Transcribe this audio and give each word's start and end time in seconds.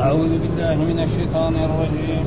أعوذ 0.00 0.32
بالله 0.42 0.76
من 0.90 0.98
الشيطان 1.06 1.54
الرجيم. 1.66 2.26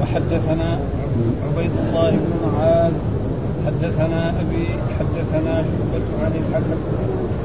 وحدثنا 0.00 0.70
عبيد 1.46 1.74
الله 1.84 2.10
بن 2.10 2.32
معاذ 2.46 2.92
حدثنا 3.66 4.22
أبي 4.42 4.66
حدثنا 4.98 5.54
شعبة 5.68 6.06
عن 6.24 6.32
الحكم 6.40 6.78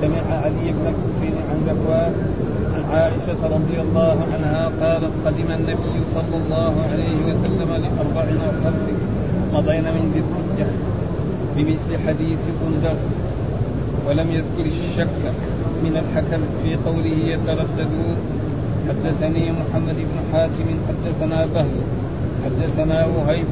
سمع 0.01 0.23
علي 0.43 0.65
بن 0.77 0.85
الحسين 0.93 1.35
عن 1.49 1.57
ذكوان 1.69 2.13
عن 2.75 2.83
عائشة 2.95 3.41
رضي 3.55 3.77
الله 3.85 4.17
عنها 4.33 4.63
قالت 4.81 5.13
قدم 5.25 5.49
النبي 5.59 5.95
صلى 6.15 6.35
الله 6.41 6.73
عليه 6.91 7.17
وسلم 7.29 7.69
لأربع 7.83 8.25
أو 8.45 8.51
خمس 8.63 8.87
مضينا 9.53 9.89
من 9.91 10.05
ذي 10.13 10.21
الحجة 10.25 10.67
بمثل 11.55 12.07
حديث 12.07 12.41
بندر 12.61 12.97
ولم 14.07 14.27
يذكر 14.31 14.65
الشك. 14.65 15.33
من 15.83 15.93
الحكم 16.03 16.41
في 16.63 16.75
قوله 16.75 17.17
يترددون 17.33 18.17
حدثني 18.89 19.51
محمد 19.51 19.95
بن 19.95 20.17
حاتم 20.31 20.67
حدثنا 20.87 21.45
بهل 21.45 21.75
حدثنا 22.45 23.05
وهيب 23.05 23.45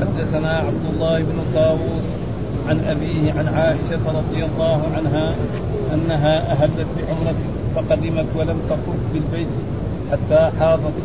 حدثنا 0.00 0.50
عبد 0.50 0.84
الله 0.94 1.18
بن 1.18 1.38
طاووس 1.54 2.06
عن 2.68 2.80
أبيه 2.84 3.32
عن 3.32 3.48
عائشة 3.48 4.04
رضي 4.06 4.44
الله 4.44 4.80
عنها 4.96 5.34
أنها 5.94 6.52
أهلت 6.52 6.86
بعمرة 6.96 7.34
فقدمت 7.74 8.26
ولم 8.36 8.58
تطف 8.70 8.96
بالبيت 9.12 9.48
حتى 10.12 10.50
حاضت 10.60 10.96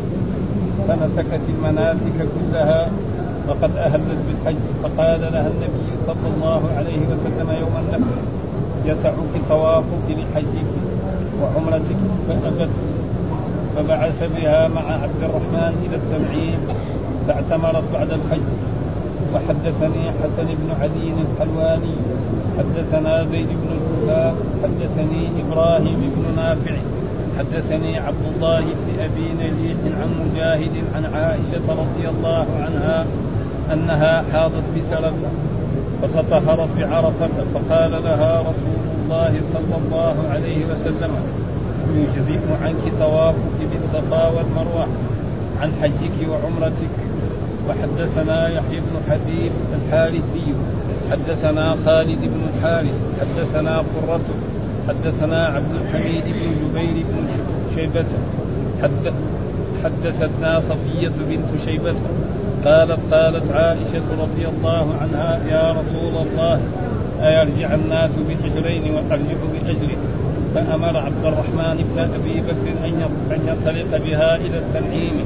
فنسكت 0.87 1.41
المناسك 1.49 2.17
كلها 2.17 2.91
وقد 3.47 3.77
أهلت 3.77 4.17
بالحج. 4.27 4.55
فقال 4.83 5.21
لها 5.21 5.47
النبي 5.47 5.91
صلى 6.07 6.27
الله 6.35 6.61
عليه 6.77 6.99
وسلم 7.07 7.49
يوم 7.49 7.75
النفر 7.79 8.40
يسعك 8.85 9.31
طوافك 9.49 10.07
لحجك 10.09 10.71
وعمرتك 11.41 12.01
فأبت 12.27 12.69
فبعث 13.75 14.19
بها 14.35 14.67
مع 14.67 14.81
عبد 14.81 15.21
الرحمن 15.21 15.73
إلى 15.85 15.95
التنعيم 15.95 16.59
فاعتمرت 17.27 17.83
بعد 17.93 18.11
الحج. 18.11 18.41
وحدثني 19.33 20.03
حسن 20.11 20.47
بن 20.47 20.69
علي 20.81 21.13
الحلواني 21.25 21.95
حدثنا 22.57 23.25
زيد 23.31 23.47
بن 23.47 23.69
الكفاء 23.77 24.35
حدثني 24.63 25.29
إبراهيم 25.41 26.11
بن 26.15 26.35
نافع 26.35 26.75
حدثني 27.39 27.97
عبد 27.97 28.25
الله 28.35 28.61
بن 28.61 28.99
أبي 28.99 29.27
نجيح 29.39 29.77
عن 30.01 30.09
مجاهد 30.23 30.75
عن 30.95 31.05
عائشة 31.05 31.67
رضي 31.69 32.09
الله 32.09 32.45
عنها 32.59 33.05
أنها 33.73 34.23
حاضت 34.33 34.63
بسلف 34.75 35.13
فتطهرت 36.01 36.69
بعرفه 36.77 37.29
فقال 37.53 37.91
لها 37.91 38.41
رسول 38.41 38.79
الله 39.03 39.33
صلى 39.53 39.75
الله 39.85 40.15
عليه 40.31 40.65
وسلم 40.65 41.11
يجزئ 41.95 42.39
عنك 42.63 42.83
طوافك 42.99 43.59
بالصفا 43.71 44.27
والمروة 44.27 44.87
عن 45.61 45.71
حجك 45.81 46.29
وعمرتك. 46.29 46.95
وحدثنا 47.69 48.49
يحيى 48.49 48.79
بن 48.79 49.11
حبيب 49.11 49.51
الحارثي 49.77 50.53
حدثنا 51.11 51.75
خالد 51.85 52.19
بن 52.21 52.41
الحارث 52.53 52.99
حدثنا 53.21 53.77
قرة 53.77 54.21
حدثنا 54.87 55.45
عبد 55.45 55.75
الحميد 55.81 56.23
بن 56.23 56.51
جبير 56.61 57.05
بن 57.09 57.27
شيبة 57.75 58.05
حد 58.83 59.13
حدثتنا 59.83 60.61
صفية 60.69 61.11
بنت 61.29 61.63
شيبة 61.65 61.95
قالت 62.65 62.99
قالت 63.13 63.51
عائشة 63.51 64.07
رضي 64.21 64.47
الله 64.47 64.85
عنها 65.01 65.39
يا 65.49 65.71
رسول 65.71 66.27
الله 66.27 66.61
أيرجع 67.21 67.73
الناس 67.73 68.11
بأجرين 68.27 68.93
وأرجع 68.93 69.37
بأجر 69.53 69.97
فأمر 70.55 70.97
عبد 70.97 71.25
الرحمن 71.25 71.85
بن 71.93 71.99
أبي 71.99 72.41
بكر 72.41 72.85
أن 73.35 73.47
ينطلق 73.47 73.97
بها 74.03 74.35
إلى 74.35 74.57
التنعيم. 74.57 75.25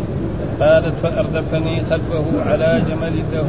قالت 0.60 0.94
فأردفني 1.04 1.82
خلفه 1.90 2.26
على 2.46 2.82
جمل 2.90 3.16
له. 3.34 3.48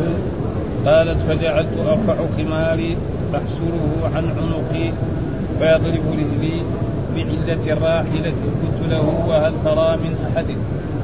قالت 0.87 1.19
فجعلت 1.29 1.79
أرفع 1.79 2.17
خماري 2.37 2.97
أحسره 3.35 4.11
عن 4.15 4.25
عنقي 4.25 4.93
فيضرب 5.59 6.05
رجلي 6.13 6.63
بعلة 7.15 7.73
الراحلة 7.73 8.35
قلت 8.63 8.91
له 8.91 9.25
وهل 9.29 9.53
ترى 9.65 9.97
من 9.97 10.15
أحد؟ 10.27 10.47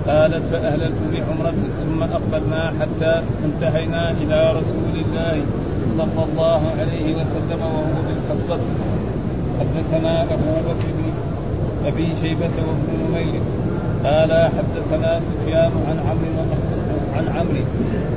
قالت 0.08 0.42
فأهللت 0.52 0.98
بعمرة 1.12 1.54
ثم 1.84 2.02
أقبلنا 2.02 2.72
حتى 2.80 3.22
انتهينا 3.44 4.10
إلى 4.10 4.50
رسول 4.50 4.94
الله 5.04 5.42
صلى 5.98 6.24
الله 6.24 6.62
عليه 6.80 7.14
وسلم 7.14 7.60
وهو 7.60 7.98
بالخصبة 8.06 8.60
حدثنا 9.60 10.22
أبو 10.22 10.52
بكر 10.68 10.88
بن 10.98 11.12
أبي 11.86 12.08
شيبة 12.20 12.56
وابن 12.66 12.88
نمير. 13.02 13.40
قال 14.04 14.50
حدثنا 14.56 15.20
سفيان 15.20 15.72
عن 15.88 15.98
عمرو 16.08 16.44
عن 17.16 17.24
عمرو. 17.36 17.64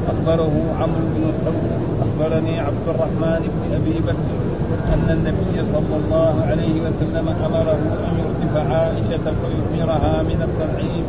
أخبره 0.07 0.53
عمرو 0.79 1.05
بن 1.15 1.23
الحوت 1.29 1.69
أخبرني 2.05 2.59
عبد 2.59 2.87
الرحمن 2.87 3.41
بن 3.53 3.75
أبي 3.75 3.99
بكر 3.99 4.29
أن 4.93 5.07
النبي 5.09 5.65
صلى 5.73 5.95
الله 6.01 6.45
عليه 6.49 6.75
وسلم 6.81 7.27
أمره 7.45 7.81
أن 8.07 8.13
يردف 8.23 8.71
عائشة 8.71 9.25
فيخبرها 9.39 10.23
من 10.23 10.39
التنعيم 10.47 11.05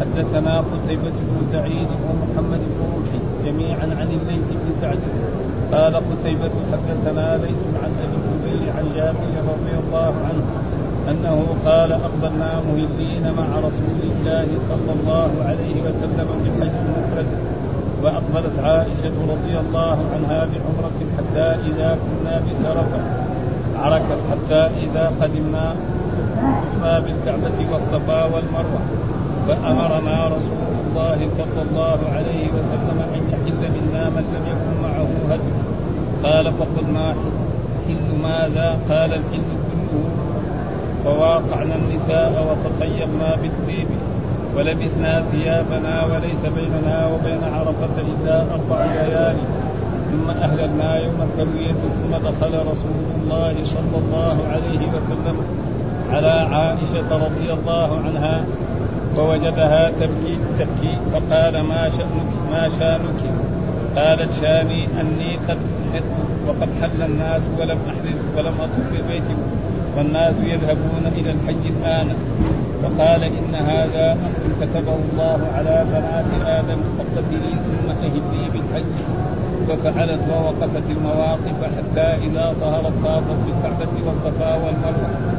حدثنا 0.00 0.54
قتيبة 0.58 1.16
بن 1.28 1.38
سعيد 1.52 1.88
ومحمد 2.06 2.60
بن 2.70 2.80
روحي 2.92 3.18
جميعا 3.44 3.86
عن 4.00 4.08
الليث 4.18 4.46
بن 4.50 4.68
سعد. 4.80 4.98
قال 5.72 5.94
قتيبة 5.96 6.54
حدثنا 6.72 7.36
ليث 7.36 7.62
عن 7.82 7.90
أبي 8.04 8.16
الزبير 8.20 8.72
عن 8.76 8.84
جابر 8.96 9.32
رضي 9.52 9.74
الله 9.82 10.12
عنه 10.28 10.44
أنه 11.10 11.36
قال 11.66 11.92
أقبلنا 11.92 12.50
مهلين 12.68 13.24
مع 13.38 13.48
رسول 13.58 14.00
الله 14.02 14.48
صلى 14.68 14.92
الله 15.00 15.30
عليه 15.48 15.76
وسلم 15.86 16.28
بحج 16.44 16.74
مفرد 16.96 17.26
وأقبلت 18.02 18.58
عائشة 18.58 19.16
رضي 19.32 19.58
الله 19.58 19.98
عنها 20.14 20.40
بعمرة 20.50 20.98
حتى 21.16 21.46
إذا 21.68 21.98
كنا 22.04 22.40
بسرفه 22.46 23.02
عركت 23.78 24.20
حتى 24.30 24.60
إذا 24.84 25.12
قدمنا 25.20 25.74
طفنا 26.62 26.98
بالكعبة 26.98 27.58
والصفا 27.72 28.24
والمروة. 28.24 28.82
فأمرنا 29.48 30.26
رسول 30.26 30.68
الله 30.84 31.18
صلى 31.38 31.60
الله 31.70 31.98
عليه 32.16 32.44
وسلم 32.56 32.98
أن 33.14 33.20
يحل 33.32 33.60
منا 33.76 34.04
من 34.10 34.24
لم 34.34 34.44
يكن 34.52 34.74
معه 34.82 35.08
هدي 35.30 35.52
قال 36.24 36.52
فقلنا 36.52 37.14
حل 37.86 38.22
ماذا؟ 38.22 38.68
قال 38.90 39.10
الحل 39.14 39.48
كله 39.68 40.04
وواقعنا 41.06 41.74
النساء 41.74 42.32
وتطيبنا 42.48 43.36
بالطيب 43.42 43.86
ولبسنا 44.56 45.22
ثيابنا 45.22 46.04
وليس 46.04 46.42
بيننا 46.56 47.06
وبين 47.06 47.44
عرفة 47.54 47.96
إلا 47.98 48.44
أربع 48.54 48.84
ليالي 48.84 49.44
ثم 50.10 50.30
أهللنا 50.30 50.98
يوم 50.98 51.18
التروية 51.22 51.72
ثم 51.72 52.16
دخل 52.28 52.54
رسول 52.58 52.96
الله 53.16 53.54
صلى 53.64 53.96
الله 54.02 54.36
عليه 54.52 54.82
وسلم 54.94 55.36
على 56.10 56.32
عائشة 56.54 57.10
رضي 57.26 57.52
الله 57.52 58.00
عنها 58.06 58.44
ووجدها 59.18 59.90
تبكي 60.00 60.38
تبكي 60.58 60.98
فقال 61.12 61.60
ما 61.62 61.88
شأنك؟ 61.88 62.30
ما 62.50 62.68
شانك؟ 62.78 63.20
قالت 63.96 64.32
شاني 64.40 64.88
أني 65.00 65.36
قد 65.36 65.58
حدت 65.92 66.04
وقد 66.46 66.68
حل 66.82 67.02
الناس 67.02 67.42
ولم 67.58 67.78
أحرز 67.90 68.20
ولم 68.36 68.54
أطف 68.60 68.92
ببيتكم 68.92 69.38
والناس 69.96 70.34
يذهبون 70.38 71.06
إلى 71.06 71.30
الحج 71.30 71.66
الآن. 71.66 72.08
فقال 72.82 73.24
إن 73.24 73.54
هذا 73.54 74.12
أمر 74.12 74.50
كتبه 74.60 74.98
الله 75.12 75.38
على 75.54 75.84
بنات 75.92 76.46
آدم 76.46 76.80
فاغتسلي 76.98 77.54
ثم 77.66 77.90
أهلي 77.90 78.50
بالحج. 78.52 78.94
ففعلت 79.68 80.20
ووقفت 80.30 80.90
المواقف 80.90 81.58
حتى 81.76 82.26
إذا 82.26 82.54
ظهرت 82.60 82.92
طافت 83.04 83.36
بالكعبة 83.46 83.92
والصفا 84.06 84.54
والمروة. 84.54 85.33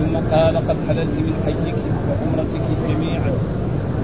ثم 0.00 0.16
قال 0.34 0.56
قد 0.56 0.76
حللت 0.88 1.14
من 1.26 1.34
حجك 1.46 1.78
وعمرتك 2.08 2.66
جميعا. 2.88 3.32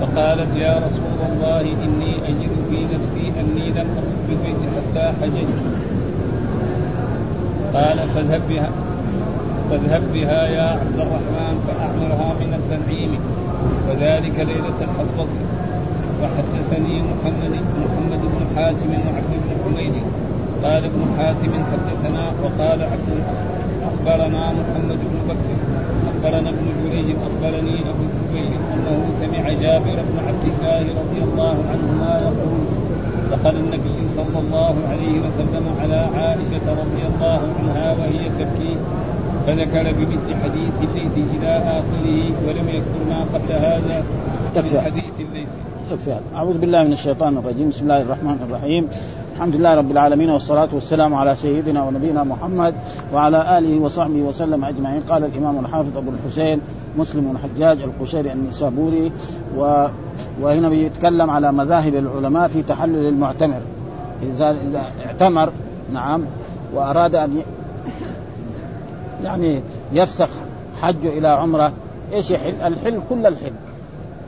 فقالت 0.00 0.56
يا 0.56 0.74
رسول 0.86 1.18
الله 1.32 1.60
إني 1.60 2.28
أجد 2.28 2.52
في 2.70 2.78
نفسي 2.94 3.32
أني 3.40 3.70
لم 3.70 3.88
اطف 3.98 4.18
بالبيت 4.28 4.60
حتى 4.76 5.12
حججت 5.20 5.62
قال 7.74 7.98
فاذهب 8.14 8.42
بها 8.48 8.70
فاذهب 9.70 10.02
بها 10.12 10.42
يا 10.46 10.62
عبد 10.62 10.98
الرحمن 11.04 11.54
فأعمرها 11.66 12.34
من 12.40 12.54
التنعيم. 12.54 13.12
وذلك 13.88 14.36
ليلة 14.38 14.78
الحصبة. 14.80 15.26
وحدثني 16.22 17.02
محمد 17.02 17.54
محمد 17.84 18.20
بن 18.20 18.42
حاتم 18.56 18.90
وعبد 18.90 19.32
بن 19.44 19.50
حميد. 19.64 19.94
قال 20.64 20.84
ابن 20.84 21.02
حاتم 21.16 21.52
حدثنا 21.72 22.24
وقال 22.42 22.82
عبد 22.82 23.08
أخبرنا 24.06 24.52
محمد 24.52 24.98
بن 25.02 25.18
بكر 25.28 25.50
أخبرنا 26.10 26.50
ابن 26.50 26.66
جريج 26.84 27.06
أخبرني 27.28 27.80
أبو 27.80 28.02
الزبير 28.10 28.58
أنه 28.74 28.98
سمع 29.20 29.52
جابر 29.52 29.98
بن 30.08 30.18
عبد 30.28 30.44
الله 30.44 30.80
رضي 30.80 31.20
الله 31.22 31.56
عنهما 31.70 32.10
يقول 32.22 32.60
دخل 33.32 33.56
النبي 33.56 33.98
صلى 34.16 34.38
الله 34.38 34.74
عليه 34.90 35.20
وسلم 35.20 35.64
على 35.80 35.96
عائشة 36.14 36.66
رضي 36.82 37.02
الله 37.10 37.40
عنها 37.58 37.92
وهي 37.92 38.28
تبكي 38.38 38.76
فذكر 39.46 39.92
بمثل 39.92 40.34
حديث 40.42 40.74
الليث 40.82 41.16
إلى 41.38 41.56
آخره 41.56 42.32
ولم 42.46 42.68
يذكر 42.68 43.02
ما 43.10 43.20
قبل 43.34 43.52
هذا 43.52 44.04
من 44.56 44.80
حديث 44.80 45.14
الليث. 45.20 45.48
يكفي 45.92 46.16
أعوذ 46.34 46.58
بالله 46.58 46.82
من 46.82 46.92
الشيطان 46.92 47.38
الرجيم. 47.38 47.68
بسم 47.68 47.84
الله 47.84 48.00
الرحمن 48.02 48.38
الرحيم. 48.48 48.88
الحمد 49.36 49.54
لله 49.56 49.74
رب 49.74 49.90
العالمين 49.90 50.30
والصلاة 50.30 50.68
والسلام 50.72 51.14
على 51.14 51.34
سيدنا 51.34 51.82
ونبينا 51.82 52.24
محمد 52.24 52.74
وعلى 53.14 53.58
آله 53.58 53.80
وصحبه 53.80 54.20
وسلم 54.20 54.64
أجمعين. 54.64 55.02
قال 55.02 55.24
الإمام 55.24 55.58
الحافظ 55.58 55.96
أبو 55.96 56.10
الحسين 56.10 56.60
مسلم 56.96 57.20
بن 57.20 57.38
حجاج 57.38 57.78
القشيري 57.82 58.32
النسابوري 58.32 59.12
و... 59.56 59.86
وهنا 60.40 60.68
بيتكلم 60.68 61.30
على 61.30 61.52
مذاهب 61.52 61.94
العلماء 61.94 62.48
في 62.48 62.62
تحلل 62.62 63.08
المعتمر. 63.08 63.60
إذا 64.22 64.50
إذا 64.50 64.82
اعتمر 65.06 65.50
نعم 65.92 66.24
وأراد 66.74 67.14
أن 67.14 67.42
يعني 69.24 69.62
يفسخ 69.92 70.28
حجه 70.82 71.08
إلى 71.08 71.28
عمرة 71.28 71.72
إيش 72.12 72.30
يحل؟ 72.30 72.54
الحل 72.64 73.00
كل 73.08 73.26
الحل. 73.26 73.52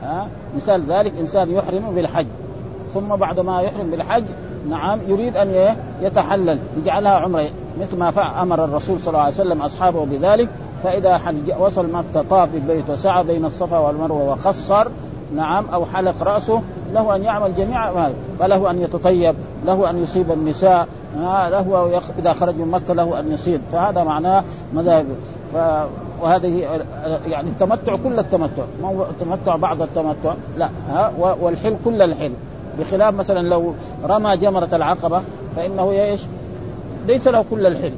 ها؟ 0.03 0.27
مثال 0.55 0.83
ذلك 0.89 1.13
إنسان 1.19 1.51
يحرم 1.51 1.95
بالحج 1.95 2.27
ثم 2.93 3.15
بعد 3.15 3.39
ما 3.39 3.61
يحرم 3.61 3.91
بالحج 3.91 4.25
نعم 4.69 4.99
يريد 5.07 5.37
أن 5.37 5.75
يتحلل 6.01 6.59
يجعلها 6.77 7.11
عمرة. 7.11 7.45
مثل 7.81 7.97
ما 7.97 8.41
أمر 8.41 8.65
الرسول 8.65 8.99
صلى 8.99 9.07
الله 9.07 9.19
عليه 9.19 9.33
وسلم 9.33 9.61
أصحابه 9.61 10.05
بذلك. 10.05 10.49
فإذا 10.83 11.17
حج 11.17 11.51
وصل 11.59 11.91
مكة 11.91 12.21
طاف 12.29 12.49
بالبيت 12.49 12.89
وسعى 12.89 13.23
بين 13.23 13.45
الصفا 13.45 13.77
والمروة 13.77 14.29
وقصر 14.29 14.87
نعم 15.35 15.65
أو 15.65 15.85
حلق 15.85 16.23
رأسه 16.23 16.61
له 16.93 17.15
أن 17.15 17.23
يعمل 17.23 17.55
جميع 17.55 17.91
ما 17.91 18.13
فله 18.39 18.71
أن 18.71 18.81
يتطيب 18.81 19.35
له 19.65 19.89
أن 19.89 20.03
يصيب 20.03 20.31
النساء 20.31 20.87
له 21.17 22.01
إذا 22.19 22.33
خرج 22.33 22.55
من 22.55 22.67
مكة 22.67 22.93
له 22.93 23.19
أن 23.19 23.31
يصيد 23.31 23.61
فهذا 23.71 24.03
معناه 24.03 24.43
مذاهب. 24.73 25.05
ف 25.53 25.55
وهذه 26.21 26.81
يعني 27.25 27.49
التمتع 27.49 27.95
كل 27.95 28.19
التمتع. 28.19 28.63
ما 28.81 28.87
هو 28.87 29.03
التمتع 29.03 29.55
بعض 29.55 29.81
التمتع. 29.81 30.33
لا 30.57 30.69
ها 30.89 31.13
والحل 31.41 31.75
كل 31.85 32.01
الحل. 32.01 32.31
بخلاف 32.79 33.13
مثلا 33.13 33.39
لو 33.39 33.73
رمى 34.03 34.37
جمرة 34.37 34.69
العقبة 34.73 35.21
فإنه 35.55 35.91
إيش؟ 35.91 36.21
ليس 37.07 37.27
له 37.27 37.45
كل 37.49 37.65
الحل 37.65 37.93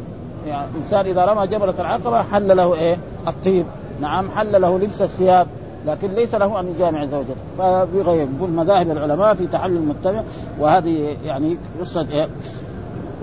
يعني 0.48 0.68
إنسان 0.78 1.06
إذا 1.06 1.26
رمى 1.26 1.48
جمرة 1.48 1.76
العقبة 1.80 2.22
حل 2.22 2.58
له 2.58 2.76
إيه؟ 2.76 2.98
الطيب 3.28 3.66
نعم 4.02 4.30
حل 4.30 4.62
له 4.62 4.80
لبس 4.80 5.02
الثياب 5.02 5.48
لكن 5.86 6.12
ليس 6.12 6.36
له 6.36 6.60
أن 6.60 6.68
يجامع 6.68 7.06
زوجته 7.06 7.36
فبغير 7.58 8.28
يقول 8.38 8.50
مذاهب 8.50 8.92
العلماء 8.92 9.34
في 9.34 9.48
تحلل 9.48 9.78
المتبع 9.78 10.24
وهذه 10.60 11.18
يعني 11.26 11.58
قصة 11.80 12.08
إيه؟ 12.12 12.28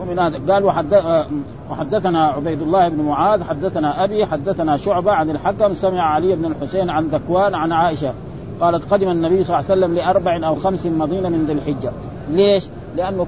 ومن 0.00 0.18
هذا 0.18 0.52
قال 0.52 0.64
وحدثنا 1.70 2.26
عبيد 2.26 2.62
الله 2.62 2.88
بن 2.88 3.02
معاذ 3.02 3.44
حدثنا 3.44 4.04
أبي 4.04 4.26
حدثنا 4.26 4.76
شعبة 4.76 5.12
عن 5.12 5.30
الحكم 5.30 5.74
سمع 5.74 6.02
علي 6.02 6.36
بن 6.36 6.44
الحسين 6.44 6.90
عن 6.90 7.08
ذكوان 7.08 7.54
عن 7.54 7.72
عائشة 7.72 8.14
قالت 8.60 8.92
قدم 8.92 9.08
النبي 9.08 9.44
صلى 9.44 9.58
الله 9.58 9.70
عليه 9.70 9.80
وسلم 9.80 9.94
لأربع 9.94 10.48
أو 10.48 10.54
خمس 10.54 10.86
مضين 10.86 11.32
من 11.32 11.46
ذي 11.46 11.52
الحجة. 11.52 11.92
ليش؟ 12.30 12.68
لأنه 12.96 13.26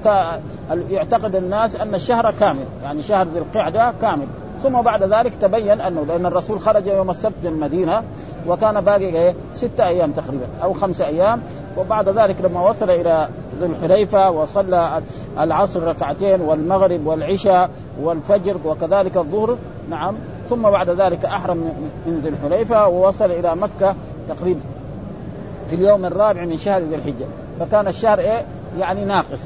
يعتقد 0.89 1.35
الناس 1.35 1.75
أن 1.75 1.95
الشهر 1.95 2.31
كامل. 2.39 2.65
يعني 2.83 3.01
شهر 3.01 3.27
ذي 3.27 3.39
القعدة 3.39 3.93
كامل. 4.01 4.27
ثم 4.63 4.81
بعد 4.81 5.03
ذلك 5.03 5.33
تبين 5.41 5.81
انه 5.81 6.03
لأن 6.03 6.25
الرسول 6.25 6.59
خرج 6.59 6.87
يوم 6.87 7.09
السبت 7.09 7.33
من 7.43 7.47
المدينة 7.47 8.03
وكان 8.47 8.81
باقي 8.81 9.05
إيه؟ 9.05 9.35
ستة 9.53 9.87
أيام 9.87 10.11
تقريبا 10.11 10.45
أو 10.63 10.73
خمسة 10.73 11.07
أيام. 11.07 11.41
وبعد 11.77 12.09
ذلك 12.09 12.41
لما 12.41 12.69
وصل 12.69 12.89
إلى 12.89 13.27
ذو 13.59 13.65
الحليفة 13.65 14.31
وصلى 14.31 15.01
العصر 15.39 15.83
ركعتين 15.83 16.41
والمغرب 16.41 17.05
والعشاء 17.07 17.69
والفجر 18.01 18.57
وكذلك 18.65 19.17
الظهر. 19.17 19.57
نعم. 19.89 20.15
ثم 20.49 20.61
بعد 20.61 20.89
ذلك 20.89 21.25
أحرم 21.25 21.57
من 22.05 22.19
ذي 22.19 22.29
الحليفة 22.29 22.87
ووصل 22.87 23.31
إلى 23.31 23.55
مكة 23.55 23.95
تقريبا 24.29 24.59
في 25.71 25.77
اليوم 25.77 26.05
الرابع 26.05 26.45
من 26.45 26.57
شهر 26.57 26.81
ذي 26.81 26.95
الحجة. 26.95 27.25
فكان 27.59 27.87
الشهر 27.87 28.19
إيه؟ 28.19 28.45
يعني 28.79 29.05
ناقص. 29.05 29.41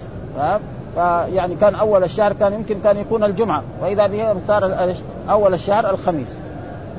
فيعني 0.95 1.56
كان 1.56 1.75
أول 1.75 2.04
الشهر 2.04 2.33
كان 2.33 2.54
يمكن 2.54 2.81
كان 2.83 2.98
يكون 2.98 3.24
الجمعة. 3.24 3.63
وإذا 3.81 4.07
به 4.07 4.36
صار 4.48 4.95
أول 5.30 5.54
الشهر 5.54 5.89
الخميس. 5.89 6.39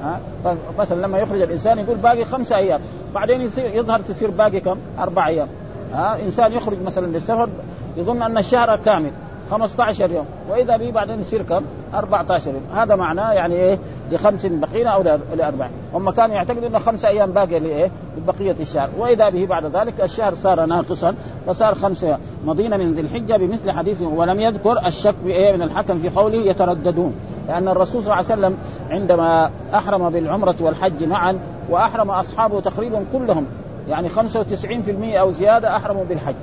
ها؟ 0.03 0.21
فمثلا 0.45 1.07
لما 1.07 1.19
يخرج 1.19 1.41
الإنسان 1.41 1.79
يقول 1.79 1.97
باقي 1.97 2.25
خمسة 2.25 2.57
أيام. 2.57 2.81
بعدين 3.15 3.41
يصير 3.41 3.75
يظهر 3.75 4.01
تصير 4.01 4.31
باقي 4.31 4.61
كم؟ 4.61 4.79
أربع 4.99 5.27
أيام. 5.27 5.49
ها؟ 5.93 6.19
إنسان 6.23 6.53
يخرج 6.53 6.83
مثلا 6.83 7.07
للسفر 7.07 7.49
يظن 7.97 8.23
أن 8.23 8.39
الشهر 8.39 8.77
كامل. 8.77 9.11
15 9.51 10.11
يوم. 10.11 10.27
وإذا 10.51 10.77
به 10.77 10.91
بعدين 10.91 11.21
يصير 11.21 11.43
كم؟ 11.43 11.65
14 11.95 12.51
يوم. 12.51 12.63
هذا 12.75 12.97
معناه 12.97 13.33
يعني 13.33 13.55
إيه؟ 13.55 13.79
لخمس 14.13 14.47
بقينا 14.47 14.91
أو 14.91 15.03
لأربع. 15.37 15.69
هم 15.95 16.11
كانوا 16.11 16.37
يعتقدوا 16.37 16.69
إنه 16.69 16.79
خمسة 16.79 17.09
أيام 17.09 17.33
باقية 17.33 17.59
لإيه؟ 17.59 17.91
لبقية 18.17 18.57
الشهر. 18.61 18.89
وإذا 18.99 19.29
به 19.29 19.47
بعد 19.47 19.77
ذلك 19.77 20.01
الشهر 20.01 20.35
صار 20.35 20.67
ناقصا 20.67 21.15
فصار 21.47 21.75
خمسه 21.75 22.19
مضينا 22.45 22.77
من 22.77 22.95
ذي 22.95 23.01
الحجة 23.01 23.37
بمثل 23.37 23.71
حديث 23.71 24.03
ولم 24.03 24.41
يذكر 24.41 24.87
الشك 24.87 25.15
بايه 25.25 25.57
من 25.57 25.63
الحكم 25.63 25.99
في 25.99 26.09
قوله 26.09 26.37
يترددون. 26.37 27.15
لأن 27.49 27.69
الرسول 27.69 28.03
صلى 28.03 28.13
الله 28.13 28.25
عليه 28.31 28.41
وسلم 28.41 28.57
عندما 28.91 29.51
أحرم 29.75 30.11
بالعمرة 30.11 30.57
والحج 30.61 31.05
معا 31.05 31.39
وأحرم 31.71 32.11
أصحابه 32.11 32.61
تقريبا 32.61 33.05
كلهم 33.13 33.47
يعني 33.89 34.09
95% 34.09 35.17
أو 35.21 35.33
زيادة 35.33 35.77
أحرموا 35.77 36.05
بالحج. 36.05 36.35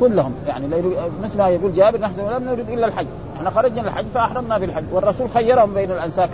كلهم. 0.00 0.34
يعني 0.46 0.66
مثل 1.22 1.38
ما 1.38 1.48
يقول 1.48 1.74
جابر 1.74 2.00
نحن 2.00 2.20
لم 2.20 2.44
نريد 2.44 2.70
إلا 2.70 2.86
الحج. 2.86 3.06
إحنا 3.36 3.50
خرجنا 3.50 3.80
للحج 3.80 4.06
فأحرمنا 4.14 4.58
بالحج. 4.58 4.84
والرسول 4.92 5.30
خيرهم 5.30 5.74
بين 5.74 5.90
الأنساك. 5.90 6.30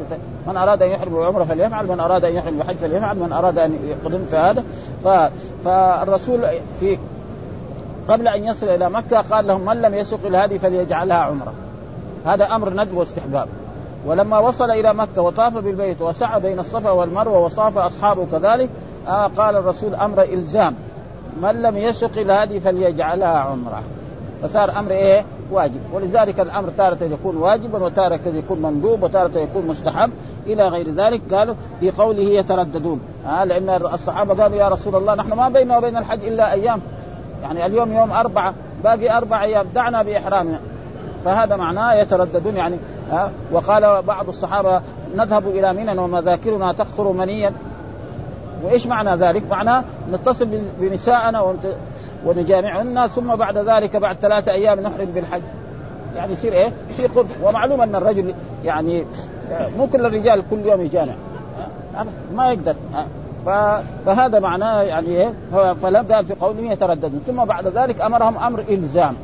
من 0.47 0.57
أراد 0.57 0.83
أن 0.83 0.89
يحرم 0.89 1.15
بالعمره 1.15 1.45
فليفعل 1.45 1.87
من 1.87 2.01
أراد 2.01 2.25
أن 2.25 2.35
يحرم 2.35 2.57
بالحج 2.57 2.77
فليفعل 2.77 3.17
من 3.17 3.33
أراد 3.33 3.59
أن 3.59 3.79
يقدم 3.89 4.25
في 4.31 4.37
هذا 4.37 4.65
فالرسول 5.65 6.47
في 6.81 6.99
قبل 8.09 8.29
أن 8.29 8.45
يصل 8.45 8.67
إلى 8.69 8.91
مكة 8.91 9.21
قال 9.21 9.47
لهم 9.47 9.65
من 9.65 9.83
لم 9.83 9.95
يسق 9.95 10.27
الهدي 10.27 10.59
فليجعلها 10.59 11.17
عمرة. 11.17 11.53
هذا 12.27 12.45
أمر 12.45 12.71
ندب 12.71 12.97
واستحباب. 12.97 13.49
ولما 14.07 14.39
وصل 14.39 14.71
إلى 14.71 14.95
مكة 14.95 15.23
وطاف 15.23 15.59
بالبيت 15.59 16.03
وسعى 16.03 16.41
بين 16.41 16.59
الصفا 16.59 16.91
والمروة 16.91 17.39
وصاف 17.39 17.79
أصحابه 17.79 18.27
كذلك 18.33 18.71
آه 19.09 19.27
قال 19.27 19.57
الرسول 19.57 19.95
أمر 19.95 20.23
إلزام. 20.23 20.75
من 21.43 21.63
لم 21.63 21.77
يسق 21.77 22.19
الهدي 22.19 22.61
فليجعلها 22.61 23.39
عمرة. 23.39 23.83
فصار 24.43 24.79
أمر 24.79 24.91
إيه؟ 24.91 25.25
واجب. 25.51 25.81
ولذلك 25.93 26.41
الأمر 26.41 26.69
تارة 26.79 26.99
يكون 27.05 27.37
واجبا 27.37 27.85
وتارة 27.85 28.21
يكون 28.27 28.63
مندوب 28.63 29.03
وتارة 29.03 29.39
يكون 29.39 29.67
مستحب. 29.67 30.11
إلى 30.47 30.69
غير 30.69 30.95
ذلك 30.95 31.35
قالوا 31.35 31.55
في 31.81 31.91
قوله 31.91 32.23
يترددون. 32.23 33.01
آه 33.27 33.45
لأن 33.45 33.71
الصحابة 33.95 34.43
قالوا 34.43 34.57
يا 34.57 34.69
رسول 34.69 34.97
الله 34.97 35.15
نحن 35.15 35.33
ما 35.33 35.49
بيننا 35.49 35.79
وبين 35.79 35.97
الحج 35.97 36.25
إلا 36.25 36.53
أيام. 36.53 36.81
يعني 37.43 37.67
اليوم 37.67 37.93
يوم 37.93 38.13
أربعة 38.13 38.55
باقي 38.85 39.17
أربع 39.17 39.43
أيام 39.43 39.67
دعنا 39.75 40.03
بإحرامنا. 40.03 40.61
فهذا 41.25 41.57
معناه 41.57 41.95
يترددون. 41.95 42.57
يعني 42.57 42.77
ها 43.11 43.31
وقال 43.53 44.03
بعض 44.03 44.29
الصحابة 44.29 44.81
نذهب 45.15 45.47
إلى 45.47 45.73
منى 45.73 46.01
ومذاكرنا 46.01 46.73
تقطر 46.73 47.13
منيا. 47.13 47.53
وإيش 48.63 48.87
معنى 48.87 49.17
ذلك؟ 49.17 49.43
معناه 49.51 49.85
نتصل 50.13 50.49
بنساءنا 50.81 51.55
ونجامعهن 52.27 53.07
ثم 53.07 53.37
بعد 53.37 53.59
ذلك 53.59 53.97
بعد 53.97 54.17
ثلاثة 54.17 54.53
أيام 54.53 54.81
نحرم 54.81 55.05
بالحج. 55.15 55.43
يعني 56.17 56.33
يصير 56.33 56.53
إيه؟ 56.53 56.73
في 56.97 57.07
قرب. 57.07 57.27
ومعلوم 57.43 57.81
أن 57.81 57.95
الرجل 57.95 58.35
يعني 58.65 59.05
مو 59.77 59.87
كل 59.87 60.07
الرجال 60.07 60.43
كل 60.51 60.67
يوم 60.67 60.81
يجامع. 60.81 61.15
ما 62.35 62.53
يقدر. 62.53 62.77
فهذا 64.07 64.39
معناه 64.39 64.83
يعني 64.83 65.07
إيه؟ 65.07 65.33
فلم 65.75 66.07
قال 66.13 66.27
في 66.27 66.35
قوله 66.35 66.73
يترددون. 66.73 67.21
ثم 67.27 67.45
بعد 67.45 67.67
ذلك 67.67 68.01
أمرهم 68.01 68.39
أمر 68.39 68.65
إلزام. 68.69 69.15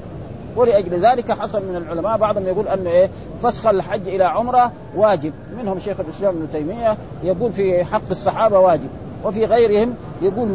ولأجل 0.56 1.00
ذلك 1.00 1.32
حصل 1.32 1.62
من 1.62 1.76
العلماء 1.76 2.16
بعضهم 2.16 2.46
يقول 2.46 2.68
انه 2.68 2.90
إيه؟ 2.90 3.10
فسخ 3.42 3.66
الحج 3.66 4.08
إلى 4.08 4.24
عمرة 4.24 4.72
واجب. 4.96 5.32
منهم 5.58 5.78
شيخ 5.78 6.00
الإسلام 6.00 6.36
ابن 6.36 6.50
تيمية 6.52 6.96
يقول 7.22 7.52
في 7.52 7.84
حق 7.84 8.10
الصحابة 8.10 8.58
واجب. 8.58 8.88
وفي 9.24 9.44
غيرهم 9.44 9.94
يقول 10.22 10.48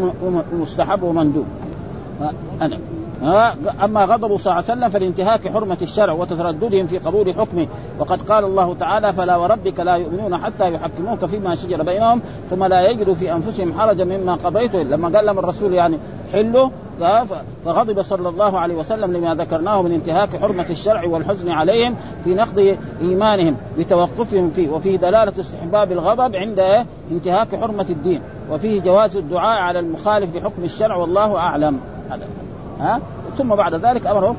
مستحب 0.53 1.03
ومندوب. 1.03 1.45
أنا. 2.61 2.79
أما 3.83 4.05
غضبه 4.05 4.37
صلى 4.37 4.51
الله 4.51 4.63
عليه 4.69 4.73
وسلم 4.73 4.89
فلانتهاك 4.89 5.47
حرمة 5.47 5.77
الشرع 5.81 6.13
وترددهم 6.13 6.87
في 6.87 6.97
قبول 6.97 7.33
حكمه. 7.33 7.67
وقد 7.99 8.21
قال 8.21 8.43
الله 8.43 8.75
تعالى 8.75 9.13
فلا 9.13 9.37
وربك 9.37 9.79
لا 9.79 9.95
يؤمنون 9.95 10.37
حتى 10.37 10.73
يحكموك 10.73 11.25
فيما 11.25 11.55
شجر 11.55 11.83
بينهم 11.83 12.21
ثم 12.49 12.63
لا 12.63 12.89
يجدوا 12.89 13.15
في 13.15 13.33
أنفسهم 13.33 13.73
حرجا 13.73 14.05
مما 14.05 14.33
قضيته 14.33 14.83
لما 14.83 15.17
قال 15.17 15.25
لهم 15.25 15.39
الرسول 15.39 15.73
يعني 15.73 15.97
حله 16.33 16.71
فغضب 17.65 18.01
صلى 18.01 18.29
الله 18.29 18.59
عليه 18.59 18.75
وسلم 18.75 19.13
لما 19.13 19.35
ذكرناه 19.35 19.81
من 19.81 19.91
انتهاك 19.91 20.37
حرمة 20.37 20.65
الشرع 20.69 21.05
والحزن 21.05 21.49
عليهم 21.49 21.95
في 22.23 22.33
نقض 22.33 22.77
إيمانهم 23.01 23.55
بتوقفهم 23.77 24.49
فيه 24.49 24.69
وفيه 24.69 24.97
دلالة 24.97 25.33
استحباب 25.39 25.91
الغضب 25.91 26.35
عند 26.35 26.85
انتهاك 27.11 27.55
حرمة 27.55 27.85
الدين. 27.89 28.21
وفيه 28.51 28.81
جواز 28.81 29.17
الدعاء 29.17 29.61
على 29.61 29.79
المخالف 29.79 30.35
لحكم 30.35 30.63
الشرع 30.63 30.95
والله 30.95 31.37
أعلم. 31.37 31.79
ها؟ 32.79 32.99
ثم 33.37 33.55
بعد 33.55 33.75
ذلك 33.75 34.07
أمرهم 34.07 34.33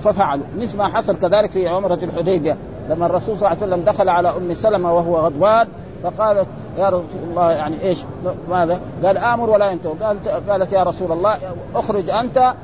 ففعلوا. 0.00 0.44
مثل 0.58 0.78
ما 0.78 0.88
حصل 0.88 1.16
كذلك 1.16 1.50
في 1.50 1.68
عمرة 1.68 1.98
الحديبية. 2.02 2.56
لما 2.88 3.06
الرسول 3.06 3.38
صلى 3.38 3.48
الله 3.48 3.62
عليه 3.62 3.72
وسلم 3.72 3.84
دخل 3.84 4.08
على 4.08 4.28
أم 4.28 4.54
سلمة 4.54 4.94
وهو 4.94 5.16
غضبان 5.16 5.68
فقالت 6.02 6.46
يا 6.78 6.88
رسول 6.88 7.22
الله 7.30 7.52
يعني 7.52 7.82
إيش؟ 7.82 8.04
ماذا؟ 8.50 8.80
قال 9.04 9.18
آمر 9.18 9.50
ولا 9.50 9.70
ينتهي. 9.70 9.92
قالت 9.92 10.28
قالت 10.28 10.72
يا 10.72 10.82
رسول 10.82 11.12
الله 11.12 11.36
أخرج 11.74 12.10
أنت 12.10 12.54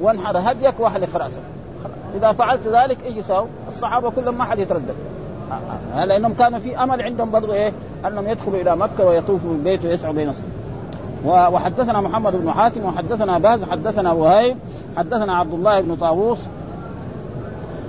وانحر 0.00 0.38
هديك 0.38 0.80
وأحلق 0.80 1.16
رأسك. 1.16 1.42
إذا 2.14 2.32
فعلت 2.32 2.66
ذلك 2.66 3.04
إيش 3.04 3.16
يساوي؟ 3.16 3.48
الصحابة 3.68 4.10
كلهم 4.10 4.38
ما 4.38 4.44
حد 4.44 4.58
يتردد. 4.58 4.94
لأنهم 6.06 6.34
كانوا 6.34 6.58
في 6.58 6.82
أمل 6.82 7.02
عندهم 7.02 7.30
برضو 7.30 7.52
إيه؟ 7.52 7.72
أنهم 8.06 8.28
يدخلوا 8.28 8.60
إلى 8.60 8.76
مكة 8.76 9.04
ويطوفوا 9.04 9.50
بالبيت 9.50 9.84
ويسعوا 9.84 10.14
بين 10.14 10.28
الصلاة. 10.28 10.50
وحدثنا 11.24 12.00
محمد 12.00 12.36
بن 12.36 12.50
حاتم 12.50 12.84
وحدثنا 12.84 13.38
باز 13.38 13.64
حدثنا 13.64 14.12
وهيب 14.12 14.56
حدثنا 14.96 15.36
عبد 15.36 15.52
الله 15.52 15.80
بن 15.80 15.96
طاووس 15.96 16.38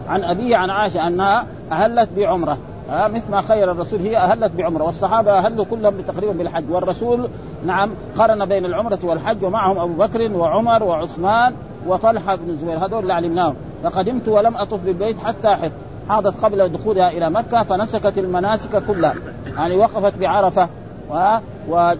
عن 0.07 0.23
أبيه 0.23 0.57
عن 0.57 0.69
عائشة 0.69 1.07
أنها 1.07 1.45
أهلت 1.71 2.09
بعمرة. 2.17 2.57
آه 2.89 3.07
مثل 3.07 3.31
ما 3.31 3.41
خير 3.41 3.71
الرسول 3.71 3.99
هي 3.99 4.17
أهلت 4.17 4.51
بعمرة 4.51 4.83
والصحابة 4.83 5.31
أهلوا 5.31 5.65
كلهم 5.65 6.01
تقريبا 6.01 6.33
بالحج. 6.33 6.71
والرسول 6.71 7.29
نعم 7.65 7.89
قرن 8.17 8.45
بين 8.45 8.65
العمرة 8.65 8.99
والحج 9.03 9.43
ومعهم 9.43 9.77
أبو 9.77 9.93
بكر 9.93 10.31
وعمر 10.31 10.83
وعثمان 10.83 11.53
وطلحة 11.87 12.35
بن 12.35 12.49
الزبير. 12.49 12.85
هذول 12.85 12.99
اللي 12.99 13.13
علمناهم. 13.13 13.55
فقدمت 13.83 14.27
ولم 14.27 14.57
أطف 14.57 14.83
بالبيت 14.83 15.19
حتى 15.19 15.47
حط 15.47 15.71
حاضت 16.09 16.43
قبل 16.43 16.69
دخولها 16.69 17.11
إلى 17.11 17.29
مكة 17.29 17.63
فنسكت 17.63 18.17
المناسك 18.17 18.83
كلها. 18.87 19.15
يعني 19.57 19.75
وقفت 19.75 20.17
بعرفة 20.17 20.69
و... 21.09 21.37
و... 21.69 21.93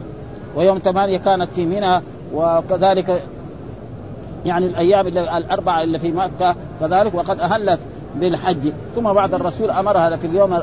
ويوم 0.55 0.77
ثمانية 0.79 1.17
كانت 1.17 1.51
في 1.51 1.65
منى 1.65 2.01
وكذلك 2.33 3.24
يعني 4.45 4.65
الأيام 4.65 5.07
الأربعة 5.07 5.83
اللي 5.83 6.00
في 6.00 6.12
مكة 6.12 6.55
كذلك 6.79 7.15
وقد 7.15 7.39
أهلت 7.39 7.79
بالحج. 8.15 8.72
ثم 8.95 9.13
بعد 9.13 9.33
الرسول 9.33 9.69
امرها 9.72 10.15
في 10.15 10.27
اليوم 10.27 10.60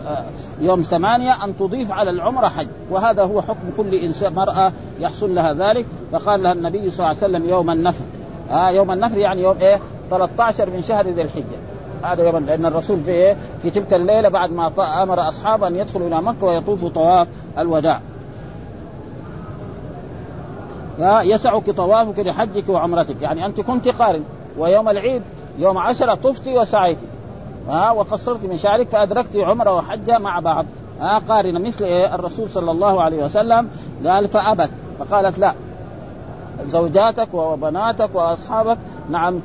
يوم 0.61 0.82
ثمانية 0.82 1.44
أن 1.44 1.56
تضيف 1.56 1.92
على 1.92 2.11
العمرة 2.11 2.49
حج. 2.49 2.68
وهذا 2.90 3.23
هو 3.23 3.42
حكم 3.42 3.70
كل 3.76 3.94
إنسان 3.94 4.35
مرأة 4.35 4.73
يحصل 5.00 5.35
لها 5.35 5.52
ذلك. 5.52 5.87
فقال 6.12 6.42
لها 6.42 6.52
النبي 6.52 6.90
صلى 6.90 6.99
الله 6.99 7.09
عليه 7.09 7.18
وسلم 7.18 7.49
يوم 7.49 7.70
النفر. 7.70 8.04
آه 8.50 8.70
يوم 8.70 8.90
النفر 8.90 9.18
يعني 9.18 9.42
يوم 9.42 9.56
إيه؟ 9.61 9.80
13 10.11 10.70
من 10.70 10.82
شهر 10.82 11.09
ذي 11.09 11.23
الحجة. 11.23 11.60
هذا 12.02 12.26
يوم 12.26 12.45
لأن 12.45 12.66
الرسول 12.66 13.00
في 13.00 13.11
إيه؟ 13.11 13.37
في 13.62 13.71
تلك 13.71 13.95
الليلة 13.95 14.28
بعد 14.28 14.52
ما 14.52 14.73
أمر 15.02 15.28
أصحابه 15.28 15.66
أن 15.66 15.76
يدخلوا 15.76 16.09
إلى 16.09 16.23
مكة 16.23 16.47
ويطوفوا 16.47 16.88
طواف 16.88 17.28
الوداع. 17.59 18.00
يسعك 21.00 21.71
طوافك 21.71 22.19
لحجك 22.19 22.69
وعمرتك. 22.69 23.23
يعني 23.23 23.47
أنت 23.47 23.61
كنت 23.61 23.88
قارن. 23.88 24.23
ويوم 24.59 24.88
العيد 24.88 25.23
يوم 25.59 25.78
عشرة 25.78 26.14
طفتي 26.14 26.59
وسعيتي 26.59 27.07
ها 27.69 27.90
وقصرت 27.90 28.45
من 28.45 28.59
شعرك 28.59 28.88
فأدركت 28.88 29.37
عمره 29.37 29.76
وحجه 29.76 30.19
مع 30.19 30.40
بعض. 30.40 30.66
ها 31.00 31.19
قارنه 31.28 31.59
مثل 31.59 31.85
إيه؟ 31.85 32.14
الرسول 32.14 32.50
صلى 32.50 32.71
الله 32.71 33.02
عليه 33.02 33.25
وسلم. 33.25 33.69
قال 34.07 34.28
فأبت. 34.28 34.71
فقالت 34.99 35.38
لا. 35.38 35.54
زوجاتك 36.66 37.35
وبناتك 37.35 38.14
وأصحابك 38.14 38.78
نعم 39.11 39.40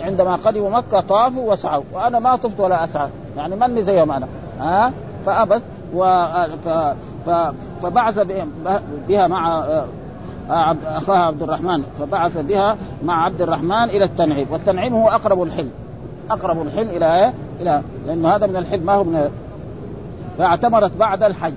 عندما 0.00 0.36
قدموا 0.36 0.70
مكة 0.70 1.00
طافوا 1.00 1.52
وسعوا 1.52 1.82
وأنا 1.92 2.18
ما 2.18 2.36
طفت 2.36 2.60
ولا 2.60 2.84
أسعى 2.84 3.10
يعني 3.36 3.56
مني 3.56 3.82
زيهم 3.82 4.12
أنا 4.12 4.28
ها؟ 4.60 4.92
فأبت 5.26 5.62
و 5.94 6.24
فبعث 7.82 8.18
بها 9.08 9.26
مع 9.26 9.64
أخاها 10.84 11.18
عبد 11.18 11.42
الرحمن 11.42 11.82
فبعث 11.98 12.38
بها 12.38 12.76
مع 13.04 13.24
عبد 13.24 13.42
الرحمن 13.42 13.84
إلى 13.84 14.04
التنعيم 14.04 14.46
والتنعيم 14.50 14.94
هو 14.94 15.08
أقرب 15.08 15.42
الحلم 15.42 15.70
أقرب 16.30 16.62
الحلم 16.62 16.88
إلى 16.88 17.24
إيه؟ 17.24 17.32
إلى 17.60 17.82
لأنه 18.06 18.36
هذا 18.36 18.46
من 18.46 18.56
الحلم 18.56 18.86
ما 18.86 18.94
هو 18.94 19.04
من 19.04 19.30
فاعتمرت 20.38 20.96
بعد 20.96 21.22
الحج 21.22 21.54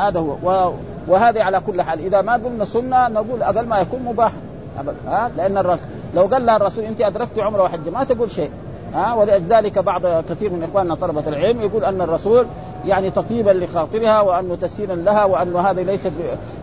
هذا 0.00 0.20
هو 0.20 0.36
و... 0.42 0.72
وهذه 1.08 1.42
على 1.42 1.60
كل 1.60 1.82
حال 1.82 2.00
إذا 2.00 2.22
ما 2.22 2.32
قلنا 2.32 2.64
سنة 2.64 3.08
نقول 3.08 3.42
أقل 3.42 3.66
ما 3.66 3.78
يكون 3.78 4.02
مباح. 4.02 4.32
أبدا 4.80 4.96
ها؟ 5.06 5.30
لأن 5.36 5.58
الرسول 5.58 5.88
لو 6.14 6.22
قال 6.22 6.46
لها 6.46 6.56
الرسول 6.56 6.84
أنت 6.84 7.00
أدركت 7.00 7.38
عمره 7.38 7.62
وحج 7.62 7.88
ما 7.88 8.04
تقول 8.04 8.30
شيء 8.30 8.50
ها؟ 8.94 9.14
ولذلك 9.14 9.78
بعض 9.78 10.02
كثير 10.06 10.52
من 10.52 10.62
إخواننا 10.62 10.94
طلبة 10.94 11.28
العلم 11.28 11.60
يقول 11.60 11.84
أن 11.84 12.00
الرسول 12.00 12.46
يعني 12.84 13.10
تطيبا 13.10 13.50
لخاطرها 13.50 14.20
وانه 14.20 14.54
تسيرا 14.54 14.94
لها 14.94 15.24
وانه 15.24 15.60
هذه 15.60 15.82
ليست 15.82 16.12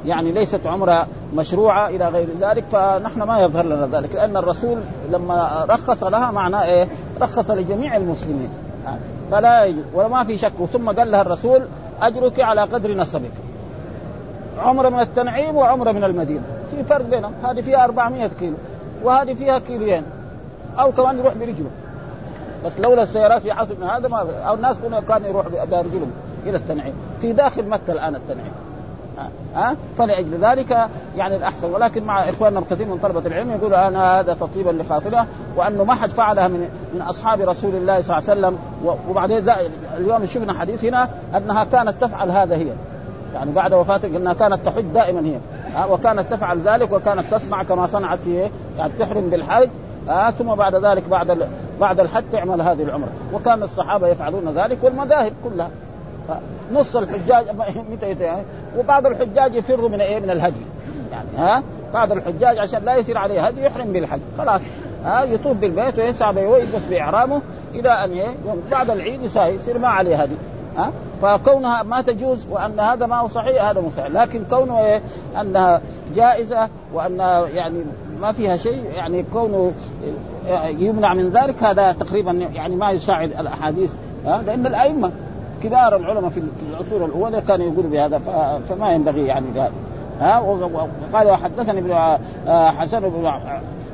يعني 0.06 0.32
ليست 0.32 0.68
عمره 0.68 1.08
مشروعة 1.34 1.88
إلى 1.90 2.10
غير 2.10 2.28
ذلك 2.42 2.64
فنحن 2.72 3.24
ما 3.24 3.40
يظهر 3.40 3.66
لنا 3.66 3.98
ذلك 3.98 4.16
لأن 4.16 4.38
الرسول 4.38 4.78
لما 5.10 5.66
رخص 5.70 6.04
لها 6.04 6.32
معناه 6.32 6.66
إيه؟ 6.66 6.88
رخص 7.22 7.52
لجميع 7.52 7.98
المسلمين 7.98 8.50
فلا 9.32 9.64
يجوز 9.66 9.84
وما 9.94 10.24
في 10.24 10.38
شك 10.38 10.66
ثم 10.74 10.92
قال 10.92 11.12
لها 11.12 11.22
الرسول 11.22 11.68
أجرك 12.02 12.40
على 12.40 12.62
قدر 12.62 12.98
نسبك. 12.98 13.32
عمره 14.60 14.90
من 14.90 15.00
التنعيم 15.00 15.56
وعمره 15.56 15.92
من 15.92 16.04
المدينة. 16.04 16.42
في 16.72 16.84
فرق 16.84 17.06
بينهم. 17.06 17.34
هذه 17.44 17.62
فيها 17.62 17.84
400 17.84 18.28
كيلو. 18.28 18.56
وهذه 19.04 19.34
فيها 19.34 19.60
كيلوين. 19.60 20.04
أو 20.80 20.92
كمان 20.92 21.20
يروح 21.20 21.34
برجله. 21.34 21.70
بس 22.66 22.80
لولا 22.80 23.04
السيارات 23.04 23.42
في 23.42 23.54
حصر 23.54 23.74
هذا 23.82 24.08
ما 24.08 24.26
أو 24.48 24.54
الناس 24.54 24.78
كانوا 25.08 25.28
يروح 25.28 25.48
برجلهم 25.48 26.12
إلى 26.46 26.58
التنعيم. 26.58 26.94
في 27.22 27.34
داخل 27.34 27.68
مكة 27.68 27.92
الآن 27.94 28.16
التنعيم. 28.16 28.52
ها؟ 29.18 29.72
أه؟ 29.72 29.76
فلأجل 29.98 30.38
ذلك 30.42 30.90
يعني 31.18 31.36
الأحسن. 31.36 31.72
ولكن 31.74 32.04
مع 32.04 32.20
إخواننا 32.20 32.62
كثير 32.62 32.88
من 32.88 32.98
طلبة 32.98 33.20
العلم 33.26 33.52
يقولوا 33.52 33.88
أنا 33.88 34.20
هذا 34.20 34.34
تطيبا 34.34 34.70
لخاطره 34.70 35.28
وأنه 35.56 35.84
ما 35.84 35.96
حد 35.96 36.10
فعلها 36.10 36.48
من 36.48 36.70
من 36.94 37.02
أصحاب 37.02 37.42
رسول 37.42 37.76
الله 37.76 38.02
صلى 38.02 38.18
الله 38.18 38.30
عليه 38.30 38.40
وسلم. 38.40 38.58
وبعدين 39.10 39.50
اليوم 39.98 40.26
شفنا 40.26 40.54
حديث 40.54 40.86
هنا 40.86 41.10
أنها 41.38 41.64
كانت 41.64 41.94
تفعل 42.02 42.32
هذا 42.32 42.56
هي. 42.56 42.68
يعني 43.34 43.52
بعد 43.52 43.74
وفاته 43.74 44.08
أنها 44.08 44.34
كانت 44.34 44.66
تحج 44.66 44.84
دائما 44.84 45.28
هي. 45.28 45.38
ها 45.74 45.86
وكانت 45.86 46.34
تفعل 46.34 46.62
ذلك 46.62 46.92
وكانت 46.92 47.34
تصنع 47.34 47.64
كما 47.64 47.88
صنعت 47.88 48.20
في 48.20 48.50
يعني 48.78 48.94
تحرم 49.00 49.30
بالحج 49.30 49.70
آه 50.10 50.32
ثم 50.32 50.56
بعد 50.56 50.76
ذلك 50.76 51.10
بعد 51.10 51.50
بعد 51.80 52.00
الحج 52.00 52.24
تعمل 52.32 52.62
هذه 52.62 52.84
العمرة. 52.84 53.10
وكان 53.34 53.64
الصحابة 53.64 54.08
يفعلون 54.08 54.50
ذلك 54.50 54.84
والمذاهب 54.84 55.34
كلها. 55.44 55.70
نص 56.74 56.96
الحجاج 56.96 57.46
متى 57.92 58.24
يعني 58.24 58.44
وبعض 58.78 59.06
الحجاج 59.06 59.56
يفروا 59.56 59.90
من 59.90 60.02
إيه؟ 60.02 60.20
من 60.20 60.30
الهدي. 60.30 60.62
يعني 61.12 61.28
ها 61.38 61.64
بعض 61.94 62.12
الحجاج 62.12 62.58
عشان 62.58 62.86
لا 62.86 62.96
يصير 62.96 63.18
عليه 63.18 63.48
هدي 63.48 63.64
يحرم 63.64 63.94
بالحج. 63.94 64.22
خلاص 64.38 64.62
ها 65.06 65.24
يطوف 65.24 65.58
بالبيت 65.58 66.00
ويسعى 66.00 66.46
ويلبس 66.46 66.82
باحرامه 66.90 67.42
إلى 67.74 67.90
أن 67.90 68.12
إيه؟ 68.12 68.36
بعد 68.72 68.90
العيد 68.90 69.24
يصير 69.24 69.78
ما 69.78 69.88
عليه 69.88 70.16
هدي. 70.16 70.36
ها؟ 70.78 70.92
فكونها 71.22 71.84
ما 71.84 72.02
تجوز 72.02 72.48
وأن 72.52 72.80
هذا 72.80 73.06
ما 73.06 73.16
هو 73.16 73.28
صحيح 73.28 73.70
هذا 73.70 73.82
مو 73.82 73.90
صحيح. 73.90 74.08
لكن 74.08 74.44
كونه 74.50 74.80
إيه؟ 74.80 75.02
أنها 75.42 75.82
جائزة 76.16 76.70
وانها 76.94 77.48
يعني 77.48 77.84
ما 78.22 78.32
فيها 78.32 78.58
شيء 78.58 78.84
يعني 78.96 79.24
كونه 79.34 79.72
يمنع 80.70 81.14
من 81.14 81.30
ذلك 81.30 81.64
هذا 81.64 81.92
تقريبا 81.92 82.32
يعني 82.32 82.76
ما 82.76 82.92
يساعد 82.92 83.32
الأحاديث 83.40 83.92
ها؟ 84.26 84.42
لأن 84.42 84.66
الأئمة 84.66 85.12
كبار 85.64 85.96
العلماء 85.96 86.30
في 86.30 86.42
العصور 86.72 87.06
الأولى 87.06 87.42
كانوا 87.42 87.66
يقولوا 87.66 87.92
بهذا 87.92 88.22
فما 88.70 88.92
ينبغي 88.92 89.26
يعني 89.26 89.48
بهذا 89.52 89.72
ها؟ 90.20 90.40
وقال 90.40 91.28
وحدثني 91.28 91.80
ابن 91.80 92.18
حسن 92.80 93.00
بن 93.00 93.32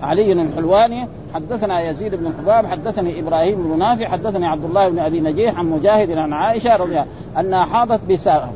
علي 0.02 0.32
الحلواني 0.32 1.08
حدثنا 1.34 1.90
يزيد 1.90 2.16
بن 2.16 2.28
الحباب 2.28 2.66
حدثني 2.66 3.20
إبراهيم 3.20 3.64
بن 3.64 3.80
نافع 3.80 4.08
حدثني 4.08 4.48
عبد 4.48 4.66
الله 4.66 4.90
بن 4.90 5.00
أبي 5.00 5.20
نجيح 5.20 5.60
عن 5.60 5.70
مجاهد 5.70 6.12
عن 6.12 6.34
عائشة 6.34 6.76
رضي 6.76 6.92
الله 6.92 7.06
أنها 7.40 7.66
حاضت 7.66 8.02
بسرف 8.12 8.50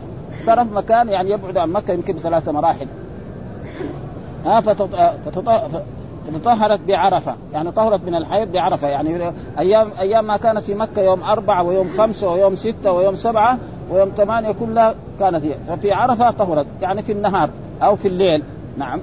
سرف 0.45 0.73
مكان 0.73 1.09
يعني 1.09 1.29
يبعد 1.29 1.57
عن 1.57 1.71
مكة 1.71 1.93
يمكن 1.93 2.17
ثلاث 2.17 2.50
مراحل. 2.50 2.88
ها 4.45 4.62
فتطهرت 6.25 6.79
بعرفة. 6.88 7.35
يعني 7.53 7.71
طهرت 7.71 8.01
من 8.07 8.15
الحيض 8.15 8.51
بعرفة. 8.51 8.88
يعني 8.88 9.31
أيام 9.59 9.91
أيام 10.00 10.27
ما 10.27 10.38
كانت 10.38 10.59
في 10.59 10.73
مكة 10.73 11.01
يوم 11.01 11.23
أربعة 11.23 11.63
ويوم 11.63 11.89
خمسة 11.89 12.31
ويوم 12.31 12.55
ستة 12.55 12.91
ويوم 12.91 13.15
سبعة 13.15 13.57
ويوم 13.91 14.09
ثمانية 14.17 14.51
كلها 14.51 14.95
كانت 15.19 15.45
هي. 15.45 15.53
ففي 15.67 15.91
عرفة 15.91 16.31
طهرت. 16.31 16.65
يعني 16.81 17.03
في 17.03 17.12
النهار 17.12 17.50
أو 17.81 17.95
في 17.95 18.07
الليل. 18.07 18.43
نعم. 18.77 18.99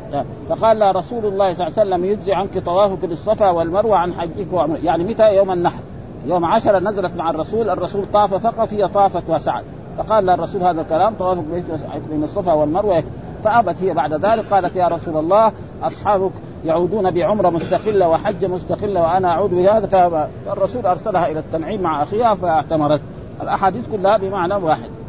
فقال 0.48 0.96
رسول 0.96 1.26
الله 1.26 1.54
صلى 1.54 1.66
الله 1.66 1.78
عليه 1.78 1.90
وسلم 1.90 2.04
يجزي 2.04 2.32
عنك 2.32 2.58
طوافك 2.58 3.04
بالصفا 3.04 3.50
والمروة 3.50 3.96
عن 3.96 4.12
حجك 4.12 4.46
وعمرك 4.52 4.84
يعني 4.84 5.04
متى؟ 5.04 5.36
يوم 5.36 5.50
النحر. 5.50 5.80
يوم 6.26 6.44
عشرة 6.44 6.78
نزلت 6.78 7.16
مع 7.16 7.30
الرسول 7.30 7.70
الرسول 7.70 8.06
طاف 8.12 8.34
فقط 8.34 8.72
هي 8.72 8.88
طافت 8.88 9.22
وسعت. 9.28 9.64
فقال 9.98 10.30
الرسول 10.30 10.62
هذا 10.62 10.80
الكلام 10.80 11.14
طوافك 11.14 11.44
بين 12.10 12.24
الصفا 12.24 12.52
والمروة 12.52 13.02
فأبت 13.44 13.76
هي 13.80 13.94
بعد 13.94 14.12
ذلك 14.12 14.44
قالت 14.52 14.76
يا 14.76 14.88
رسول 14.88 15.16
الله 15.16 15.52
أصحابك 15.82 16.32
يعودون 16.64 17.10
بعمرة 17.10 17.50
مستقلة 17.50 18.08
وحجه 18.08 18.46
مستقلة 18.46 19.00
وأنا 19.00 19.28
أعود 19.28 19.50
بهذا 19.50 19.86
فالرسول 20.46 20.86
أرسلها 20.86 21.30
إلى 21.30 21.38
التنعيم 21.38 21.82
مع 21.82 22.02
أخيها 22.02 22.34
فاعتمرت. 22.34 23.00
الأحاديث 23.42 23.88
كلها 23.88 24.16
بمعنى 24.16 24.54
واحد. 24.54 24.99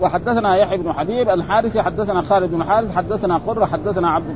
وحدثنا 0.00 0.56
يحيى 0.56 0.78
بن 0.78 0.92
حبيب 0.92 1.28
الحارثي 1.28 1.82
حدثنا 1.82 2.22
خالد 2.22 2.50
بن 2.50 2.64
حارث 2.64 2.96
حدثنا 2.96 3.36
قرة 3.46 3.64
حدثنا 3.64 4.10
عبد 4.10 4.34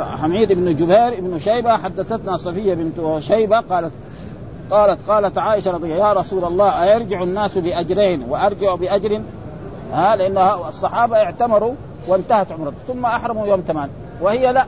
حميد 0.00 0.52
بن 0.52 0.76
جبير 0.76 1.20
بن 1.20 1.38
شيبة 1.38 1.76
حدثتنا 1.76 2.36
صفية 2.36 2.74
بنت 2.74 3.18
شيبة 3.18 3.60
قالت 3.60 3.92
قالت 4.70 5.10
قالت 5.10 5.38
عائشة 5.38 5.70
رضي 5.70 5.94
الله 5.94 6.08
يا 6.08 6.12
رسول 6.12 6.44
الله 6.44 6.82
أيرجع 6.82 7.22
الناس 7.22 7.58
باجرين 7.58 8.22
وأرجع 8.28 8.74
باجر 8.74 9.22
ها 9.92 10.16
لأن 10.16 10.38
الصحابة 10.68 11.16
اعتمروا 11.16 11.74
وانتهت 12.08 12.52
عمرته 12.52 12.76
ثم 12.86 13.06
أحرموا 13.06 13.46
يوم 13.46 13.60
ثمان 13.60 13.88
وهي 14.20 14.52
لا 14.52 14.66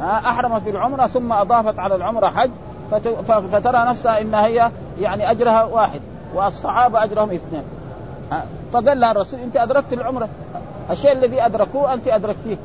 أحرمت 0.00 0.62
بالعمره 0.62 1.06
ثم 1.06 1.32
أضافت 1.32 1.78
على 1.78 1.94
العمرة 1.94 2.26
حج 2.26 2.50
فترى 3.52 3.78
نفسها 3.88 4.20
انها 4.20 4.46
هي 4.46 4.70
يعني 5.00 5.30
أجرها 5.30 5.64
واحد 5.64 6.00
والصحابة 6.34 7.04
أجرهم 7.04 7.30
اثنين. 7.30 7.62
فقال 8.72 9.00
لها 9.00 9.10
الرسول 9.10 9.40
انت 9.40 9.56
أدركت 9.56 9.92
العمره 9.92 10.28
الشيء 10.90 11.12
الذي 11.12 11.46
أدركوه 11.46 11.94
أنت 11.94 12.08
أدركتيه. 12.08 12.56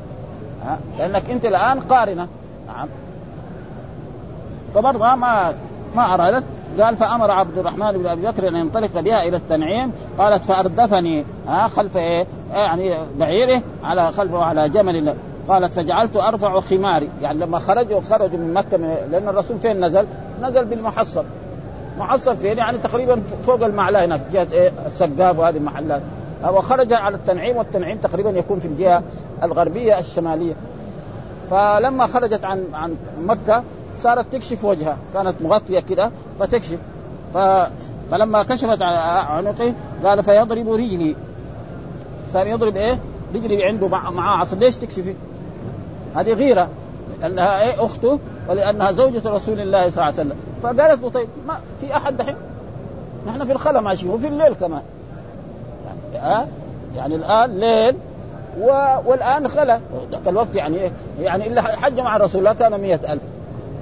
لأنك 0.98 1.30
انت 1.30 1.44
الآن 1.44 1.80
قارنة. 1.80 2.28
نعم. 2.66 2.88
فبرضه 4.74 5.14
ما 5.14 5.54
ما 5.96 6.14
أرادت. 6.14 6.44
قال 6.80 6.96
فأمر 6.96 7.30
عبد 7.30 7.58
الرحمن 7.58 7.92
بن 7.92 8.06
أبي 8.06 8.26
بكر 8.26 8.48
أن 8.48 8.56
ينطلق 8.56 9.00
بها 9.00 9.22
إلى 9.22 9.36
التنعيم. 9.36 9.92
قالت 10.18 10.44
فأردفني 10.44 11.24
ها 11.48 11.68
خلف 11.68 11.96
إيه 11.96 12.26
يعني 12.52 12.94
بعيره 13.18 13.62
على 13.84 14.12
خلفه 14.12 14.44
على 14.44 14.68
جمل. 14.68 15.16
قالت 15.48 15.72
فجعلت 15.72 16.16
أرفع 16.16 16.60
خماري. 16.60 17.08
يعني 17.22 17.38
لما 17.38 17.58
خرجوا 17.58 18.00
خرجوا 18.00 18.38
من 18.38 18.54
مكة 18.54 18.76
لأن 19.10 19.28
الرسول 19.28 19.58
فين 19.58 19.84
نزل؟ 19.84 20.06
نزل 20.42 20.64
بالمحصب 20.64 21.24
محصب 21.98 22.34
فين؟ 22.34 22.58
يعني 22.58 22.78
تقريبا 22.78 23.22
فوق 23.46 23.64
المعلى 23.64 23.98
هناك 23.98 24.20
جهة 24.32 24.46
إيه؟ 24.52 24.72
السقاف 24.86 25.38
وهذه 25.38 25.56
المحلات. 25.56 26.02
وخرج 26.44 26.92
على 26.92 27.16
التنعيم 27.16 27.56
والتنعيم 27.56 27.98
تقريبا 27.98 28.30
يكون 28.30 28.58
في 28.58 28.68
الجهة 28.68 29.02
الغربية 29.42 29.98
الشمالية. 29.98 30.54
فلما 31.50 32.06
خرجت 32.06 32.44
عن 32.44 32.64
عن 32.74 32.96
مكة 33.20 33.62
صارت 34.02 34.32
تكشف 34.32 34.64
وجهها. 34.64 34.96
كانت 35.14 35.34
مغطية 35.42 35.80
كده 35.80 36.10
فتكشف. 36.40 36.78
ف... 37.34 37.38
فلما 38.10 38.42
كشفت 38.42 38.82
عنقه 38.82 39.74
قال 40.04 40.24
فيضرب 40.24 40.68
رجلي. 40.68 41.16
صار 42.32 42.46
يضرب 42.46 42.76
إيه؟ 42.76 42.98
رجلي 43.34 43.64
عنده 43.64 43.88
معاه 43.88 44.38
عصا 44.38 44.56
ليش 44.56 44.76
تكشفي؟ 44.76 45.14
هذه 46.16 46.32
غيرة 46.32 46.68
لأنها 47.20 47.62
إيه؟ 47.62 47.84
أخته 47.84 48.18
ولأنها 48.48 48.92
زوجة 48.92 49.22
رسول 49.26 49.60
الله 49.60 49.90
صلى 49.90 49.92
الله 49.92 50.02
عليه 50.02 50.14
وسلم. 50.14 50.36
فقالت 50.62 51.02
له 51.02 51.10
طيب 51.10 51.28
ما 51.46 51.60
في 51.80 51.96
أحد 51.96 52.16
دحين؟ 52.16 52.36
نحن 53.26 53.44
في 53.44 53.52
الخلا 53.52 53.80
ماشيين 53.80 54.12
وفي 54.12 54.28
الليل 54.28 54.54
كمان. 54.54 54.82
يعني 55.84 56.26
ها؟ 56.26 56.46
يعني 56.96 57.14
الآن 57.14 57.60
ليل 57.60 57.96
و... 58.60 58.66
والآن 59.06 59.48
خلا. 59.48 59.80
ذاك 60.10 60.28
الوقت 60.28 60.54
يعني 60.54 60.78
إيه؟ 60.78 60.92
يعني 61.20 61.46
إلا 61.46 61.62
حج 61.62 62.00
مع 62.00 62.16
رسول 62.16 62.38
الله 62.38 62.52
كان 62.52 62.80
مئة 62.80 63.12
ألف. 63.12 63.22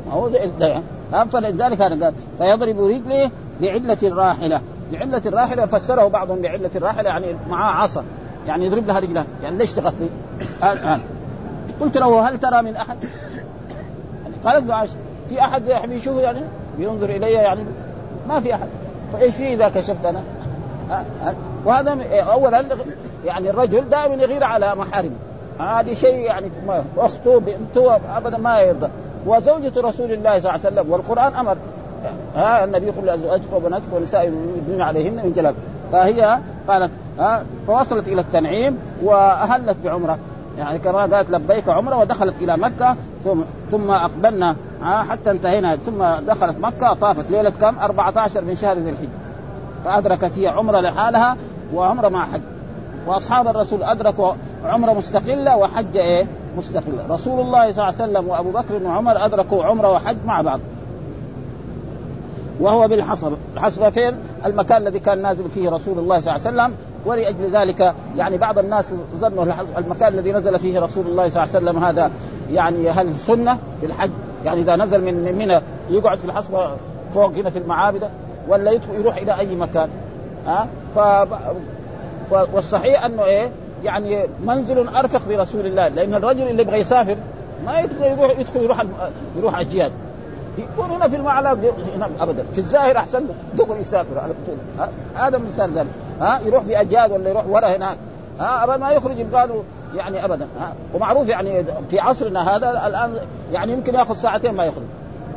ما 0.06 0.12
هو 0.12 0.28
زي 0.30 0.50
ده 0.60 0.82
فلذلك 1.24 1.80
هذا 1.80 2.04
قال 2.04 2.14
فيضرب 2.38 2.80
رجله 2.80 3.30
بعلة 3.60 3.98
الراحلة. 4.02 4.60
بعلة 4.92 5.22
الراحلة 5.26 5.66
فسره 5.66 6.08
بعضهم 6.08 6.42
بعلة 6.42 6.70
الراحلة 6.76 7.08
يعني 7.08 7.26
معاه 7.50 7.82
عصا. 7.82 8.04
يعني 8.46 8.66
يضرب 8.66 8.86
لها 8.86 8.98
رجلها. 8.98 9.26
يعني 9.42 9.58
ليش 9.58 9.72
تغطي؟ 9.72 10.08
الان 10.62 11.00
قلت 11.80 11.96
له 11.98 12.28
هل 12.28 12.40
ترى 12.40 12.62
من؟ 12.62 12.74
يعني 12.74 12.98
قالت 14.44 14.66
له 14.66 14.74
عائشة 14.74 14.96
في 15.28 15.40
أحد 15.40 15.66
يحبي 15.66 15.94
يشوفه 15.94 16.20
يعني؟ 16.20 16.40
بينظر 16.78 17.10
إلي 17.10 17.32
يعني 17.32 17.64
ما 18.28 18.40
في 18.40 18.54
أحد. 18.54 18.68
فايش 19.12 19.34
في 19.34 19.54
اذا 19.54 19.68
كشفت 19.68 20.04
أنا؟ 20.04 20.22
وهذا 21.64 21.98
اولا 22.12 22.64
يعني 23.24 23.50
الرجل 23.50 23.88
دائما 23.88 24.14
يغير 24.22 24.44
على 24.44 24.74
محارمه. 24.74 25.16
هذه 25.58 25.94
شيء 25.94 26.18
يعني 26.18 26.50
أخته 26.98 27.40
بنته 27.40 27.96
ابدا 28.16 28.38
ما 28.38 28.60
يرضى. 28.60 28.88
وزوجة 29.26 29.72
رسول 29.80 30.12
الله 30.12 30.30
صلى 30.30 30.38
الله 30.38 30.50
عليه 30.50 30.60
وسلم 30.60 30.92
والقرآن 30.92 31.34
أمر. 31.34 31.56
ها؟ 32.36 32.64
النبي 32.64 32.86
يقول 32.86 33.06
لازواجك 33.06 33.52
وبناتك 33.52 33.92
ونساء 33.92 34.24
يدنين 34.24 34.82
عليهن 34.82 35.14
من 35.14 35.32
جلال. 35.32 35.54
فهي 35.92 36.38
قالت 36.68 36.90
ها؟ 37.18 37.44
فوصلت 37.66 38.08
إلى 38.08 38.20
التنعيم 38.20 38.78
وأهلت 39.02 39.76
بعمرة. 39.84 40.18
يعني 40.58 40.78
كما 40.78 41.00
قالت 41.00 41.30
لبيك 41.30 41.68
عمره 41.68 41.96
ودخلت 41.96 42.34
إلى 42.40 42.56
مكة 42.56 42.96
ثم 43.24 43.40
ثم 43.70 43.90
أقبلنا 43.90 44.56
حتى 44.82 45.30
انتهينا 45.30 45.76
ثم 45.76 46.04
دخلت 46.26 46.58
مكة 46.58 46.94
طافت 46.94 47.30
ليلة 47.30 47.50
كم 47.50 47.78
14 47.78 48.44
من 48.44 48.56
شهر 48.56 48.78
ذي 48.78 48.90
الحجة 48.90 49.08
فأدركت 49.84 50.32
هي 50.38 50.48
عمره 50.48 50.80
لحالها 50.80 51.36
وعمره 51.74 52.08
مع 52.08 52.26
حج 52.26 52.40
وأصحاب 53.06 53.48
الرسول 53.48 53.82
أدركوا 53.82 54.32
عمره 54.64 54.92
مستقلة 54.92 55.56
وحج 55.56 55.96
إيه؟ 55.96 56.26
مستقلة، 56.56 57.06
رسول 57.10 57.40
الله 57.40 57.72
صلى 57.72 57.88
الله 57.88 58.02
عليه 58.02 58.12
وسلم 58.12 58.28
وأبو 58.28 58.50
بكر 58.50 58.82
وعمر 58.84 59.24
أدركوا 59.24 59.64
عمره 59.64 59.92
وحج 59.92 60.16
مع 60.24 60.40
بعض. 60.42 60.60
وهو 62.60 62.88
بالحصبه، 62.88 63.36
الحصبه 63.54 63.90
فين؟ 63.90 64.14
المكان 64.46 64.82
الذي 64.82 64.98
كان 64.98 65.22
نازل 65.22 65.50
فيه 65.50 65.70
رسول 65.70 65.98
الله 65.98 66.20
صلى 66.20 66.36
الله 66.36 66.46
عليه 66.46 66.56
وسلم 66.56 66.76
ولأجل 67.06 67.50
ذلك 67.52 67.94
يعني 68.16 68.38
بعض 68.38 68.58
الناس 68.58 68.94
ظنوا 69.16 69.46
المكان 69.78 70.14
الذي 70.14 70.32
نزل 70.32 70.58
فيه 70.58 70.80
رسول 70.80 71.06
الله 71.06 71.28
صلى 71.28 71.44
الله 71.44 71.56
عليه 71.56 71.66
وسلم 71.66 71.84
هذا 71.84 72.10
يعني 72.50 72.90
هل 72.90 73.14
سنة 73.18 73.58
في 73.80 73.86
الحج؟ 73.86 74.10
يعني 74.44 74.60
إذا 74.60 74.76
نزل 74.76 75.04
من 75.04 75.38
منى 75.38 75.60
يقعد 75.90 76.18
في 76.18 76.24
الحصبة 76.24 76.70
فوق 77.14 77.32
هنا 77.32 77.50
في 77.50 77.58
المعابد 77.58 78.10
ولا 78.48 78.70
يدخل 78.70 78.94
يروح 78.94 79.16
إلى 79.16 79.38
أي 79.38 79.56
مكان؟ 79.56 79.88
ها؟ 80.46 80.68
أه؟ 80.96 81.24
ف... 82.30 82.38
والصحيح 82.54 83.04
أنه 83.04 83.24
إيه؟ 83.24 83.50
يعني 83.84 84.20
منزل 84.44 84.88
أرفق 84.88 85.20
برسول 85.28 85.66
الله 85.66 85.88
لأن 85.88 86.14
الرجل 86.14 86.48
اللي 86.48 86.62
يبغى 86.62 86.80
يسافر 86.80 87.16
ما 87.66 87.80
يدخل 87.80 88.04
يروح 88.04 88.38
يدخل 88.38 88.62
يروح 88.62 88.84
يروح 89.36 89.58
اجياد 89.58 89.92
يكون 90.58 90.90
هنا 90.90 91.08
في 91.08 91.16
المعلى 91.16 91.48
هنا 91.96 92.08
ابدا. 92.20 92.44
في 92.52 92.58
الظاهر 92.58 92.96
أحسن 92.96 93.18
له. 93.18 93.34
دخل 93.64 93.80
يسافر 93.80 94.18
على 94.18 94.34
طول. 94.46 94.56
هذا 95.14 95.38
مثال 95.38 95.72
ذلك. 95.74 95.90
ها 96.20 96.40
يروح 96.46 96.64
في 96.64 96.80
اجياد 96.80 97.12
ولا 97.12 97.30
يروح 97.30 97.46
ورا 97.46 97.76
هناك. 97.76 97.96
ها 98.40 98.64
أبدا 98.64 98.76
ما 98.76 98.90
يخرج 98.90 99.18
يبغى 99.18 99.46
له 99.46 99.64
يعني 99.94 100.24
أبدا 100.24 100.46
ها. 100.60 100.72
ومعروف 100.94 101.28
يعني 101.28 101.64
في 101.90 102.00
عصرنا 102.00 102.56
هذا 102.56 102.86
الآن 102.86 103.16
يعني 103.52 103.72
يمكن 103.72 103.94
يأخذ 103.94 104.16
ساعتين 104.16 104.54
ما 104.54 104.64
يخرج. 104.64 104.84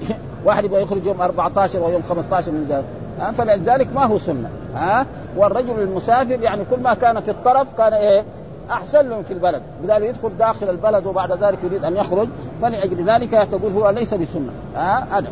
واحد 0.46 0.64
يبغى 0.64 0.82
يخرج 0.82 1.06
يوم 1.06 1.22
14 1.22 1.80
ويوم 1.80 2.02
15 2.02 2.52
من 2.52 2.66
ذلك 2.70 2.86
ها 3.20 3.32
فلذلك 3.32 3.94
ما 3.94 4.06
هو 4.06 4.18
سنة 4.18 4.50
ها. 4.76 5.06
والرجل 5.38 5.80
المسافر 5.80 6.42
يعني 6.42 6.66
كل 6.72 6.80
ما 6.80 6.94
كان 6.94 7.22
في 7.22 7.32
الطرف 7.32 7.68
كان 7.78 7.94
إيه؟ 7.94 8.24
أحسن 8.72 9.10
له 9.10 9.22
في 9.22 9.34
البلد. 9.34 9.62
بدل 9.84 10.04
يدخل 10.04 10.38
داخل 10.40 10.70
البلد 10.70 11.06
وبعد 11.06 11.32
ذلك 11.44 11.58
يريد 11.64 11.84
أن 11.84 11.98
يخرج 11.98 12.28
فلأجل 12.62 13.04
ذلك 13.06 13.32
تقول 13.32 13.74
هو 13.74 13.90
ليس 13.90 14.14
بسنة 14.14 14.52
ها 14.76 15.08
هذا 15.12 15.32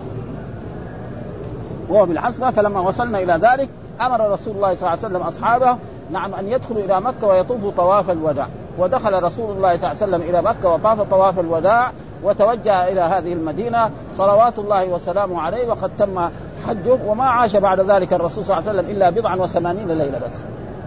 وهو 1.90 2.06
بالحسبه 2.06 2.52
فلما 2.52 2.80
وصلنا 2.80 3.20
إلى 3.20 3.34
ذلك 3.34 3.70
أمر 4.02 4.32
رسول 4.32 4.56
الله 4.56 4.76
صلى 4.76 4.80
الله 4.80 4.90
عليه 4.90 5.00
وسلم 5.00 5.22
أصحابه 5.22 5.78
نعم 6.12 6.34
أن 6.34 6.48
يدخلوا 6.48 6.82
إلى 6.84 7.02
مكة 7.02 7.28
ويطوفوا 7.28 7.72
طواف 7.78 8.10
الوداع. 8.10 8.48
ودخل 8.78 9.24
رسول 9.24 9.52
الله 9.58 9.78
صلى 9.78 9.92
الله 9.92 10.04
عليه 10.04 10.12
وسلم 10.18 10.22
إلى 10.22 10.42
مكة 10.42 10.70
وطاف 10.70 11.02
طواف 11.02 11.40
الوداع 11.40 11.92
وتوجه 12.24 12.88
إلى 12.88 13.02
هذه 13.02 13.34
المدينة 13.34 13.90
صلوات 14.18 14.60
الله 14.60 14.90
وسلامه 14.90 15.42
عليه 15.42 15.68
وقد 15.68 15.92
تم 16.00 16.30
حجه 16.68 16.98
وما 17.08 17.24
عاش 17.24 17.56
بعد 17.56 17.80
ذلك 17.80 18.14
الرسول 18.14 18.46
صلى 18.46 18.58
الله 18.58 18.70
عليه 18.70 18.80
وسلم 18.80 18.96
إلا 18.96 19.10
بضعا 19.10 19.36
وثمانين 19.36 19.88
ليلة 19.88 20.20
بس. 20.20 20.42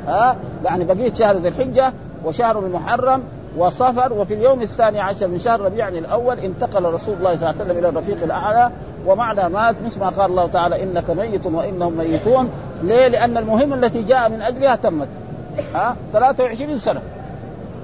ها؟ 0.09 0.37
يعني 0.65 0.85
بقيه 0.85 1.15
شهر 1.15 1.37
ذي 1.37 1.49
الحجة 1.49 1.93
وشهر 2.25 2.59
المحرم 2.59 3.23
وصفر 3.59 4.13
وفي 4.13 4.35
اليوم 4.35 4.63
الثاني 4.63 5.01
عشر 5.01 5.29
من 5.29 5.39
شهر 5.39 5.61
ربيع 5.61 5.89
الأول 5.89 6.39
انتقل 6.39 6.85
رسول 6.85 7.15
الله 7.15 7.37
صلى 7.37 7.51
الله 7.51 7.61
عليه 7.61 7.65
وسلم 7.65 7.79
إلى 7.79 7.89
الرفيق 7.89 8.23
الأعلى 8.23 8.71
ومعنى 9.07 9.49
مات 9.49 9.77
مثل 9.85 10.01
ما 10.01 10.09
قال 10.09 10.31
الله 10.31 10.47
تعالى 10.47 10.83
إنك 10.83 11.11
ميت 11.11 11.47
وإنهم 11.47 11.97
ميتون. 11.97 12.51
ليه؟ 12.83 13.09
لأن 13.09 13.37
المهمه 13.37 13.75
التي 13.75 14.03
جاء 14.03 14.31
من 14.31 14.43
أجلها 14.43 14.77
تمت. 14.77 15.09
ها؟ 15.75 15.97
23 16.13 16.79
سنة. 16.79 17.01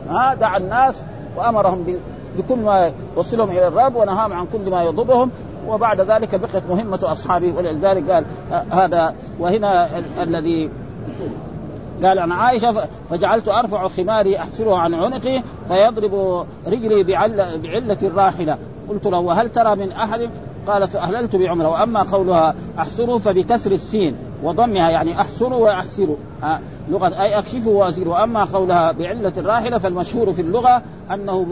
ها؟ 0.08 0.34
دعا 0.34 0.56
الناس 0.56 1.02
وأمرهم 1.36 1.98
بكل 2.38 2.58
ما 2.58 2.92
يوصلهم 3.16 3.50
إلى 3.50 3.66
الرب 3.66 3.96
ونهاهم 3.96 4.32
عن 4.32 4.46
كل 4.52 4.70
ما 4.70 4.82
يضرهم. 4.82 5.30
وبعد 5.68 6.00
ذلك 6.00 6.34
بقيت 6.34 6.62
مهمة 6.70 7.00
أصحابه 7.02 7.52
ولذلك 7.56 8.10
قال 8.10 8.24
هذا 8.70 9.14
وهنا 9.38 9.88
الذي 10.22 10.70
قال 12.04 12.18
عن 12.18 12.32
عائشة 12.32 12.74
فجعلت 13.10 13.48
أرفع 13.48 13.88
خماري 13.88 14.38
أحسره 14.38 14.76
عن 14.76 14.94
عنقي 14.94 15.42
فيضرب 15.68 16.46
رجلي 16.66 17.02
بعلة, 17.02 17.56
بعلة 17.56 17.98
الراحلة 18.02 18.58
قلت 18.88 19.06
له 19.06 19.18
وهل 19.18 19.52
ترى 19.52 19.76
من 19.76 19.92
أحد 19.92 20.30
قال 20.66 20.88
فأهللت 20.88 21.36
بعمرة 21.36 21.68
وأما 21.68 22.02
قولها 22.02 22.54
أحسره 22.78 23.18
فبكسر 23.18 23.72
السين 23.72 24.16
وضمها 24.42 24.90
يعني 24.90 25.20
أحسره 25.20 25.56
وأحسره 25.56 26.16
لغة 26.88 27.22
أي 27.22 27.38
أكشفه 27.38 27.70
وأزيله 27.70 28.10
وأما 28.10 28.44
قولها 28.44 28.92
بعلة 28.92 29.32
الراحلة 29.36 29.78
فالمشهور 29.78 30.32
في 30.32 30.42
اللغة 30.42 30.82
أنه 31.10 31.46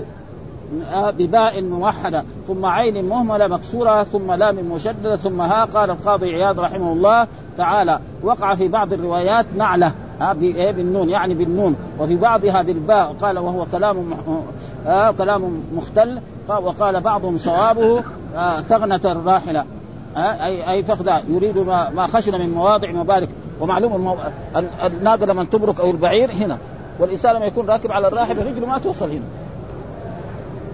بباء 0.92 1.62
موحدة 1.62 2.24
ثم 2.48 2.66
عين 2.66 3.04
مهملة 3.04 3.46
مكسورة 3.46 4.02
ثم 4.02 4.32
لام 4.32 4.56
مشددة 4.56 5.16
ثم 5.16 5.40
ها 5.40 5.64
قال 5.64 5.90
القاضي 5.90 6.34
عياض 6.34 6.60
رحمه 6.60 6.92
الله 6.92 7.26
تعالى. 7.58 8.00
وقع 8.22 8.54
في 8.54 8.68
بعض 8.68 8.92
الروايات 8.92 9.46
نعلة. 9.56 9.92
بالنون 10.72 11.08
يعني 11.08 11.34
بالنون. 11.34 11.76
وفي 11.98 12.16
بعضها 12.16 12.62
بالباء 12.62 13.12
قال 13.12 13.38
وهو 13.38 13.66
كلام 13.72 14.14
آه 14.86 15.10
كلام 15.10 15.62
مختل 15.74 16.20
وقال 16.48 17.00
بعضهم 17.00 17.38
صوابه 17.38 18.04
آه 18.36 18.60
ثغنة 18.60 19.00
الراحلة 19.04 19.64
أي 20.16 20.70
أي 20.70 20.82
فخذ 20.82 21.10
يريد 21.28 21.58
ما, 21.58 21.90
ما 21.90 22.06
خشن 22.06 22.38
من 22.38 22.54
مواضع 22.54 22.90
مبارك. 22.90 23.28
ومعلوم 23.60 23.94
المو... 23.94 24.16
الناقه 24.84 25.26
لما 25.26 25.44
تبرك 25.44 25.80
أو 25.80 25.90
البعير 25.90 26.30
هنا. 26.32 26.58
والإنسان 26.98 27.36
لما 27.36 27.46
يكون 27.46 27.70
راكب 27.70 27.92
على 27.92 28.08
الراحله 28.08 28.44
رجله 28.44 28.66
ما 28.66 28.78
توصل 28.78 29.10
هنا. 29.10 29.24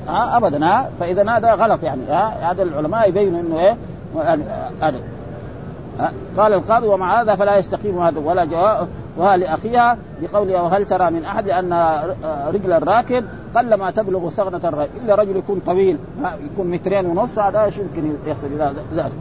ها 0.08 0.36
ابدا 0.36 0.66
ها 0.66 0.90
فإذا 1.00 1.30
هذا 1.30 1.54
غلط 1.54 1.82
يعني 1.82 2.00
ها 2.08 2.50
هذا 2.50 2.62
العلماء 2.62 3.08
يبينوا 3.08 3.40
إنه 3.40 3.60
إيه 3.60 3.76
يعني 4.16 4.42
هذا. 4.80 5.00
قال 6.36 6.52
القاضي 6.52 6.86
ومع 6.86 7.20
هذا 7.20 7.34
فلا 7.34 7.56
يستقيم 7.56 7.98
هذا 8.00 8.20
ولا 8.20 8.44
جواب. 8.44 8.88
وها 9.16 9.36
لاخيها 9.36 9.98
بقوله 10.22 10.62
وهل 10.62 10.84
ترى 10.84 11.10
من 11.10 11.24
أحد 11.24 11.46
لأن 11.46 11.72
رجل 12.46 12.72
الراكب 12.72 13.24
قل 13.56 13.74
ما 13.74 13.90
تبلغ 13.90 14.30
ثغنة 14.30 14.60
الرجل 14.64 14.90
إلا 15.04 15.14
رجل 15.14 15.36
يكون 15.36 15.60
طويل 15.66 15.98
يكون 16.52 16.66
مترين 16.66 17.06
ونص 17.06 17.38
هذا 17.38 17.64
يمكن 17.64 18.16
يصل 18.26 18.46
إلى 18.46 18.72
ذلك 18.94 19.14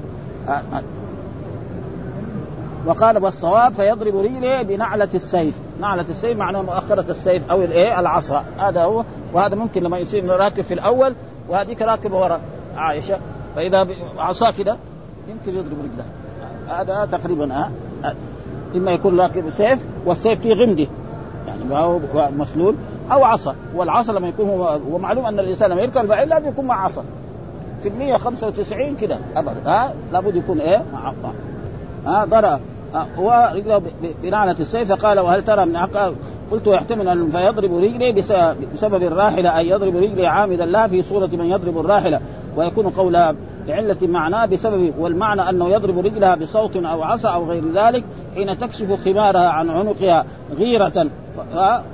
وقال 2.86 3.24
والصواب 3.24 3.74
فيضرب 3.74 4.18
رجله 4.18 4.62
بنعلة 4.62 5.10
السيف، 5.14 5.60
نعلة 5.82 6.06
السيف 6.10 6.38
معناه 6.38 6.62
مؤخرة 6.62 7.06
السيف 7.12 7.52
أو 7.52 7.62
الإيه؟ 7.62 8.00
العصا، 8.00 8.46
هذا 8.58 8.84
هو 8.84 9.04
وهذا 9.34 9.56
ممكن 9.56 9.84
لما 9.84 9.98
يصير 9.98 10.26
راكب 10.26 10.64
في 10.64 10.74
الأول 10.74 11.16
وهذيك 11.50 11.82
راكبة 11.82 12.18
وراء 12.18 12.42
عائشة. 12.76 13.20
فإذا 13.56 13.88
عصا 14.18 14.52
كده 14.52 14.78
يمكن 15.28 15.60
يضرب 15.60 15.78
رجله. 15.80 16.06
هذا 16.68 17.08
تقريبا 17.12 17.54
ها 17.54 17.72
إما 18.76 18.92
يكون 18.92 19.20
راكب 19.20 19.50
سيف 19.50 19.86
والسيف 20.06 20.40
فيه 20.40 20.54
غمده. 20.54 20.88
يعني 21.48 21.86
هو 21.86 22.00
مسلول 22.38 22.76
أو 23.12 23.24
عصا. 23.24 23.56
والعصا 23.76 24.14
لما 24.14 24.28
يكون 24.28 24.50
هو 24.50 24.80
ومعلوم 24.92 25.26
أن 25.26 25.40
الإنسان 25.40 25.72
لما 25.72 25.82
يركب 25.82 26.02
البعير 26.02 26.28
لازم 26.28 26.50
يكون 26.50 26.66
مع 26.66 26.86
عصا. 26.86 27.04
في 27.82 27.90
ال 27.90 27.96
195 27.96 28.96
كده 28.96 29.18
ابدا. 29.36 29.56
ها؟ 29.66 29.94
لابد 30.14 30.36
يكون 30.36 30.60
إيه؟ 30.60 30.84
مع 30.94 31.08
عصا. 31.08 31.34
ها؟ 32.06 32.26
ضرب 32.26 32.60
ورجله 33.18 33.82
بنعلة 34.24 34.56
السيف 34.60 34.94
فقال 34.94 35.20
وهل 35.20 35.46
ترى 35.46 35.66
من 35.66 35.76
عقاب 35.76 36.16
قلت 36.52 36.68
يحتمل 36.68 37.08
أن 37.08 37.30
فيضرب 37.30 37.78
رجلي 37.78 38.12
بسبب 38.74 39.04
الراحلة 39.04 39.58
أي 39.58 39.70
يضرب 39.70 39.96
رجلي 39.96 40.28
عامدا 40.28 40.66
لها 40.66 40.88
في 40.88 41.04
صورة 41.04 41.30
من 41.34 41.46
يضرب 41.46 41.78
الراحلة. 41.78 42.20
ويكون 42.56 42.90
قولها 42.90 43.36
لعلة 43.68 43.98
معناه 44.02 44.46
بسبب 44.46 44.94
والمعنى 45.00 45.50
أنه 45.50 45.70
يضرب 45.70 46.00
رجلها 46.00 46.36
بصوت 46.36 46.76
أو 46.76 47.04
عصا 47.04 47.30
أو 47.30 47.46
غير 47.46 47.64
ذلك. 47.76 48.04
حين 48.36 48.58
تكشف 48.58 49.06
خمارها 49.06 49.50
عن 49.50 49.69
عنقها 49.69 50.26
غيرة 50.58 51.08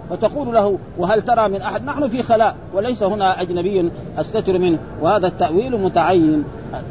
فتقول 0.09 0.53
له 0.53 0.77
وهل 0.97 1.21
ترى 1.21 1.49
من 1.49 1.61
أحد؟ 1.61 1.85
نحن 1.85 2.09
في 2.09 2.23
خلاء 2.23 2.55
وليس 2.73 3.03
هنا 3.03 3.41
أجنبي 3.41 3.91
أستتر 4.17 4.59
منه. 4.59 4.77
وهذا 5.01 5.27
التأويل 5.27 5.81
متعين. 5.81 6.43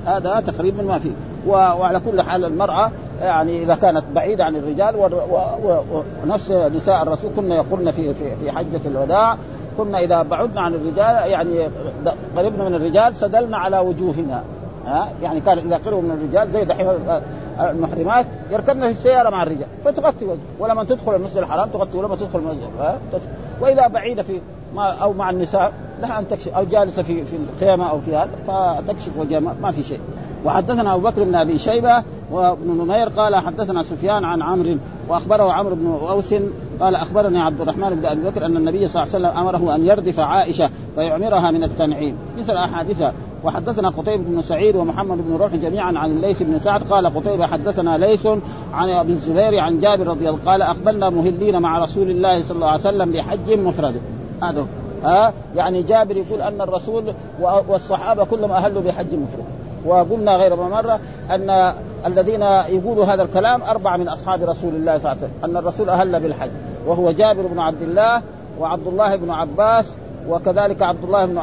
هذا 0.07 0.41
تقريبا 0.47 0.83
ما 0.83 0.99
فيه. 0.99 1.11
وعلى 1.47 2.01
كل 2.01 2.23
حال 2.23 2.45
المرأة 2.45 2.91
يعني 3.21 3.63
إذا 3.63 3.75
كانت 3.75 4.05
بعيدة 4.15 4.45
عن 4.45 4.57
الرجال 4.57 4.95
ونفس 6.25 6.51
نساء 6.51 7.03
الرسول 7.03 7.31
كنا 7.37 7.55
يقولن 7.55 7.91
في 7.91 8.15
في 8.15 8.37
في 8.37 8.53
حجة 8.53 8.81
الوداع 8.87 9.37
كنا 9.77 9.99
إذا 9.99 10.23
بعدنا 10.23 10.61
عن 10.61 10.75
الرجال 10.75 11.31
يعني 11.31 11.61
قربنا 12.37 12.69
من 12.69 12.75
الرجال 12.75 13.17
سدلنا 13.17 13.57
على 13.57 13.79
وجوهنا. 13.79 14.43
ها؟ 14.89 15.09
يعني 15.23 15.41
كان 15.41 15.59
إذا 15.59 15.77
قربوا 15.77 16.03
من 16.03 16.11
الرجال 16.11 16.51
زي 16.51 16.65
دحين 16.65 16.89
المحرمات 17.61 18.27
يركبن 18.51 18.81
في 18.81 18.91
السيارة 18.91 19.31
مع 19.31 19.43
الرجال. 19.43 19.67
فتغطي 19.85 20.25
وجهه 20.25 20.39
ولما 20.59 20.85
تدخل 20.85 21.15
المسجد 21.15 21.37
الحرام 21.37 21.69
تغطي 21.69 21.99
ولما 21.99 22.17
تدخل 22.17 22.39
المسجد 22.39 22.69
ها؟ 22.81 22.99
وإذا 23.61 23.87
بعيدة 23.87 24.23
في 24.23 24.41
ما 24.75 24.83
أو 24.83 25.13
مع 25.13 25.31
النساء 25.31 25.73
لها 26.03 26.19
أن 26.19 26.29
تكشف 26.29 26.55
أو 26.55 26.65
جالسة 26.65 27.03
في 27.03 27.25
في 27.25 27.37
الخيمة 27.37 27.91
أو 27.91 28.01
في 28.01 28.17
هذا 28.17 28.31
فتكشف 28.47 29.13
وجهها 29.19 29.41
ما 29.41 29.71
في 29.71 29.83
شيء. 29.83 30.01
وحدثنا 30.45 30.95
أبو 30.95 31.09
بكر 31.09 31.25
بن 31.25 31.35
أبي 31.35 31.59
شيبة 31.59 32.03
وابن 32.31 32.71
نمير 32.71 33.09
قال 33.09 33.37
حدثنا 33.37 33.83
سفيان 33.83 34.25
عن 34.25 34.43
عمرو 34.43 34.77
وأخبره 35.09 35.53
عمرو 35.53 35.75
بن 35.75 35.87
أوس 35.87 36.35
قال 36.81 36.95
أخبرني 36.95 37.43
عبد 37.43 37.61
الرحمن 37.61 37.91
بن 37.91 38.07
أبي 38.07 38.23
بكر 38.23 38.47
أن 38.47 38.57
النبي 38.57 38.89
صلى 38.89 39.03
الله 39.03 39.15
عليه 39.15 39.27
وسلم 39.27 39.39
أمره 39.41 39.75
أن 39.75 39.87
يردف 39.87 40.21
عائشة 40.21 40.71
فيعمرها 40.95 41.51
من 41.51 41.65
التنعيم. 41.65 42.17
مثل 42.39 42.57
أحاديثها. 42.57 43.13
وحدثنا 43.45 43.89
قتيبة 43.89 44.23
بن 44.23 44.43
سعيد 44.43 44.77
ومحمد 44.77 45.19
بن 45.29 45.37
روح 45.37 45.55
جميعا 45.55 45.99
عن 45.99 46.11
الليث 46.11 46.43
بن 46.43 46.59
سعد. 46.59 46.83
قال 46.83 47.07
قتيبة 47.07 47.47
حدثنا 47.47 47.99
ليث 47.99 48.27
عن 48.73 48.91
ابن 48.91 49.11
الزبير 49.11 49.59
عن 49.59 49.79
جابر 49.79 50.07
رضي 50.07 50.29
الله 50.29 50.41
قال 50.47 50.63
أقبلنا 50.63 51.11
مهلين 51.11 51.59
مع 51.59 51.79
رسول 51.79 52.11
الله 52.11 52.43
صلى 52.43 52.55
الله 52.55 52.69
عليه 52.69 52.81
وسلم 52.81 53.13
بحج 53.13 53.51
مفرد. 53.51 54.01
هذا 54.43 54.67
ها؟ 55.05 55.33
يعني 55.57 55.83
جابر 55.83 56.17
يقول 56.17 56.41
أن 56.41 56.61
الرسول 56.61 57.15
والصحابة 57.69 58.25
كلهم 58.25 58.53
أهلوا 58.53 58.83
بحج 58.83 59.15
مفرد. 59.15 59.45
وقلنا 59.87 60.37
غير 60.37 60.57
مرة 60.57 61.01
أن 61.31 61.73
الذين 62.07 62.43
يقولوا 62.69 63.05
هذا 63.05 63.23
الكلام 63.23 63.63
أربعة 63.63 63.97
من 63.97 64.09
أصحاب 64.09 64.43
رسول 64.43 64.75
الله 64.75 64.99
صلى 64.99 65.13
الله 65.13 65.23
عليه 65.23 65.33
وسلم. 65.33 65.45
أن 65.45 65.57
الرسول 65.57 65.89
أهل 65.89 66.21
بالحج. 66.21 66.51
وهو 66.87 67.11
جابر 67.11 67.47
بن 67.47 67.59
عبد 67.59 67.83
الله 67.83 68.23
وعبد 68.61 68.87
الله 68.87 69.17
بن 69.17 69.31
عباس 69.31 69.95
وكذلك 70.29 70.83
عبد 70.83 71.05
الله 71.05 71.27
بن 71.27 71.39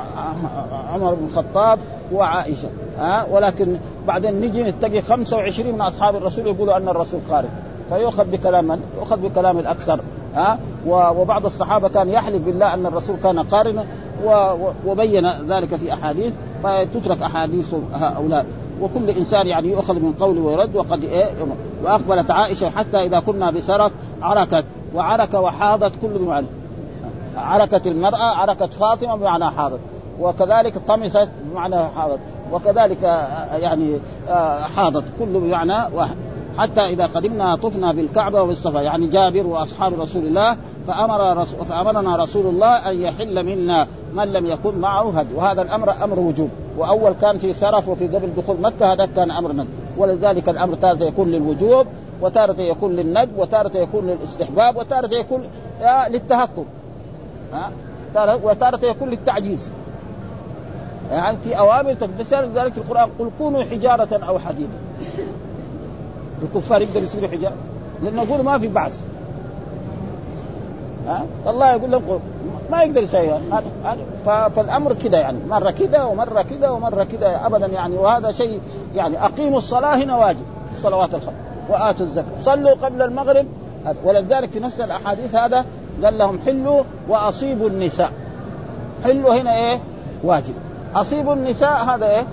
عمر 0.94 1.14
بن 1.14 1.26
الخطاب 1.26 1.80
وعائشة 2.14 2.68
ها؟ 2.98 3.26
ولكن 3.32 3.78
بعدين 4.08 4.42
نجي 4.42 4.64
نتقي 4.64 5.02
25 5.02 5.74
من 5.74 5.82
أصحاب 5.82 6.16
الرسول 6.16 6.48
يقولوا 6.48 6.78
أن 6.78 6.90
الرسول 6.90 7.20
خارج. 7.30 7.50
فيؤخذ 7.90 8.24
بكلام 8.24 8.68
من؟ 8.68 8.80
يؤخذ 8.98 9.18
بكلام 9.18 9.60
الأكثر 9.60 10.00
ها؟ 10.36 10.60
وبعض 10.88 11.46
الصحابة 11.46 11.88
كان 11.88 12.10
يحلف 12.10 12.42
بالله 12.42 12.74
أن 12.74 12.86
الرسول 12.86 13.16
كان 13.24 13.40
قارنا 13.40 13.86
وبين 14.86 15.28
ذلك 15.28 15.76
في 15.76 15.94
أحاديث 15.94 16.34
فتترك 16.64 17.22
أحاديث 17.22 17.76
هؤلاء. 17.94 18.46
وكل 18.82 19.10
إنسان 19.10 19.48
يعني 19.48 19.72
يؤخذ 19.72 19.94
من 19.94 20.14
قوله 20.14 20.42
ويرد 20.42 20.76
وقد 20.76 21.04
إيه؟ 21.04 21.26
وأقبلت 21.84 22.32
عائشة 22.32 22.70
حتى 22.70 22.98
إذا 22.98 23.20
كنا 23.20 23.52
بسرف 23.52 23.92
عركت 24.22 24.66
وعرك 24.96 25.34
وحاضت 25.34 25.94
كل 26.02 26.08
بمعنى 26.08 26.48
عركت 27.38 27.88
المرأة 27.88 28.36
عركت 28.36 28.74
فاطمة 28.74 29.16
بمعنى 29.16 29.52
حاضت 29.52 29.80
وكذلك 30.20 30.78
طمست 30.88 31.30
بمعنى 31.44 31.76
حاضت 31.76 32.20
وكذلك 32.52 33.04
يعني 33.62 34.00
حاضت. 34.76 35.04
كل 35.20 35.40
بمعنى 35.40 35.96
واحد. 35.96 36.16
حتى 36.58 36.82
إذا 36.82 37.06
قدمنا 37.06 37.56
طفنا 37.56 37.92
بالكعبة 37.92 38.42
وبالصفا 38.42 38.80
يعني 38.82 39.08
جابر 39.08 39.48
وأصحاب 39.48 40.02
رسول 40.02 40.26
الله 40.26 40.58
فأمر 40.88 41.38
رسول 41.38 41.66
فأمرنا 41.66 42.16
رسول 42.16 42.46
الله 42.46 42.68
أن 42.68 43.02
يحل 43.02 43.44
منا 43.44 43.88
من 44.14 44.34
لم 44.34 44.46
يكن 44.46 44.78
معه 44.78 45.20
هدي. 45.20 45.34
وهذا 45.36 45.62
الأمر 45.62 46.04
أمر 46.04 46.20
وجوب. 46.20 46.50
وأول 46.78 47.14
كان 47.22 47.38
في 47.38 47.54
سرف 47.54 47.90
وفي 47.90 48.08
قبل 48.08 48.34
دخول 48.38 48.62
مكة 48.62 48.94
هذا 48.94 49.06
كان 49.06 49.32
أمر 49.32 49.52
ند. 49.52 49.68
ولذلك 49.98 50.50
الأمر 50.50 50.76
تارة 50.76 51.04
يكون 51.04 51.32
للوجوب 51.32 51.88
وتارة 52.22 52.62
يكون 52.62 52.96
للند 52.96 53.30
وتارة 53.38 53.78
يكون 53.78 54.08
للاستحباب 54.08 54.78
وتارة 54.78 55.14
يكون 55.14 55.44
للتهكم. 56.10 56.66
ها؟ 57.54 57.72
وتارة 58.44 58.86
يكون 58.86 59.10
للتعجيز. 59.10 59.72
يعني 61.12 61.38
في 61.38 61.58
أوامر 61.58 61.96
مثال 62.20 62.52
ذلك 62.56 62.74
في 62.74 62.78
القرآن 62.78 63.10
قل 63.20 63.30
كونوا 63.38 63.64
حجارة 63.64 64.26
أو 64.28 64.40
حديدا. 64.40 64.78
الكفار 66.44 66.82
يقدروا 66.82 67.04
يصيروا 67.04 67.30
حجارة؟ 67.30 67.56
لأنه 68.04 68.24
يقولوا 68.24 68.44
ما 68.44 68.58
في 68.58 68.68
بعث. 68.68 69.02
ها؟ 71.08 71.26
الله 71.48 71.72
يقول 71.72 71.92
لهم 71.92 72.20
ما 72.72 72.84
يقدر 72.84 73.02
يسويها 73.02 73.42
فالأمر 74.26 74.94
كذا 74.94 75.20
يعني. 75.20 75.38
مرة 75.50 75.72
كذا 75.72 76.04
ومرة 76.04 76.42
كذا 76.42 76.70
ومرة 76.70 77.04
كذا 77.04 77.42
ابدا 77.46 77.68
يعني. 77.68 77.98
وهذا 77.98 78.32
شيء 78.32 78.62
يعني 78.96 79.26
أقيموا 79.26 79.58
الصلاة 79.58 79.96
هنا 79.96 80.18
واجب. 80.18 80.46
الصلوات 80.74 81.16
الخمس 81.16 81.36
وآتوا 81.70 82.06
الزكاة. 82.06 82.40
صلوا 82.40 82.74
قبل 82.74 83.02
المغرب. 83.02 83.46
ولذلك 84.04 84.52
في 84.52 84.60
نفس 84.60 84.82
الأحاديث 84.82 85.36
هذا 85.36 85.66
قال 86.04 86.18
لهم 86.18 86.40
حلوا 86.46 86.84
وأصيبوا 87.10 87.70
النساء. 87.70 88.12
حلوا 89.04 89.42
هنا 89.42 89.56
إيه؟ 89.56 89.80
واجب. 90.24 90.54
أصيبوا 90.96 91.34
النساء 91.34 91.84
هذا 91.84 92.06
إيه؟ 92.06 92.24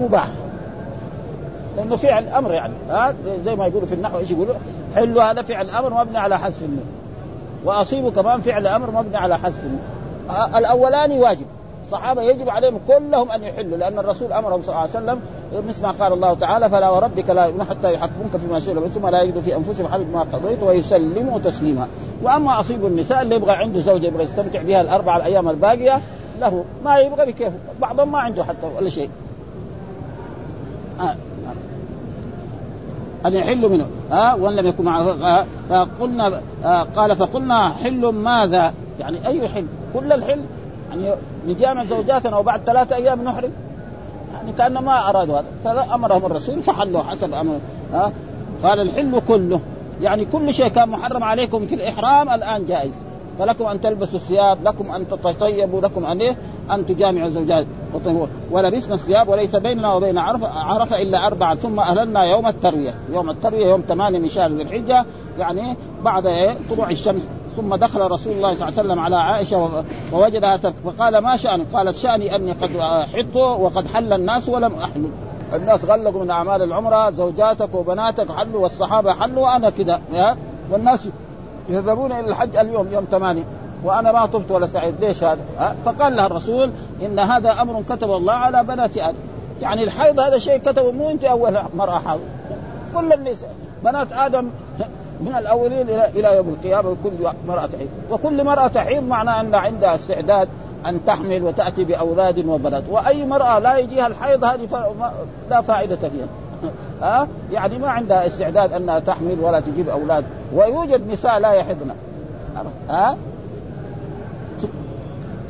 مباح. 0.00 0.28
لأنه 1.76 1.96
فعل 1.96 2.28
أمر 2.28 2.54
يعني. 2.54 2.74
ها؟ 2.90 3.14
زي 3.44 3.56
ما 3.56 3.66
يقولوا 3.66 3.88
في 3.88 3.94
النحو 3.94 4.18
إيش 4.18 4.30
يقولوا؟ 4.30 4.54
حلوا 4.94 5.22
هذا 5.22 5.42
فعل 5.42 5.70
أمر 5.70 6.04
مبني 6.04 6.18
على 6.18 6.38
حذف 6.38 6.62
النون. 6.62 6.86
وأصيبوا 7.64 8.10
كمان 8.10 8.40
فعل 8.40 8.66
أمر 8.66 8.90
مبني 8.90 9.16
على 9.16 9.38
حذف 9.38 9.64
النون. 9.64 9.80
الأولاني 10.56 11.20
واجب. 11.20 11.46
الصحابة 11.84 12.22
يجب 12.22 12.48
عليهم 12.48 12.80
كلهم 12.88 13.30
أن 13.30 13.42
يحلوا 13.42 13.76
لأن 13.76 13.98
الرسول 13.98 14.32
أمرهم 14.32 14.62
صلى 14.62 14.68
الله 14.68 14.80
عليه 14.80 14.90
وسلم 14.90 15.20
مثل 15.60 15.82
ما 15.82 15.90
قال 15.90 16.12
الله 16.12 16.34
تعالى 16.34 16.68
فلا 16.70 16.90
وربك 16.90 17.30
لا 17.30 17.44
يؤمنون 17.44 17.66
حتى 17.66 17.94
يحكموك 17.94 18.36
فيما 18.36 18.60
شئوا 18.60 18.88
ثم 18.88 19.08
لا 19.08 19.22
يجدوا 19.22 19.42
في 19.42 19.56
أنفسهم 19.56 19.88
حرج 19.88 20.06
ما 20.12 20.20
قضيت 20.20 20.62
ويسلموا 20.62 21.38
تسليما. 21.38 21.88
وأما 22.22 22.60
أصيب 22.60 22.86
النساء 22.86 23.22
اللي 23.22 23.34
يبغى 23.34 23.52
عنده 23.52 23.80
زوجة 23.80 24.06
يبغى 24.06 24.24
يستمتع 24.24 24.62
بها 24.62 24.80
الأربع 24.80 25.16
الأيام 25.16 25.48
الباقية 25.48 26.02
له. 26.40 26.64
ما 26.84 26.98
يبغى 26.98 27.26
بكيفه. 27.26 27.56
بعضهم 27.80 28.12
ما 28.12 28.18
عنده 28.18 28.44
حتى 28.44 28.66
ولا 28.76 28.88
شيء. 28.88 29.10
آه. 31.00 31.16
أن 33.26 33.32
يحل 33.32 33.68
منه؟ 33.68 33.86
ها 34.10 34.34
وإن 34.34 34.56
لم 34.56 34.66
يكن 34.66 34.84
معه. 34.84 35.02
آه 35.02 35.46
فقلنا 35.68 36.40
آه 36.64 36.82
قال 36.82 37.16
فقلنا 37.16 37.68
حل 37.68 38.06
ماذا؟ 38.06 38.74
يعني 39.00 39.26
أي 39.26 39.48
حل؟ 39.48 39.66
كل 39.94 40.12
الحل 40.12 40.40
يعني 40.90 41.14
نجامع 41.46 41.84
زوجاتنا 41.84 42.36
وبعد 42.36 42.60
ثلاثة 42.66 42.96
أيام 42.96 43.24
نحرم. 43.24 43.50
يعني 44.42 44.52
كان 44.58 44.72
ما 44.72 45.08
أرادوا 45.08 45.38
هذا. 45.38 45.46
فامرهم 45.64 46.26
الرسول 46.26 46.62
فحلوا 46.62 47.02
حسب 47.02 47.32
أمر. 47.32 47.58
ها؟ 47.92 48.12
قال 48.62 48.80
الحل 48.80 49.20
كله. 49.28 49.60
يعني 50.00 50.24
كل 50.24 50.54
شيء 50.54 50.68
كان 50.68 50.88
محرم 50.88 51.24
عليكم 51.24 51.66
في 51.66 51.74
الإحرام 51.74 52.30
الآن 52.30 52.64
جائز. 52.64 53.02
فلكم 53.38 53.66
أن 53.66 53.80
تلبسوا 53.80 54.18
الثياب 54.18 54.58
لكم 54.64 54.90
أن 54.90 55.08
تتطيبوا 55.08 55.80
لكم 55.80 56.04
أن 56.04 56.20
إيه؟ 56.20 56.36
أن 56.70 56.86
تجامعوا 56.86 57.26
الزوجات 57.26 57.66
ولبسنا 58.50 58.94
الثياب 58.94 59.28
وليس 59.28 59.56
بيننا 59.56 59.94
وبين 59.94 60.18
عرفه 60.18 60.48
عرفه 60.58 61.02
إلا 61.02 61.26
أربعة. 61.26 61.54
ثم 61.54 61.80
أهللنا 61.80 62.24
يوم 62.24 62.46
التروية، 62.46 62.94
يوم 63.12 63.30
التروية 63.30 63.66
يوم 63.66 63.80
ثمانية 63.88 64.18
من 64.18 64.28
شهر 64.28 64.50
ذي 64.50 64.62
الحجة. 64.62 65.04
يعني 65.38 65.76
بعد 66.04 66.26
إيه؟ 66.26 66.54
طلوع 66.70 66.90
الشمس. 66.90 67.28
ثم 67.56 67.74
دخل 67.74 68.00
رسول 68.00 68.32
الله 68.32 68.54
صلى 68.54 68.68
الله 68.68 68.78
عليه 68.78 68.88
وسلم 68.88 69.00
على 69.00 69.16
عائشة 69.16 69.84
ووجدها 70.12 70.56
فقال 70.56 71.18
ما 71.18 71.36
شأنك؟ 71.36 71.66
قالت 71.72 71.96
شأني 71.96 72.36
أني 72.36 72.52
قد 72.52 72.80
حط 73.14 73.36
وقد 73.36 73.88
حل 73.88 74.12
الناس 74.12 74.48
ولم 74.48 74.74
احلل. 74.74 75.10
الناس 75.52 75.84
غلقوا 75.84 76.24
من 76.24 76.30
أعمال 76.30 76.62
العمرة 76.62 77.10
زوجاتك 77.10 77.74
وبناتك 77.74 78.32
حلوا 78.32 78.62
والصحابة 78.62 79.12
حلوا 79.12 79.42
وأنا 79.42 79.70
كذا 79.70 80.00
والناس 80.70 81.08
يذهبون 81.68 82.12
إلى 82.12 82.28
الحج 82.28 82.56
اليوم 82.56 82.92
يوم 82.92 83.04
ثمانية. 83.10 83.44
وأنا 83.84 84.12
ما 84.12 84.26
طفت 84.26 84.50
ولا 84.50 84.66
سعيد. 84.66 84.94
ليش 85.00 85.24
هذا؟ 85.24 85.76
فقال 85.84 86.16
لها 86.16 86.26
الرسول 86.26 86.72
إن 87.02 87.18
هذا 87.18 87.62
أمر 87.62 87.82
كتب 87.82 88.10
الله 88.10 88.32
على 88.32 88.64
بنات 88.64 88.96
آدم. 88.98 89.16
يعني 89.62 89.84
الحيض 89.84 90.20
هذا 90.20 90.38
شيء 90.38 90.56
كتبه 90.58 90.92
مو 90.92 91.10
أنت 91.10 91.24
أول 91.24 91.58
مرأة 91.74 91.98
حاضر 91.98 92.22
كل 92.94 93.12
النساء 93.12 93.54
بنات 93.84 94.12
آدم 94.12 94.50
من 95.22 95.36
الأولين 95.38 95.88
إلى 95.88 96.08
إلى 96.08 96.36
يوم 96.36 96.48
القيامة 96.48 96.96
كل 97.04 97.10
مرأة 97.48 97.66
تحيض 97.66 97.88
وكل 98.10 98.44
مرأة 98.44 98.66
تحيض 98.66 99.02
معناه 99.02 99.40
أن 99.40 99.54
عندها 99.54 99.94
استعداد 99.94 100.48
أن 100.86 101.04
تحمل 101.06 101.42
وتأتي 101.42 101.84
بأولاد 101.84 102.46
وبنات. 102.46 102.82
وأي 102.90 103.26
مرأة 103.26 103.58
لا 103.58 103.76
يجيها 103.76 104.06
الحيض 104.06 104.44
هذه 104.44 104.68
لا 105.50 105.60
فائدة 105.60 105.96
فيها. 105.96 106.26
ها؟ 107.02 107.28
يعني 107.52 107.78
ما 107.78 107.88
عندها 107.88 108.26
استعداد 108.26 108.72
أنها 108.72 108.98
تحمل 108.98 109.40
ولا 109.40 109.60
تجيب 109.60 109.88
أولاد. 109.88 110.24
ويوجد 110.54 111.06
نساء 111.06 111.38
لا 111.38 111.52
يحضن. 111.52 111.90
ها؟ 112.88 113.16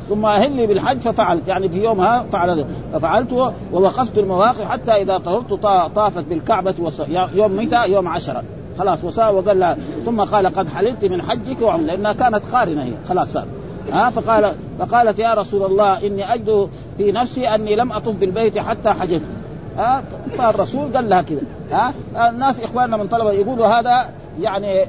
ثم 0.09 0.25
أهلي 0.25 0.67
بالحج 0.67 0.99
ففعلت. 0.99 1.47
يعني 1.47 1.69
في 1.69 1.83
يومها 1.83 2.25
فعل 2.31 2.65
ففعلت 2.93 3.53
ووقفت 3.73 4.17
المواقف 4.17 4.71
حتى 4.71 4.91
إذا 4.91 5.17
طهرت 5.17 5.53
طافت 5.95 6.23
بالكعبة 6.23 6.75
وص... 6.79 6.99
يوم 7.09 7.57
متى؟ 7.57 7.91
يوم 7.91 8.07
عشرة. 8.07 8.43
خلاص 8.79 9.03
وسا 9.03 9.29
وقال 9.29 9.59
لها 9.59 9.77
ثم 10.05 10.21
قال 10.21 10.47
قد 10.47 10.69
حللت 10.69 11.05
من 11.05 11.21
حجك 11.21 11.61
وعمرك 11.61 11.87
لأنها 11.87 12.13
كانت 12.13 12.41
قارنة 12.53 12.83
هي. 12.83 12.93
خلاص 13.09 13.33
صار 13.33 13.45
ها؟ 13.91 14.09
فقال 14.09 14.53
فقالت 14.79 15.19
يا 15.19 15.33
رسول 15.33 15.71
الله 15.71 16.07
إني 16.07 16.33
أجد 16.33 16.69
في 16.97 17.11
نفسي 17.11 17.47
أني 17.47 17.75
لم 17.75 17.91
اطف 17.91 18.15
بالبيت 18.15 18.57
حتى 18.57 18.89
حججت. 18.89 19.23
ها؟ 19.77 20.03
فالرسول 20.37 20.95
قال 20.95 21.09
لها 21.09 21.21
كذا 21.21 21.41
ها؟ 21.71 21.93
الناس 22.29 22.63
إخواننا 22.63 22.97
من 22.97 23.07
طلبة 23.07 23.31
يقولوا 23.31 23.67
هذا 23.67 24.09
يعني 24.39 24.85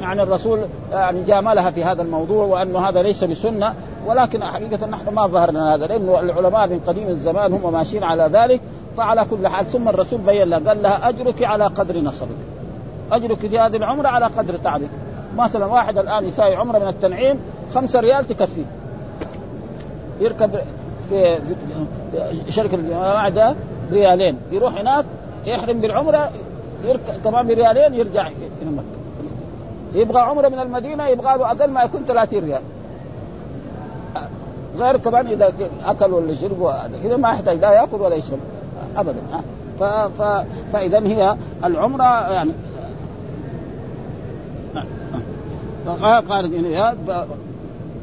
يعني 0.00 0.22
الرسول 0.22 0.60
يعني 0.92 1.22
جاملها 1.22 1.70
في 1.70 1.84
هذا 1.84 2.02
الموضوع 2.02 2.44
وانه 2.44 2.88
هذا 2.88 3.02
ليس 3.02 3.24
بسنة 3.24 3.74
ولكن 4.06 4.44
حقيقة 4.44 4.86
نحن 4.86 5.08
ما 5.08 5.26
ظهر 5.26 5.50
لنا 5.50 5.74
هذا 5.74 5.86
لأنه 5.86 6.20
العلماء 6.20 6.68
من 6.68 6.80
قديم 6.86 7.08
الزمان 7.08 7.52
هم 7.52 7.72
ماشيين 7.72 8.04
على 8.04 8.30
ذلك 8.32 8.60
فعلى 8.96 9.24
كل 9.30 9.48
حال 9.48 9.66
ثم 9.66 9.88
الرسول 9.88 10.20
بين 10.20 10.48
لها 10.48 10.58
قال 10.58 10.82
لها 10.82 11.08
أجرك 11.08 11.42
على 11.42 11.64
قدر 11.64 12.00
نصبك. 12.00 12.28
أجرك 13.12 13.38
في 13.38 13.58
هذه 13.58 13.76
العمرة 13.76 14.08
على 14.08 14.26
قدر 14.26 14.54
تعبك. 14.54 14.88
مثلا 15.36 15.66
واحد 15.66 15.98
الآن 15.98 16.24
يساوي 16.24 16.54
عمرة 16.54 16.78
من 16.78 16.88
التنعيم 16.88 17.38
خمسة 17.74 18.00
ريال 18.00 18.26
تكفيه 18.26 18.64
يركب 20.20 20.50
في 21.08 21.40
شركة 22.48 22.74
الجماعة 22.74 23.28
ده 23.28 23.56
ريالين. 23.92 24.38
يروح 24.52 24.80
هناك 24.80 25.04
يحرم 25.46 25.80
بالعمرة 25.80 26.30
يركب 26.84 27.22
كمان 27.24 27.46
بريالين 27.46 27.94
يرجع 27.94 28.26
إلى 28.26 28.70
مكة. 28.70 28.96
يبغى 29.94 30.20
عمرة 30.20 30.48
من 30.48 30.58
المدينة 30.58 31.08
يبغى 31.08 31.38
له 31.38 31.50
أقل 31.50 31.70
ما 31.70 31.82
يكون 31.82 32.04
30 32.08 32.44
ريال. 32.44 32.62
غير 34.78 34.96
كمان 34.96 35.26
إذا 35.26 35.52
اكل 35.86 36.12
ولا 36.12 36.34
شرب 36.34 36.72
اذا 37.04 37.16
ما 37.16 37.28
يحتاج 37.28 37.58
لا 37.58 37.72
يأكل 37.72 38.00
ولا 38.00 38.14
يشرب. 38.14 38.38
ابدا. 38.96 39.20
ف... 39.80 39.82
ف... 39.82 40.46
فاذا 40.72 40.98
هي 40.98 41.36
العمرة 41.64 42.30
يعني. 42.32 42.52
قال 46.28 46.62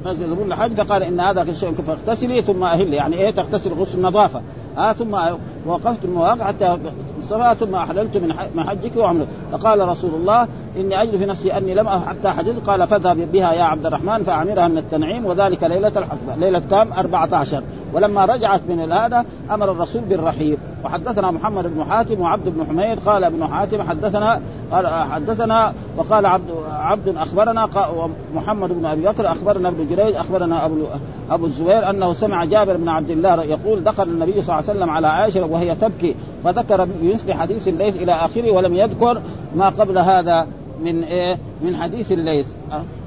نزل 0.06 0.34
يقول 0.34 0.52
الحج 0.52 0.74
فقال 0.74 1.04
إن 1.04 1.20
هذا 1.20 1.54
شيء 1.54 1.74
فاغتسلي 1.74 2.42
ثم 2.42 2.64
أهلي. 2.64 2.96
يعني 2.96 3.16
إيه 3.16 3.32
تغتسل 3.32 3.74
غسل 3.74 4.02
نظافه 4.02 4.42
آه 4.78 4.94
ثم 4.94 5.18
وقفت 5.66 6.06
المواقع 6.06 6.46
حتى 6.46 6.78
الصفا 7.24 7.54
ثم 7.54 7.76
أحللت 7.76 8.18
من 8.56 8.64
حجك 8.64 8.98
وعمرك 8.98 9.28
فقال 9.52 9.88
رسول 9.90 10.16
الله 10.16 10.48
إني 10.78 11.02
أجد 11.02 11.18
في 11.18 11.26
نفسي 11.26 11.58
أني 11.58 11.74
لم 11.74 11.90
حتى 11.90 12.30
حجزت 12.30 12.70
قال 12.70 12.88
فاذهب 12.88 13.32
بها 13.32 13.54
يا 13.54 13.64
عبد 13.64 13.86
الرحمن 13.86 14.24
فأعمرها 14.24 14.68
من 14.68 14.78
التنعيم 14.78 15.26
وذلك 15.26 15.64
ليلة 15.64 15.92
الحسبة 15.96 16.36
ليلة 16.38 16.62
كام؟ 16.70 16.94
14 16.94 17.64
ولما 17.94 18.26
رجعت 18.26 18.62
من 18.70 18.92
هذا 18.92 19.26
أمر 19.52 19.72
الرسول 19.72 20.02
بالرحيل. 20.02 20.58
وحدثنا 20.86 21.32
محمد 21.32 21.68
بن 21.68 21.84
حاتم 21.84 22.22
وعبد 22.22 22.50
بن 22.50 22.66
حميد. 22.66 23.00
قال 23.00 23.24
ابن 23.24 23.48
حاتم 23.48 23.82
حدثنا 23.82 24.42
قال 24.72 24.88
حدثنا 24.88 25.74
وقال 25.98 26.26
عبد 26.26 26.52
عبد 26.70 27.18
أخبرنا 27.18 27.70
محمد 28.36 28.70
بن 28.70 28.86
أبي 28.86 29.02
بكر 29.02 29.32
أخبرنا 29.32 29.70
ابن 29.70 29.88
جريج 29.88 30.16
أخبرنا 30.16 30.66
أبو 30.66 30.76
أبو 31.30 31.46
الزبير 31.46 31.90
أنه 31.90 32.14
سمع 32.14 32.46
جابر 32.46 32.78
بن 32.78 32.90
عبد 32.90 33.10
الله 33.10 33.44
يقول 33.44 33.84
دخل 33.84 34.04
النبي 34.04 34.42
صلى 34.42 34.42
الله 34.42 34.70
عليه 34.70 34.80
وسلم 34.80 34.90
على 34.90 35.08
عائشة 35.08 35.46
وهي 35.46 35.76
تبكي. 35.76 36.16
فذكر 36.44 36.86
بمثل 36.86 37.34
حديث 37.34 37.68
الليث 37.68 37.96
إلى 37.96 38.12
آخره 38.12 38.56
ولم 38.56 38.76
يذكر 38.76 39.22
ما 39.56 39.70
قبل 39.70 39.98
هذا 39.98 40.48
من 40.82 41.04
إيه؟ 41.04 41.38
من 41.62 41.76
حديث 41.76 42.12
الليث. 42.12 42.46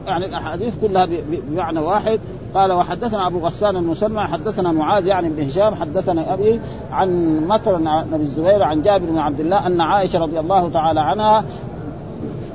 يعني 0.06 0.26
الأحاديث 0.26 0.74
كلها 0.80 1.06
بمعنى 1.28 1.80
واحد. 1.80 2.20
قال 2.54 2.72
وحدثنا 2.72 3.26
أبو 3.26 3.38
غسان 3.38 3.76
المسمى 3.76 4.20
حدثنا 4.20 4.72
معاذ 4.72 5.06
يعني 5.06 5.28
بن 5.28 5.46
هشام 5.46 5.74
حدثنا 5.74 6.34
أبي 6.34 6.60
عن 6.92 7.40
مطر 7.48 7.74
عن 7.74 8.14
ابي 8.14 8.22
الزبير 8.22 8.62
عن 8.62 8.82
جابر 8.82 9.06
بن 9.06 9.18
عبد 9.18 9.40
الله 9.40 9.66
أن 9.66 9.80
عائشة 9.80 10.18
رضي 10.18 10.40
الله 10.40 10.70
تعالى 10.70 11.00
عنها 11.00 11.44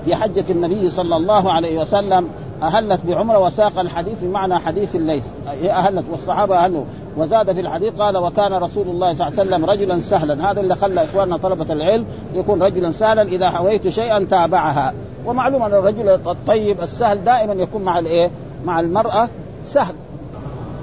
في 0.06 0.16
حجة 0.16 0.46
النبي 0.50 0.90
صلى 0.90 1.16
الله 1.16 1.52
عليه 1.52 1.82
وسلم 1.82 2.28
أهلت 2.62 3.02
بعمرة 3.08 3.40
وساق 3.40 3.80
الحديث 3.80 4.24
بمعنى 4.24 4.60
حديث 4.60 4.96
الليث. 4.96 5.24
هي 5.62 5.72
أهلت 5.72 6.06
والصحابة 6.12 6.56
أهلوا. 6.56 6.84
وزاد 7.18 7.52
في 7.52 7.60
الحديث 7.60 7.94
قال 7.94 8.18
وكان 8.18 8.54
رسول 8.54 8.88
الله 8.88 9.14
صلى 9.14 9.28
الله 9.28 9.40
عليه 9.40 9.50
وسلم 9.50 9.66
رجلا 9.66 10.00
سهلا. 10.00 10.52
هذا 10.52 10.62
اللي 10.62 10.76
خلى 10.76 11.04
إخواننا 11.04 11.38
طلبة 11.38 11.74
العلم 11.74 12.06
يكون 12.34 12.64
رجلا 12.64 12.92
سهلا 12.92 13.22
إذا 13.22 13.50
حويت 13.50 13.88
شيئا 13.88 14.28
تابعها. 14.30 14.94
ومعلوم 15.26 15.64
أن 15.64 15.74
الرجل 15.74 16.10
الطيب 16.10 16.82
السهل 16.82 17.24
دائما 17.24 17.54
يكون 17.54 17.82
مع 17.82 18.00
الإيه؟ 18.00 18.32
مع 18.66 18.80
المرأة 18.80 19.30
سهل. 19.66 19.96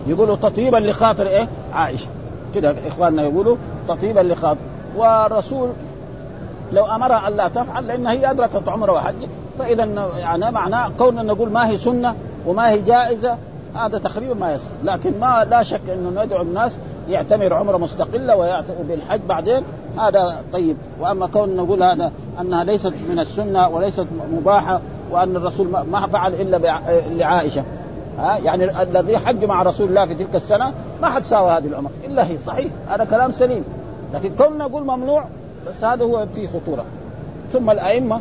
يقولوا 0.07 0.37
تطيبا 0.37 0.77
لخاطر 0.77 1.27
إيه؟ 1.27 1.49
عائشة. 1.73 2.09
كده 2.55 2.75
إخواننا 2.89 3.23
يقولوا 3.23 3.57
تطيبا 3.89 4.21
لخاطر. 4.21 4.61
والرسول 4.97 5.73
لو 6.73 6.85
أمرها 6.85 7.29
أن 7.29 7.37
لا 7.37 7.49
تفعل 7.49 7.87
لأن 7.87 8.07
هي 8.07 8.31
أدركت 8.31 8.69
عمره 8.69 8.93
وحج 8.93 9.15
فإذا 9.59 9.85
يعني 10.19 10.51
معناه 10.51 10.89
كوننا 10.99 11.23
نقول 11.23 11.51
ما 11.51 11.69
هي 11.69 11.79
سنة 11.79 12.15
وما 12.47 12.71
هي 12.71 12.81
جائزة 12.81 13.37
هذا 13.79 13.99
تقريبا 13.99 14.35
ما 14.35 14.55
يصل 14.55 14.71
لكن 14.85 15.21
ما 15.21 15.47
لا 15.51 15.63
شك 15.63 15.81
إنه 15.89 16.25
ندعو 16.25 16.43
الناس 16.43 16.79
يعتمر 17.09 17.55
عمره 17.55 17.77
مستقلة 17.77 18.37
ويعتمر 18.37 18.83
بالحج 18.89 19.21
بعدين. 19.29 19.65
هذا 19.99 20.43
طيب. 20.53 20.77
وأما 21.01 21.27
كون 21.27 21.57
نقول 21.57 21.83
هذا 21.83 22.13
أنها 22.41 22.65
ليست 22.65 22.93
من 23.11 23.21
السنة 23.21 23.69
وليست 23.69 24.07
مباحة 24.33 24.81
وأن 25.11 25.37
الرسول 25.37 25.69
ما 25.69 26.07
فعل 26.07 26.35
إلا 26.35 26.81
لعائشة. 27.11 27.65
ها؟ 28.19 28.37
يعني 28.37 28.83
الذي 28.83 29.19
حج 29.19 29.45
مع 29.45 29.63
رسول 29.63 29.89
الله 29.89 30.07
في 30.07 30.15
تلك 30.15 30.37
السنة 30.37 30.73
ما 31.03 31.09
حد 31.09 31.25
ساوى 31.25 31.51
هذه 31.51 31.67
العمر 31.67 31.91
إلا 32.05 32.27
هي. 32.27 32.39
صحيح. 32.47 32.73
هذا 32.89 33.05
كلام 33.05 33.31
سليم. 33.31 33.65
لكن 34.15 34.37
كون 34.37 34.59
نقول 34.59 34.83
ممنوع 34.83 35.25
بس 35.67 35.85
هذا 35.85 36.05
هو 36.05 36.27
فيه 36.35 36.49
خطورة. 36.49 36.85
ثم 37.53 37.71
الأئمة 37.71 38.21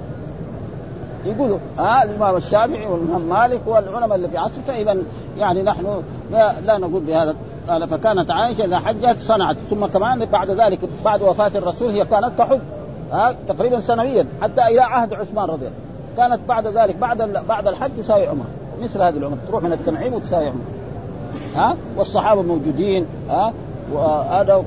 يقولوا 1.25 1.58
ها 1.77 2.01
آه 2.01 2.03
الإمام 2.03 2.36
الشافعي 2.36 2.88
والإمام 2.88 3.21
مالك 3.21 3.62
والعلماء 3.65 4.15
اللي 4.15 4.30
في 4.30 4.38
عصر 4.38 4.62
فاذا 4.62 4.97
يعني 5.38 5.63
نحن 5.63 6.03
لا, 6.65 6.77
نقول 6.77 7.01
بهذا 7.01 7.36
قال 7.69 7.88
فكانت 7.88 8.32
عائشة 8.32 8.65
إذا 8.65 8.80
حجت 8.80 9.19
صنعت 9.19 9.58
ثم 9.69 9.86
كمان 9.86 10.25
بعد 10.25 10.51
ذلك 10.51 10.80
بعد 11.06 11.21
وفاة 11.21 11.51
الرسول 11.56 11.89
هي 11.89 12.06
كانت 12.06 12.32
تحج 12.38 12.60
آه 13.13 13.36
تقريبا 13.47 13.80
سنويا 13.80 14.25
حتى 14.41 14.62
إلى 14.67 14.82
عهد 14.82 15.13
عثمان 15.13 15.45
رضي 15.45 15.67
الله 15.67 15.77
كانت 16.17 16.39
بعد 16.47 16.67
ذلك 16.67 16.95
بعد 16.95 17.21
بعد 17.47 17.67
الحج 17.67 17.91
تساوي 17.97 18.27
عمره 18.27 18.47
مثل 18.82 19.01
هذه 19.01 19.17
العمره 19.17 19.38
تروح 19.47 19.63
من 19.63 19.73
التنعيم 19.73 20.13
وتساوي 20.13 20.47
عمره 20.47 20.62
ها 21.56 21.77
والصحابة 21.97 22.41
موجودين 22.41 23.06
ها 23.30 23.53
وهذا 23.93 24.63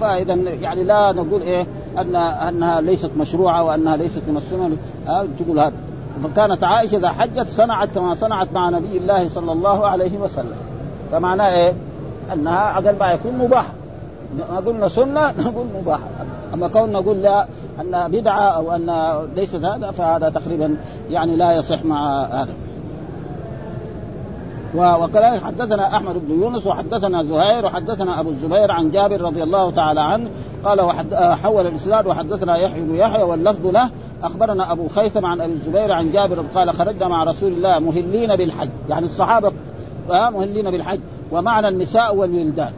فإذا 0.00 0.34
يعني 0.34 0.84
لا 0.84 1.12
نقول 1.12 1.42
إيه 1.42 1.66
ان 1.98 2.16
أنها 2.16 2.80
ليست 2.80 3.10
مشروعة 3.16 3.64
وأنها 3.64 3.96
ليست 3.96 4.22
من 4.28 4.36
السنن 4.36 4.76
أه 5.08 5.26
تقول 5.38 5.60
هذا. 5.60 5.72
فكانت 6.24 6.64
عائشة 6.64 6.96
إذا 6.96 7.08
حجت 7.08 7.48
صنعت 7.48 7.90
كما 7.90 8.14
صنعت 8.14 8.52
مع 8.52 8.68
نبي 8.68 8.96
الله 8.96 9.28
صلى 9.28 9.52
الله 9.52 9.86
عليه 9.86 10.18
وسلم. 10.18 10.56
فمعناه 11.12 11.54
إيه؟ 11.54 11.72
أنها 12.32 12.78
أقل 12.78 12.98
ما 12.98 13.12
يكون 13.12 13.38
مباح. 13.38 13.66
ما 14.50 14.56
قلنا 14.56 14.88
سنة 14.88 15.30
نقول 15.46 15.66
مباح. 15.80 16.00
أما 16.54 16.68
كون 16.68 16.92
نقول 16.92 17.22
لا 17.22 17.46
أنها 17.80 18.08
بدعة 18.08 18.40
أو 18.40 18.72
ان 18.72 19.18
ليست 19.36 19.64
هذا 19.64 19.90
فهذا 19.90 20.28
تقريبا 20.28 20.76
يعني 21.10 21.36
لا 21.36 21.52
يصح 21.52 21.84
مع 21.84 22.22
هذا. 22.22 22.52
وكذلك 24.74 25.42
حدثنا 25.42 25.96
أحمد 25.96 26.28
بن 26.28 26.42
يونس 26.42 26.66
وحدثنا 26.66 27.22
زهير 27.22 27.66
وحدثنا 27.66 28.20
أبو 28.20 28.30
الزبير 28.30 28.72
عن 28.72 28.90
جابر 28.90 29.20
رضي 29.20 29.42
الله 29.42 29.70
تعالى 29.70 30.00
عنه 30.00 30.30
قال 30.64 30.80
وحد 30.80 31.14
حول 31.14 31.66
الإسناد 31.66 32.06
وحدثنا 32.06 32.56
يحيى 32.56 32.82
بن 32.82 32.94
يحيى 32.94 33.22
واللفظ 33.22 33.66
له 33.66 33.90
أخبرنا 34.22 34.72
أبو 34.72 34.88
خيثم 34.88 35.26
عن 35.26 35.40
أبي 35.40 35.52
الزبير 35.52 35.92
عن 35.92 36.10
جابر 36.10 36.44
قال 36.54 36.74
خرجنا 36.74 37.08
مع 37.08 37.24
رسول 37.24 37.52
الله 37.52 37.78
مهلين 37.78 38.36
بالحج. 38.36 38.70
يعني 38.88 39.06
الصحابة 39.06 39.52
مهلين 40.10 40.70
بالحج. 40.70 41.00
ومعنا 41.32 41.68
النساء 41.68 42.16
والولدان. 42.16 42.72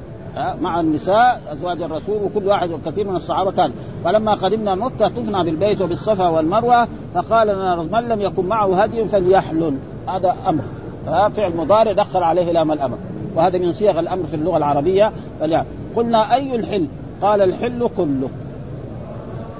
مع 0.60 0.80
النساء 0.80 1.42
أزواج 1.52 1.82
الرسول 1.82 2.22
وكل 2.22 2.46
واحد 2.46 2.70
وكثير 2.70 3.08
من 3.08 3.16
الصحابة 3.16 3.50
كان. 3.50 3.72
فلما 4.04 4.34
قدمنا 4.34 4.74
مكة 4.74 5.08
طفنا 5.08 5.42
بالبيت 5.42 5.82
وبالصفا 5.82 6.28
والمروة 6.28 6.88
فقال 7.14 7.48
لنا 7.48 7.76
من 7.76 8.08
لم 8.08 8.20
يكن 8.20 8.46
معه 8.46 8.82
هدي 8.82 9.04
فليحلل. 9.04 9.78
هذا 10.08 10.36
أمر. 10.48 10.62
فعل 11.06 11.56
مضارع 11.56 11.92
دخل 11.92 12.22
عليه 12.22 12.52
لام 12.52 12.72
الامر 12.72 12.96
وهذا 13.36 13.58
من 13.58 13.72
صيغ 13.72 14.00
الأمر 14.00 14.24
في 14.24 14.36
اللغة 14.36 14.56
العربية. 14.56 15.12
فليحلل. 15.40 15.66
قلنا 15.96 16.34
أي 16.34 16.54
الحل؟ 16.56 16.86
قال 17.22 17.42
الحل 17.42 17.88
كله. 17.96 18.28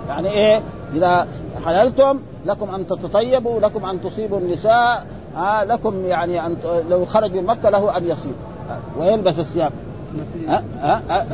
يعني 0.08 0.30
إيه؟ 0.30 0.62
إذا 0.94 1.26
حللتم 1.66 2.18
لكم 2.46 2.74
أن 2.74 2.86
تتطيبوا 2.86 3.60
لكم 3.60 3.84
أن 3.84 4.00
تصيبوا 4.02 4.38
النساء 4.38 5.06
آه 5.36 5.64
لكم 5.64 6.06
يعني 6.06 6.46
أن 6.46 6.56
لو 6.90 7.04
خرج 7.04 7.34
من 7.34 7.46
مكة 7.46 7.70
له 7.70 7.96
أن 7.96 8.04
يصيب 8.04 8.32
آه 8.70 9.00
ويلبس 9.00 9.38
الثياب؟ 9.38 9.72
ها 10.48 10.62
ها 10.80 11.24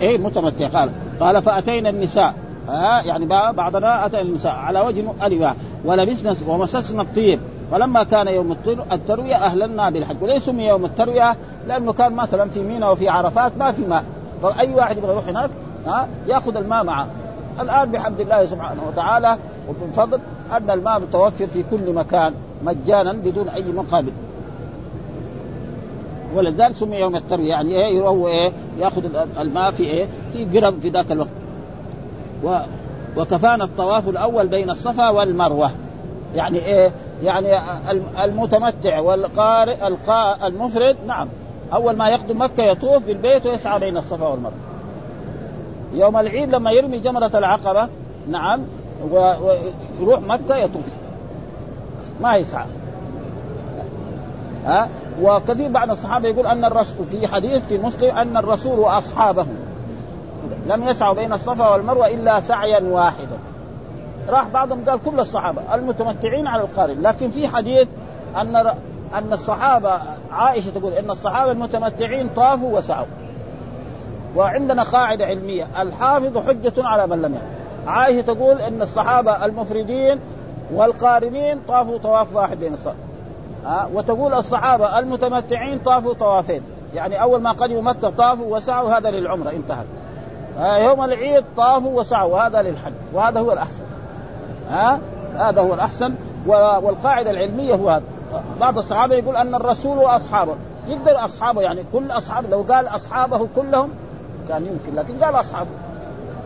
إيه 0.00 0.18
متمتع. 0.18 0.68
قال 0.68 0.90
قال 1.20 1.42
فأتينا 1.42 1.90
النساء. 1.90 2.34
ها 2.68 3.02
يعني 3.02 3.26
بعضنا 3.52 4.06
أتى 4.06 4.20
النساء. 4.20 4.52
على 4.56 4.80
وجه 4.80 5.04
الوان 5.22 5.54
ولبسنا 5.84 6.36
ومسسنا 6.48 7.02
الطيب. 7.02 7.40
فلما 7.70 8.02
كان 8.02 8.28
يوم 8.28 8.56
التروية 8.92 9.34
اهللنا 9.34 9.90
بالحج 9.90 10.22
وليس 10.22 10.44
سمي 10.44 10.66
يوم 10.66 10.84
التروية 10.84 11.36
لأنه 11.68 11.92
كان 11.92 12.12
مثلا 12.12 12.50
في 12.50 12.62
مينا 12.62 12.90
وفي 12.90 13.08
عرفات 13.08 13.52
ما 13.58 13.72
في 13.72 13.82
ماء. 13.82 14.04
فأي 14.42 14.74
واحد 14.74 14.98
يبغى 14.98 15.12
يروح 15.12 15.28
هناك 15.28 15.50
ها 15.86 16.08
يأخذ 16.26 16.56
الماء 16.56 16.84
معه. 16.84 17.06
الآن 17.60 17.90
بحمد 17.90 18.20
الله 18.20 18.46
سبحانه 18.46 18.82
وتعالى 18.88 19.38
ومن 19.68 19.92
فضل 19.92 20.20
أن 20.52 20.70
الماء 20.70 21.00
متوفر 21.00 21.46
في 21.46 21.64
كل 21.70 21.92
مكان 21.92 22.34
مجانا 22.62 23.12
بدون 23.12 23.48
أي 23.48 23.72
مقابل. 23.72 24.12
ولذلك 26.34 26.76
سمي 26.76 26.96
يوم 26.96 27.16
التروية 27.16 27.48
يعني 27.48 27.86
إيه 27.86 28.00
هو 28.00 28.28
إيه 28.28 28.52
يأخذ 28.78 29.02
الماء 29.40 29.70
في 29.70 29.82
إيه 29.82 30.08
في 30.32 30.44
قرب 30.44 30.80
في 30.80 30.88
ذاك 30.88 31.12
الوقت. 31.12 31.30
و 32.44 32.56
وكفانا 33.16 33.64
الطواف 33.64 34.08
الأول 34.08 34.48
بين 34.48 34.70
الصفا 34.70 35.08
والمروة. 35.08 35.70
يعني 36.34 36.58
إيه 36.58 36.92
يعني 37.22 37.58
المتمتع 38.24 39.00
والقارئ 39.00 39.86
القا 39.86 40.46
المفرد 40.46 40.96
نعم. 41.06 41.28
أول 41.72 41.96
ما 41.96 42.08
يقدم 42.08 42.42
مكة 42.42 42.62
يطوف 42.62 43.02
بالبيت 43.02 43.46
ويسعى 43.46 43.80
بين 43.80 43.96
الصفا 43.96 44.28
والمروة. 44.28 44.54
يوم 45.92 46.16
العيد 46.16 46.54
لما 46.54 46.70
يرمي 46.72 46.98
جمرة 46.98 47.30
العقبة 47.34 47.88
نعم 48.28 48.60
ويروح 49.10 50.20
مكة 50.20 50.56
يطوف. 50.56 50.84
ما 52.20 52.36
يسعى. 52.36 52.66
ها؟ 54.66 54.88
وكثير 55.22 55.70
بعض 55.70 55.90
الصحابة 55.90 56.28
يقول 56.28 56.46
أن 56.46 56.64
الرسول 56.64 57.06
في 57.06 57.28
حديث 57.28 57.64
في 57.66 57.78
مسلم 57.78 58.16
أن 58.16 58.36
الرسول 58.36 58.78
وأصحابه 58.78 59.46
لم 60.66 60.88
يسعوا 60.88 61.14
بين 61.14 61.32
الصفا 61.32 61.68
والمروة 61.68 62.06
إلا 62.06 62.40
سعيا 62.40 62.80
واحدا. 62.80 63.38
راح 64.30 64.48
بعضهم 64.48 64.84
قال 64.88 65.00
كل 65.02 65.20
الصحابة 65.20 65.74
المتمتعين 65.74 66.46
على 66.46 66.62
القارن 66.62 67.02
لكن 67.02 67.30
في 67.30 67.48
حديث 67.48 67.88
أن 68.36 68.56
أن 69.14 69.32
الصحابة 69.32 70.00
عائشة 70.30 70.70
تقول 70.70 70.92
أن 70.92 71.10
الصحابة 71.10 71.52
المتمتعين 71.52 72.28
طافوا 72.36 72.78
وسعوا. 72.78 73.06
وعندنا 74.36 74.82
قاعدة 74.82 75.26
علمية 75.26 75.66
الحافظ 75.82 76.38
حجة 76.38 76.72
على 76.78 77.06
من 77.06 77.22
لم 77.22 77.34
يحفظ 77.34 77.48
عائشة 77.86 78.20
تقول 78.20 78.60
أن 78.60 78.82
الصحابة 78.82 79.44
المفردين 79.44 80.20
والقارنين 80.72 81.60
طافوا 81.68 81.98
طواف 81.98 82.34
واحد 82.34 82.58
بين 82.58 82.74
الصف 82.74 82.94
ها؟ 83.66 83.88
وتقول 83.94 84.34
الصحابة 84.34 84.98
المتمتعين 84.98 85.78
طافوا 85.78 86.14
طوافين. 86.14 86.62
يعني 86.94 87.22
أول 87.22 87.40
ما 87.40 87.52
قدموا 87.52 87.82
مكة 87.82 88.10
طافوا 88.10 88.56
وسعوا 88.56 88.98
هذا 88.98 89.10
للعمرة 89.10 89.50
انتهت 89.50 89.86
يوم 90.58 91.04
العيد 91.04 91.44
طافوا 91.56 92.00
وسعوا 92.00 92.38
هذا 92.38 92.62
للحج 92.62 92.92
وهذا 93.12 93.40
هو 93.40 93.52
الأحسن. 93.52 93.82
ها؟ 94.70 95.00
هذا 95.36 95.62
هو 95.62 95.74
الأحسن. 95.74 96.14
والقاعدة 96.46 97.30
العلمية 97.30 97.74
هو 97.74 97.88
هذا. 97.90 98.02
بعض 98.60 98.78
الصحابة 98.78 99.14
يقول 99.14 99.36
أن 99.36 99.54
الرسول 99.54 99.98
وأصحابه 99.98 100.54
يقدر 100.88 101.24
أصحابه 101.24 101.62
يعني 101.62 101.84
كل 101.92 102.10
أصحابه. 102.10 102.48
لو 102.48 102.64
قال 102.68 102.86
أصحابه 102.86 103.48
كلهم 103.56 103.90
كان 104.48 104.66
يمكن 104.66 104.98
لكن 104.98 105.24
قال 105.24 105.34
أصحابه. 105.34 105.70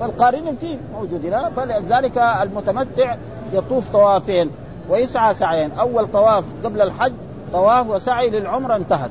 فالقارنين 0.01 0.57
فيه 0.57 0.79
موجودين 0.95 1.51
فلذلك 1.51 2.19
المتمتع 2.19 3.17
يطوف 3.53 3.93
طوافين 3.93 4.51
ويسعى 4.91 5.35
سعيين. 5.35 5.73
أول 5.73 6.07
طواف 6.07 6.45
قبل 6.65 6.83
الحج 6.83 7.13
طواف 7.53 7.91
وسعي 7.91 8.31
للعمرة 8.31 8.77
انتهت. 8.77 9.11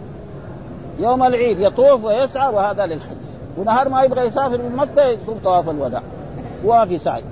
يوم 0.99 1.23
العيد 1.23 1.60
يطوف 1.60 2.04
ويسعى 2.04 2.54
وهذا 2.54 2.86
للحج. 2.86 3.17
ونهار 3.58 3.89
ما 3.89 4.04
يبغى 4.04 4.28
يسافر 4.28 4.58
من 4.58 4.76
مكة 4.76 5.06
يطوف 5.06 5.38
طواف 5.43 5.69
الوداع. 5.69 6.02
وفي 6.65 6.97
سعي. 6.97 7.23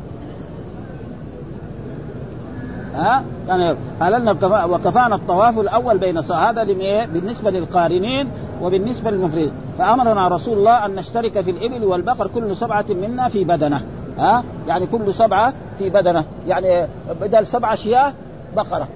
ها؟ 2.96 3.24
يعني 3.48 3.76
هللنا 4.02 4.32
وكفانا 4.66 5.16
الطواف 5.16 5.60
الأول 5.60 5.98
بين 5.98 6.18
هذا 6.18 6.64
بالنسبة 7.06 7.52
للقارنين 7.52 8.30
وبالنسبة 8.62 9.12
للمفردين. 9.12 9.52
فأمرنا 9.78 10.28
رسول 10.28 10.58
الله 10.58 10.86
أن 10.86 10.96
نشترك 10.96 11.42
في 11.42 11.52
الإبل 11.52 11.86
والبقر 11.86 12.28
كل 12.28 12.56
سبعة 12.56 12.86
منا 12.90 13.30
في 13.30 13.44
بدنة 13.44 13.82
ها؟ 14.18 14.44
يعني 14.68 14.86
كل 14.86 15.14
سبعة 15.14 15.54
في 15.78 15.90
بدنة 15.90 16.26
يعني 16.48 16.88
بدل 17.22 17.48
سبعه 17.48 17.76
شياه 17.76 18.14
بقرة 18.56 18.88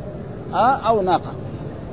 ها؟ 0.53 0.81
أو 0.87 1.01
ناقة. 1.01 1.31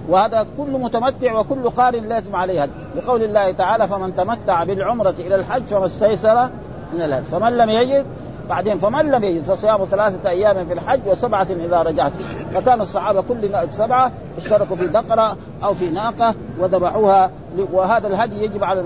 وهذا 0.08 0.46
كل 0.58 0.70
متمتع 0.70 1.38
وكل 1.38 1.70
قارن 1.70 2.04
لازم 2.08 2.36
عليه 2.36 2.68
لقول 2.96 3.22
الله 3.22 3.52
تعالى 3.52 3.88
فمن 3.88 4.14
تمتع 4.14 4.64
بالعمرة 4.64 5.14
إلى 5.18 5.34
الحج 5.34 5.64
فما 5.64 5.86
استيسر 5.86 6.50
من 6.94 7.02
الهدي. 7.02 7.24
فمن 7.24 7.56
لم 7.56 7.70
يجد 7.70 8.06
بعدين 8.48 8.78
فمن 8.78 9.11
لم 9.11 9.24
يجد 9.24 9.42
فصيام 9.42 9.85
ثلاثة 9.85 10.31
أيام 10.31 10.66
في 10.66 10.72
الحج 10.72 11.00
وسبعة 11.07 11.46
إذا 11.64 11.83
رجعت. 11.83 12.12
فكان 12.55 12.81
الصحابة 12.81 13.22
كل 13.22 13.50
سبعة 13.70 14.12
اشتركوا 14.38 14.76
في 14.76 14.88
بقرة 14.88 15.37
أو 15.64 15.74
في 15.74 15.90
ناقة 15.90 16.35
وذبحوها 16.59 17.31
وهذا 17.72 18.07
الهدي 18.07 18.44
يجب 18.44 18.64
على 18.64 18.85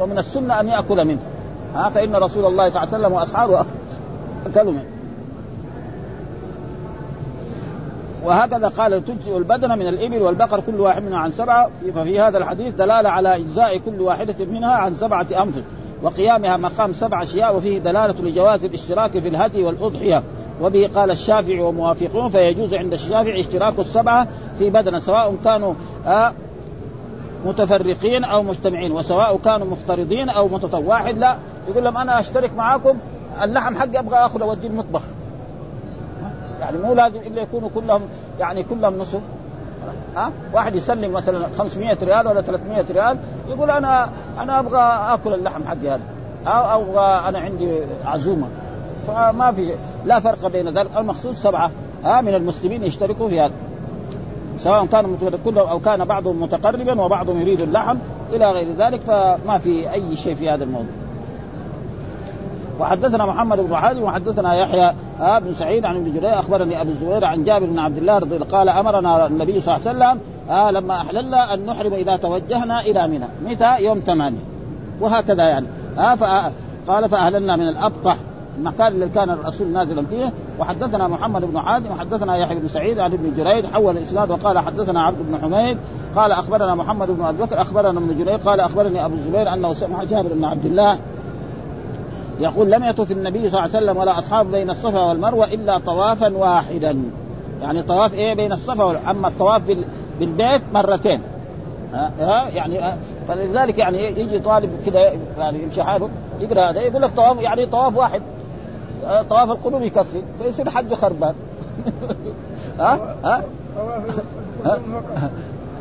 ومن 0.00 0.18
السنة 0.18 0.60
أن 0.60 0.68
يأكل 0.68 1.04
منه. 1.04 1.20
ها 1.74 1.90
فإن 1.90 2.16
رسول 2.16 2.44
الله 2.46 2.68
صلى 2.68 2.82
الله 2.82 2.94
عليه 2.94 3.04
وسلم 3.04 3.12
وأصحابه 3.12 3.66
أكلوا 4.46 4.72
منه. 4.72 4.86
وهكذا 8.24 8.68
قال 8.68 9.04
تجزئ 9.04 9.36
البدن 9.36 9.78
من 9.78 9.86
الإبل 9.86 10.22
والبقر 10.22 10.60
كل 10.60 10.80
واحد 10.80 11.02
منها 11.02 11.18
عن 11.18 11.30
سبعة. 11.30 11.70
ففي 11.94 12.20
هذا 12.20 12.38
الحديث 12.38 12.74
دلالة 12.74 13.08
على 13.08 13.36
إجزاء 13.36 13.78
كل 13.78 14.00
واحدة 14.00 14.44
منها 14.44 14.72
عن 14.72 14.94
سبعة 14.94 15.26
أنفس 15.42 15.62
وقيامها 16.02 16.56
مقام 16.56 16.92
سبع 16.92 17.22
أشياء 17.22 17.56
وفيه 17.56 17.78
دلالة 17.78 18.22
لجواز 18.22 18.64
الاشتراك 18.64 19.18
في 19.18 19.28
الهدي 19.28 19.64
والأضحية. 19.64 20.22
وبه 20.62 20.90
قال 20.94 21.10
الشافعي 21.10 21.60
وموافقون 21.60 22.28
فيجوز 22.28 22.74
عند 22.74 22.92
الشافعي 22.92 23.40
اشتراك 23.40 23.78
السبعة 23.78 24.28
في 24.58 24.70
بدنة 24.70 24.98
سواء 24.98 25.36
كانوا 25.44 25.74
آه 26.06 26.32
متفرقين 27.46 28.24
أو 28.24 28.42
مجتمعين 28.42 28.92
وسواء 28.92 29.36
كانوا 29.36 29.66
مفترضين 29.66 30.28
أو 30.28 30.48
متطوع 30.48 30.80
واحد 30.80 31.18
لا 31.18 31.36
يقول 31.68 31.84
لهم 31.84 31.96
أنا 31.96 32.20
أشترك 32.20 32.54
معاكم 32.56 32.98
اللحم 33.42 33.76
حقي 33.76 33.98
أبغى 33.98 34.16
أخذ 34.16 34.42
أوديه 34.42 34.68
المطبخ. 34.68 35.02
يعني 36.60 36.78
مو 36.78 36.94
لازم 36.94 37.20
إلا 37.20 37.42
يكونوا 37.42 37.68
كلهم 37.74 38.02
يعني 38.40 38.62
كلهم 38.62 38.98
نصف 38.98 39.20
ها؟ 40.16 40.32
واحد 40.52 40.76
يسلم 40.76 41.12
مثلا 41.12 41.48
500 41.58 41.98
ريال 42.02 42.28
ولا 42.28 42.40
300 42.40 42.84
ريال 42.90 43.18
يقول 43.48 43.70
أنا 43.70 44.08
أنا 44.38 44.60
أبغى 44.60 45.14
آكل 45.14 45.34
اللحم 45.34 45.64
حقي 45.64 45.88
هذا 45.90 46.00
أو 46.46 46.82
أبغى 46.82 47.28
أنا 47.28 47.38
عندي 47.38 47.78
عزومة. 48.04 48.46
فما 49.06 49.52
في 49.52 49.74
لا 50.04 50.20
فرق 50.20 50.46
بين 50.46 50.68
ذلك. 50.68 50.90
المخصوص 50.96 51.42
سبعة 51.42 51.70
ها 52.04 52.20
من 52.20 52.34
المسلمين 52.34 52.84
يشتركوا 52.84 53.28
في 53.28 53.40
هذا. 53.40 53.52
سواء 54.58 54.86
كانوا 54.86 55.16
كلهم 55.44 55.68
أو 55.68 55.80
كان 55.80 56.04
بعضهم 56.04 56.42
متقربا 56.42 57.00
وبعضهم 57.02 57.40
يريد 57.40 57.60
اللحم 57.60 57.98
إلى 58.32 58.44
غير 58.44 58.76
ذلك 58.78 59.00
فما 59.00 59.58
في 59.58 59.92
أي 59.92 60.16
شيء 60.16 60.34
في 60.34 60.50
هذا 60.50 60.64
الموضوع. 60.64 60.92
وحدثنا 62.80 63.26
محمد 63.26 63.60
بن 63.60 63.76
حاتم 63.76 64.02
وحدثنا 64.02 64.54
يحيى 64.54 64.92
آه 65.22 65.38
بن 65.38 65.52
سعيد 65.52 65.84
عن 65.84 65.96
ابن 65.96 66.12
جرير 66.12 66.38
أخبرني 66.38 66.82
أبو 66.82 66.90
الزبير 66.90 67.24
عن 67.24 67.44
جابر 67.44 67.66
بن 67.66 67.78
عبد 67.78 67.98
الله 67.98 68.18
رضي 68.18 68.36
الله 68.36 68.46
قال 68.46 68.68
أمرنا 68.68 69.26
النبي 69.26 69.60
صلى 69.60 69.76
الله 69.76 69.88
عليه 69.88 69.98
وسلم 69.98 70.20
آه 70.50 70.70
لما 70.70 70.94
أحللنا 70.94 71.54
أن 71.54 71.66
نحرم 71.66 71.92
إذا 71.92 72.16
توجهنا 72.16 72.80
إلى 72.80 73.08
منى. 73.08 73.28
متى؟ 73.44 73.84
يوم 73.84 73.98
ثمانية. 74.06 74.44
وهكذا 75.00 75.42
يعني. 75.42 75.66
ها 75.96 76.52
قال 76.88 77.08
فأهللنا 77.08 77.56
من 77.56 77.68
الأبطح 77.68 78.16
المكان 78.58 78.86
اللي 78.86 79.08
كان 79.08 79.30
الرسول 79.30 79.68
نازلا 79.68 80.06
فيه 80.06 80.32
وحدثنا 80.58 81.08
محمد 81.08 81.44
بن 81.44 81.60
حاتم 81.60 81.90
وحدثنا 81.90 82.36
يحيى 82.36 82.58
بن 82.58 82.68
سعيد 82.68 82.98
عن 82.98 83.12
ابن 83.12 83.34
جريج 83.36 83.66
حول 83.66 83.96
الإسناد 83.96 84.30
وقال 84.30 84.58
حدثنا 84.58 85.02
عبد 85.02 85.18
بن 85.18 85.38
حميد 85.38 85.78
قال 86.16 86.32
أخبرنا 86.32 86.74
محمد 86.74 87.10
بن 87.10 87.24
أبي 87.24 87.42
بكر 87.42 87.60
أخبرنا 87.60 87.98
ابن 87.98 88.18
جريج 88.18 88.40
قال 88.40 88.60
أخبرني 88.60 89.04
أبو 89.04 89.14
الزبير 89.14 89.52
أنه 89.52 89.72
سمع 89.72 90.04
جابر 90.04 90.28
بن 90.32 90.44
عبد 90.44 90.66
الله 90.66 90.98
يقول 92.42 92.70
لم 92.70 92.84
يطف 92.84 93.12
النبي 93.12 93.38
صلى 93.38 93.48
الله 93.48 93.60
عليه 93.60 93.86
وسلم 93.86 93.96
ولا 93.96 94.18
اصحابه 94.18 94.50
بين 94.50 94.70
الصفا 94.70 95.00
والمروة 95.00 95.44
إلا 95.44 95.78
طوافا 95.78 96.36
واحدا. 96.36 97.02
يعني 97.60 97.82
طواف 97.82 98.14
إيه 98.14 98.34
بين 98.34 98.52
الصفا. 98.52 99.10
أما 99.10 99.28
الطواف 99.28 99.62
بالبيت 100.20 100.62
مرتين. 100.72 101.22
ها 101.92 102.48
يعني 102.48 102.96
فلذلك 103.28 103.78
يعني 103.78 104.20
يجي 104.20 104.38
طالب 104.38 104.70
كذا 104.86 105.00
يعني 105.38 105.62
يمشي 105.62 105.82
حاله 105.82 106.08
يقرأ 106.40 106.70
هذا 106.70 106.80
يقول 106.80 107.02
لك 107.02 107.10
طواف 107.10 107.40
يعني 107.40 107.66
طواف 107.66 107.96
واحد. 107.96 108.22
طواف 109.30 109.50
القلوب 109.50 109.82
يكفي 109.82 110.22
فيصير 110.38 110.70
حج 110.70 110.94
خربان. 110.94 111.34
ها 112.78 113.16
ها. 113.24 113.44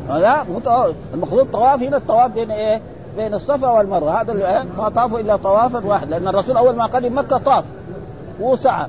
لا 0.09 0.45
المفروض 1.13 1.47
طواف 1.51 1.83
هنا 1.83 1.97
الطواف 1.97 2.31
بين 2.31 2.51
إيه؟ 2.51 2.81
بين 3.17 3.33
الصفا 3.33 3.69
والمروة. 3.69 4.21
هذا 4.21 4.31
اللي 4.31 4.65
ما 4.77 4.89
طافوا 4.89 5.19
إلا 5.19 5.35
طوافا 5.35 5.85
واحد 5.85 6.09
لأن 6.09 6.27
الرسول 6.27 6.57
أول 6.57 6.75
ما 6.75 6.85
قدم 6.85 7.17
مكة 7.17 7.37
طاف 7.37 7.65
وسعى 8.39 8.87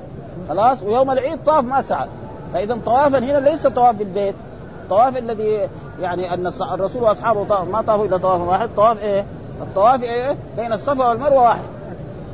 خلاص؟ 0.49 0.83
ويوم 0.83 1.11
العيد 1.11 1.43
طاف 1.43 1.63
ما 1.63 1.81
سعى. 1.81 2.07
فإذا 2.53 2.77
طوافا 2.85 3.17
هنا 3.17 3.49
ليس 3.49 3.67
طواف 3.67 3.95
بالبيت. 3.95 4.35
الطواف 4.83 5.17
الذي 5.17 5.69
يعني 5.99 6.33
أن 6.33 6.47
الرسول 6.73 7.03
وأصحابه 7.03 7.45
طاف 7.45 7.67
ما 7.67 7.81
طافوا 7.81 8.05
إلا 8.05 8.17
طواف 8.17 8.41
واحد. 8.41 8.69
طواف 8.75 9.01
إيه؟ 9.01 9.25
الطواف 9.61 10.03
إيه؟ 10.03 10.35
بين 10.57 10.73
الصفا 10.73 11.09
والمروة 11.09 11.41
واحد. 11.41 11.63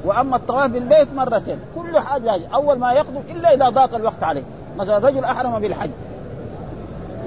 وأما 0.06 0.36
الطواف 0.36 0.72
بالبيت 0.72 1.14
مرتين. 1.14 1.60
كل 1.76 2.00
حاجة 2.00 2.40
أول 2.54 2.80
ما 2.80 2.94
يقدم 2.94 3.22
إلا 3.30 3.54
إذا 3.54 3.70
ضاق 3.70 3.96
الوقت 3.96 4.24
عليه. 4.24 4.44
مثلا 4.78 4.98
رجل 4.98 5.24
أحرم 5.24 5.60
بالحج. 5.60 5.90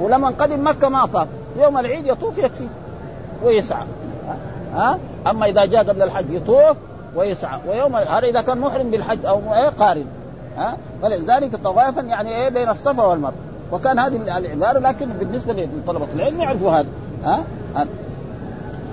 ولما 0.00 0.28
قدم 0.28 0.68
مكة 0.68 0.88
ما 0.88 1.06
طاف. 1.06 1.28
يوم 1.56 1.78
العيد 1.78 2.06
يطوف 2.06 2.38
يكفي. 2.38 2.68
ويسعى. 3.44 3.86
ها؟ 4.74 4.98
أما 5.26 5.46
إذا 5.46 5.64
جاء 5.64 5.82
قبل 5.88 6.02
الحج 6.02 6.30
يطوف 6.30 6.76
ويسعى. 7.16 7.58
ويوم 7.68 7.96
هذا 7.96 8.26
إذا 8.26 8.40
كان 8.40 8.58
محرم 8.58 8.90
بالحج 8.90 9.26
أو 9.26 9.38
إيه؟ 9.54 9.68
قارن. 9.68 10.04
ها؟ 10.56 10.76
فلذلك 11.02 11.56
طوافا 11.56 12.00
يعني 12.00 12.36
إيه؟ 12.36 12.48
بين 12.48 12.68
الصفا 12.68 13.04
والمروة. 13.04 13.34
وكان 13.72 13.98
هذه 13.98 14.38
العبارة 14.38 14.78
لكن 14.78 15.08
بالنسبة 15.08 15.52
لطلبة 15.52 16.06
العلم 16.14 16.40
يعرفوا 16.40 16.70
هذا. 16.70 16.88
ها؟ 17.24 17.44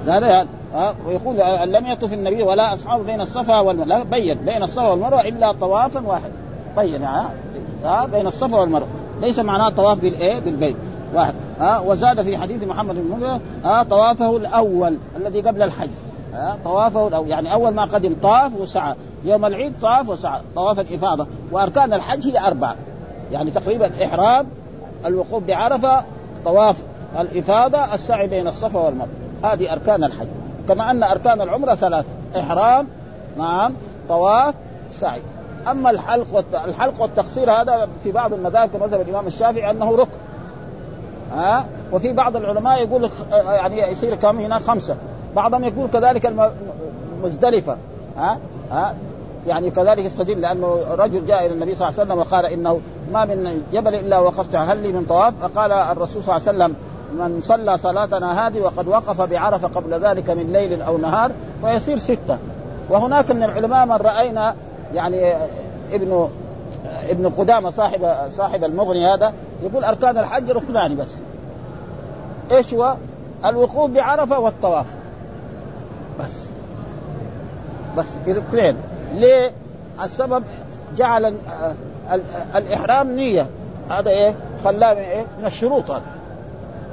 هذا. 0.08 0.48
ها؟ 0.74 0.96
ويقول 1.08 1.36
لم 1.74 1.86
يطف 1.86 2.14
النبي 2.14 2.44
ولا 2.44 2.74
أصحابه 2.74 3.04
بين 3.04 3.22
الصفا 3.22 3.60
والمروة. 3.60 4.04
بين 4.04 4.38
بين 4.46 4.64
الصفا 4.64 4.88
والمروة 4.88 5.22
إلا 5.22 5.52
طوافا 5.52 6.08
واحد 6.08 6.32
بين 6.78 7.04
ها؟ 7.04 8.06
بين 8.06 8.28
الصفا 8.28 8.58
والمروة. 8.58 8.88
ليس 9.22 9.40
معناه 9.40 9.70
طواف 9.70 10.00
بالايه 10.00 10.40
بالبيت. 10.40 10.76
واحد. 11.14 11.34
ها 11.60 11.80
وزاد 11.80 12.22
في 12.22 12.38
حديث 12.38 12.64
محمد 12.64 12.96
بن 12.96 13.16
منذر 13.16 13.40
ها 13.64 13.84
طوافه 13.84 14.38
الأول 14.38 14.98
الذي 15.16 15.42
قبل 15.42 15.62
الحج. 15.62 15.90
ها 16.34 16.58
طوافه 16.64 17.08
الأول 17.08 17.28
يعني 17.28 17.54
أول 17.54 17.74
ما 17.74 17.86
قدم 17.86 18.16
طاف 18.24 18.56
وسعى. 18.56 18.96
يوم 19.24 19.46
العيد 19.46 19.74
طاف 19.82 20.10
وسعى 20.10 20.42
طواف 20.56 20.80
الإفاضة. 20.80 21.28
وأركان 21.52 21.94
الحج 21.94 22.28
هي 22.28 22.48
اربعه 22.48 22.76
يعني 23.32 23.52
تقريبا 23.52 24.06
إحرام 24.06 24.48
الوقوف 25.06 25.44
بعرفة 25.44 26.04
طواف 26.46 26.84
الإفاضة 27.20 27.94
السعي 27.94 28.28
بين 28.28 28.48
الصفا 28.48 28.80
والمروة. 28.80 29.10
هذه 29.44 29.74
أركان 29.74 30.04
الحج. 30.04 30.28
كما 30.68 30.92
أن 30.92 31.04
أركان 31.04 31.42
العمرة 31.42 31.76
ثلاث. 31.76 32.06
إحرام 32.40 32.88
نعم 33.38 33.74
طواف 34.10 34.56
سعي. 34.92 35.22
أما 35.68 35.90
الحلق 35.90 36.46
الحلق 36.66 37.02
والتقصير 37.02 37.52
هذا 37.52 37.88
في 38.04 38.12
بعض 38.12 38.34
المذاهب 38.34 38.70
كمذهب 38.70 39.02
الإمام 39.02 39.28
الشافعي 39.28 39.72
أنه 39.72 39.96
ركن. 39.96 40.18
ها؟ 41.32 41.66
وفي 41.92 42.14
بعض 42.14 42.36
العلماء 42.36 42.84
يقول 42.84 43.10
يعني 43.32 43.92
يصير 43.92 44.16
كم 44.16 44.40
هنا؟ 44.40 44.60
خمسة. 44.60 44.96
بعضهم 45.36 45.64
يقول 45.64 45.90
كذلك 45.90 46.34
مزدلفة. 47.24 47.78
ها؟ 48.18 48.38
ها؟ 48.72 48.96
يعني 49.48 49.72
كذلك 49.72 50.06
السديد 50.06 50.40
لأنه 50.40 50.80
رجل 50.92 51.26
جاء 51.26 51.46
إلى 51.46 51.54
النبي 51.54 51.76
صلى 51.76 51.88
الله 51.88 52.00
عليه 52.00 52.12
وسلم 52.12 52.20
وقال 52.20 52.46
إنه 52.46 52.80
ما 53.14 53.26
من 53.26 53.62
جبل 53.74 53.96
إلا 53.96 54.20
وقفت 54.20 54.56
هل 54.56 54.78
لي 54.78 54.92
من 54.92 55.06
طواف؟ 55.06 55.34
فقال 55.42 55.72
الرسول 55.72 56.24
صلى 56.24 56.38
الله 56.38 56.48
عليه 56.48 56.58
وسلم 56.58 56.76
من 57.20 57.42
صلى 57.42 57.78
صلاتنا 57.78 58.48
هذه 58.48 58.62
وقد 58.62 58.88
وقف 58.88 59.22
بعرفة 59.22 59.68
قبل 59.68 60.06
ذلك 60.06 60.30
من 60.30 60.52
ليل 60.54 60.82
أو 60.82 60.98
نهار 60.98 61.32
فيصير 61.62 61.98
ستة. 61.98 62.38
وهناك 62.90 63.32
من 63.32 63.44
العلماء 63.44 63.86
من 63.86 63.96
رأينا 63.96 64.56
يعني 64.94 65.34
ابن 65.92 66.30
ابن 66.86 67.30
قدامة 67.30 67.70
صاحب 67.70 68.30
صاحب 68.30 68.64
المغني 68.64 69.08
هذا 69.14 69.34
يقول 69.64 69.84
أركان 69.84 70.18
الحج 70.18 70.52
ركنان 70.52 70.96
بس 70.96 71.16
إيش 72.52 72.74
هو؟ 72.74 72.96
الوقوف 73.46 73.92
بعرفة 73.92 74.40
والطواف 74.40 74.88
بس 76.20 76.50
بس 77.98 78.08
ركنين 78.28 78.78
ليه؟ 79.14 79.52
السبب 80.04 80.44
جعل 80.96 81.36
الإحرام 82.56 83.12
نية 83.12 83.48
هذا 83.90 84.10
إيه؟ 84.10 84.36
خلاه 84.64 84.94
من 84.94 85.00
إيه؟ 85.00 85.26
من 85.40 85.46
الشروط 85.46 85.92
هذا 85.92 86.02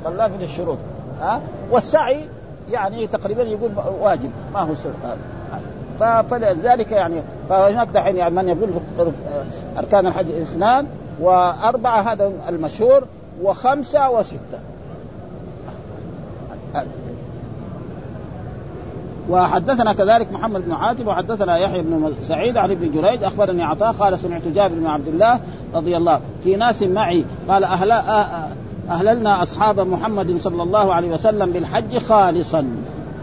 خلاه 0.05 0.29
من 0.29 0.43
الشروط 0.43 0.79
ها 1.21 1.41
والسعي 1.71 2.29
يعني 2.71 3.07
تقريبا 3.07 3.43
يقول 3.43 3.71
واجب 4.01 4.31
ما 4.55 4.61
هو 4.61 4.75
سر 4.75 4.93
هذا 5.05 5.19
فلذلك 6.23 6.93
يعني 6.93 7.23
فهناك 7.49 7.89
دحين 7.89 8.17
يعني 8.17 8.35
من 8.35 8.49
يقول 8.49 8.71
أركان 9.79 10.07
الحج 10.07 10.31
اثنان 10.31 10.87
وأربعة 11.21 12.01
هذا 12.01 12.33
المشهور 12.49 13.05
وخمسة 13.43 14.11
وستة 14.11 14.59
وحدثنا 19.31 19.93
كذلك 19.93 20.33
محمد 20.33 20.65
بن 20.65 20.73
عاتب 20.73 21.07
وحدثنا 21.07 21.57
يحيى 21.59 21.83
بن 21.83 22.13
سعيد 22.23 22.57
عن 22.57 22.71
ابن 22.71 22.91
جريج 22.91 23.25
أخبرني 23.25 23.63
عطاء 23.63 23.93
قال 23.93 24.19
سمعت 24.19 24.49
جابر 24.49 24.75
بن 24.75 24.87
عبد 24.87 25.09
الله 25.09 25.41
رضي 25.75 25.97
الله 25.97 26.21
في 26.45 26.57
ناس 26.57 26.83
معي 26.83 27.25
قال 27.49 27.65
أهل 27.65 27.93
أهللنا 28.91 29.43
أصحاب 29.43 29.81
محمد 29.81 30.37
صلى 30.39 30.63
الله 30.63 30.95
عليه 30.95 31.09
وسلم 31.09 31.53
بالحج 31.53 31.99
خالصا 31.99 32.67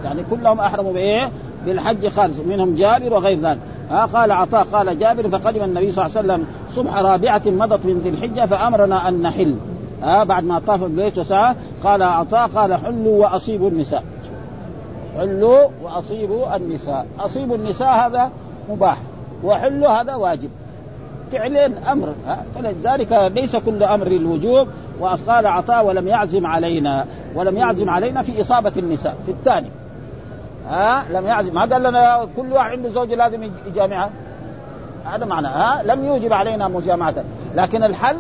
يعني 0.04 0.24
كلهم 0.30 0.60
أحرموا 0.60 0.94
بإيه؟ 0.94 1.32
بالحج 1.66 2.08
خالصا 2.08 2.44
منهم 2.44 2.76
جابر 2.76 3.14
وغير 3.14 3.40
ذلك. 3.40 3.60
ها 3.90 4.06
قال 4.06 4.32
عطاء 4.32 4.64
قال 4.64 5.00
جابر 5.00 5.30
فقدم 5.30 5.64
النبي 5.64 5.92
صلى 5.92 6.06
الله 6.06 6.18
عليه 6.18 6.28
وسلم 6.28 6.46
صبح 6.70 7.00
رابعة 7.00 7.42
مضت 7.46 7.86
من 7.86 8.02
ذي 8.04 8.10
الحجة 8.10 8.46
فأمرنا 8.46 9.08
أن 9.08 9.22
نحل. 9.22 9.56
ها 10.04 10.24
بعد 10.24 10.44
ما 10.44 10.60
طاف 10.60 10.84
البيت 10.84 11.18
وسعى 11.18 11.56
قال 11.84 12.04
عطاء 12.04 12.48
قال 12.48 12.74
حلوا 12.74 13.22
وأصيبوا 13.22 13.70
النساء. 13.70 14.04
حلوا 15.18 15.68
وأصيبوا 15.84 16.56
النساء. 16.56 17.06
أصيبوا 17.20 17.56
النساء 17.56 18.08
هذا 18.08 18.32
مباح 18.70 18.98
وحلوا 19.44 19.90
هذا 19.90 20.16
واجب. 20.16 20.50
فعلين 21.32 21.78
أمر. 21.78 22.14
فلذلك 22.56 23.32
ليس 23.36 23.56
كل 23.56 23.84
أمر 23.84 24.08
الوجوب 24.08 24.68
وقال 25.00 25.48
عطاء 25.48 25.86
ولم 25.86 26.08
يعزم 26.08 26.46
علينا 26.46 27.06
ولم 27.36 27.58
يعزم 27.58 27.90
علينا 27.90 28.22
في 28.22 28.42
إصابة 28.42 28.74
النساء. 28.78 29.16
في 29.26 29.32
الثاني 29.32 29.70
ها؟ 30.70 31.04
لم 31.10 31.26
يعزم. 31.28 31.54
ما 31.54 31.62
قال 31.62 31.84
لنا 31.84 32.28
كل 32.38 32.54
واحد 32.54 32.72
عنده 32.72 32.90
زوجة 32.90 33.16
لازم 33.16 33.52
يجامعها. 33.66 34.10
هذا 35.06 35.26
معنى. 35.26 35.48
ها؟ 35.48 35.84
لم 35.84 36.06
يوجب 36.06 36.34
علينا 36.34 36.68
مجامعته 36.68 37.24
لكن 37.56 37.84
الحل 37.84 38.18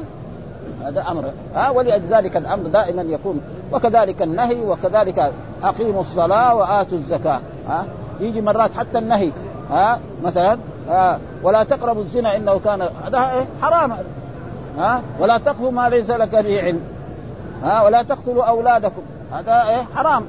هذا 0.83 1.05
أمر. 1.11 1.31
ها؟ 1.55 1.69
ولذلك 1.69 2.37
الأمر 2.37 2.67
دائما 2.67 3.01
يكون. 3.01 3.41
وكذلك 3.71 4.21
النهي 4.21 4.61
وكذلك 4.61 5.33
أقيموا 5.63 6.01
الصلاة 6.01 6.55
وآتوا 6.55 6.97
الزكاة. 6.97 7.39
ها؟ 7.69 7.85
يجي 8.19 8.41
مرات 8.41 8.73
حتى 8.77 8.97
النهي. 8.97 9.31
ها؟ 9.69 9.99
مثلا 10.23 10.57
ها؟ 10.89 11.19
ولا 11.43 11.63
تقربوا 11.63 12.01
الزنا 12.01 12.35
إنه 12.35 12.59
كان 12.59 12.81
هذا 13.05 13.45
حرام. 13.61 13.97
ها؟ 14.77 15.01
ولا 15.19 15.37
تقفوا 15.37 15.71
ما 15.71 15.89
ليس 15.89 16.09
لك 16.09 16.35
به 16.35 16.61
علم 16.61 16.81
ها؟ 17.63 17.83
ولا 17.83 18.03
تقتلوا 18.03 18.43
أولادكم. 18.43 19.01
هذا 19.33 19.63
إيه؟ 19.69 19.87
حرام. 19.95 20.25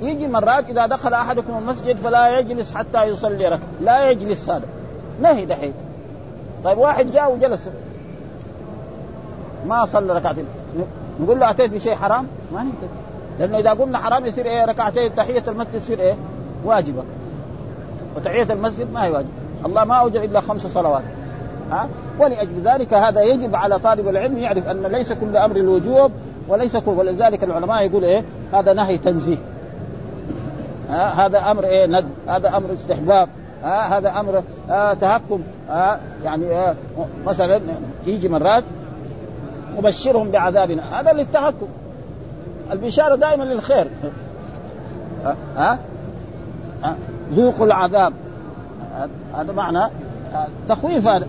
يجي 0.00 0.28
مرات 0.28 0.70
إذا 0.70 0.86
دخل 0.86 1.14
أحدكم 1.14 1.58
المسجد 1.58 1.96
فلا 1.96 2.38
يجلس 2.38 2.74
حتى 2.74 3.04
يصلي 3.04 3.48
ركعه 3.48 3.66
لا 3.80 4.10
يجلس 4.10 4.50
هذا. 4.50 4.64
نهي 5.22 5.44
دحين؟ 5.44 5.72
طيب 6.64 6.78
واحد 6.78 7.12
جاء 7.12 7.34
وجلس. 7.34 7.70
ما 9.66 9.84
صلى 9.84 10.12
ركعتين. 10.12 10.44
نقول 11.20 11.40
له 11.40 11.50
أتيت 11.50 11.70
بشيء 11.70 11.94
حرام؟ 11.94 12.26
ما 12.52 12.62
نقدر. 12.62 12.88
لأنه 13.38 13.58
إذا 13.58 13.70
قلنا 13.70 13.98
حرام 13.98 14.26
يصير 14.26 14.46
إيه؟ 14.46 14.64
ركعتين. 14.64 15.14
تحية 15.14 15.42
المسجد 15.48 15.74
يصير 15.74 16.00
إيه؟ 16.00 16.14
واجبة. 16.64 17.02
وتحية 18.16 18.52
المسجد 18.52 18.92
ما 18.92 19.04
هي 19.04 19.10
واجبة. 19.10 19.30
الله 19.66 19.84
ما 19.84 19.94
أوجب 19.94 20.24
إلا 20.24 20.40
خمس 20.40 20.66
صلوات. 20.66 21.02
ها؟ 21.70 21.88
ولأجل 22.18 22.62
ذلك 22.64 22.94
هذا 22.94 23.22
يجب 23.22 23.56
على 23.56 23.78
طالب 23.78 24.08
العلم 24.08 24.38
يعرف 24.38 24.68
أن 24.68 24.86
ليس 24.86 25.12
كل 25.12 25.36
أمر 25.36 25.56
الوجوب 25.56 26.12
وليس 26.48 26.76
كل 26.76 26.90
ولذلك 26.90 27.44
العلماء 27.44 27.86
يقول 27.86 28.04
إيه؟ 28.04 28.24
هذا 28.52 28.72
نهي 28.72 28.98
تنزيه. 28.98 29.36
هذا 30.90 31.50
أمر 31.50 31.64
إيه 31.64 31.86
ند 31.86 32.06
هذا 32.28 32.56
أمر 32.56 32.72
استحباب 32.72 33.28
آه 33.64 33.82
هذا 33.82 34.20
أمر 34.20 34.42
آه 34.70 34.94
تهكم 34.94 35.42
آه 35.70 35.98
يعني 36.24 36.54
آه 36.54 36.74
مثلا 37.26 37.60
يجي 38.06 38.28
مرات 38.28 38.64
مبشرهم 39.78 40.30
بعذاب 40.30 40.70
هذا 40.70 41.12
للتهكم 41.12 41.66
البشارة 42.72 43.16
دائما 43.16 43.44
للخير 43.44 43.88
ها 45.24 45.36
ها, 45.56 45.78
ها؟ 46.82 46.96
ذوقوا 47.32 47.66
العذاب 47.66 48.12
هذا 49.34 49.52
معنى 49.52 49.90
تخويف 50.68 51.08
هذا 51.08 51.26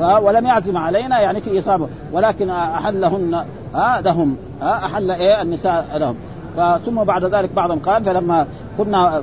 ولم 0.00 0.46
يعزم 0.46 0.76
علينا 0.76 1.20
يعني 1.20 1.40
في 1.40 1.58
إصابة 1.58 1.88
ولكن 2.12 2.50
أحلهن 2.50 3.44
ها 3.74 4.00
لهم 4.00 4.36
ها 4.62 4.86
أحل 4.86 5.10
إيه 5.10 5.42
النساء 5.42 5.86
لهم. 5.94 6.16
ثم 6.86 7.04
بعد 7.04 7.24
ذلك 7.24 7.50
بعضهم 7.52 7.78
قال 7.78 8.04
فلما 8.04 8.46
كنا 8.78 9.22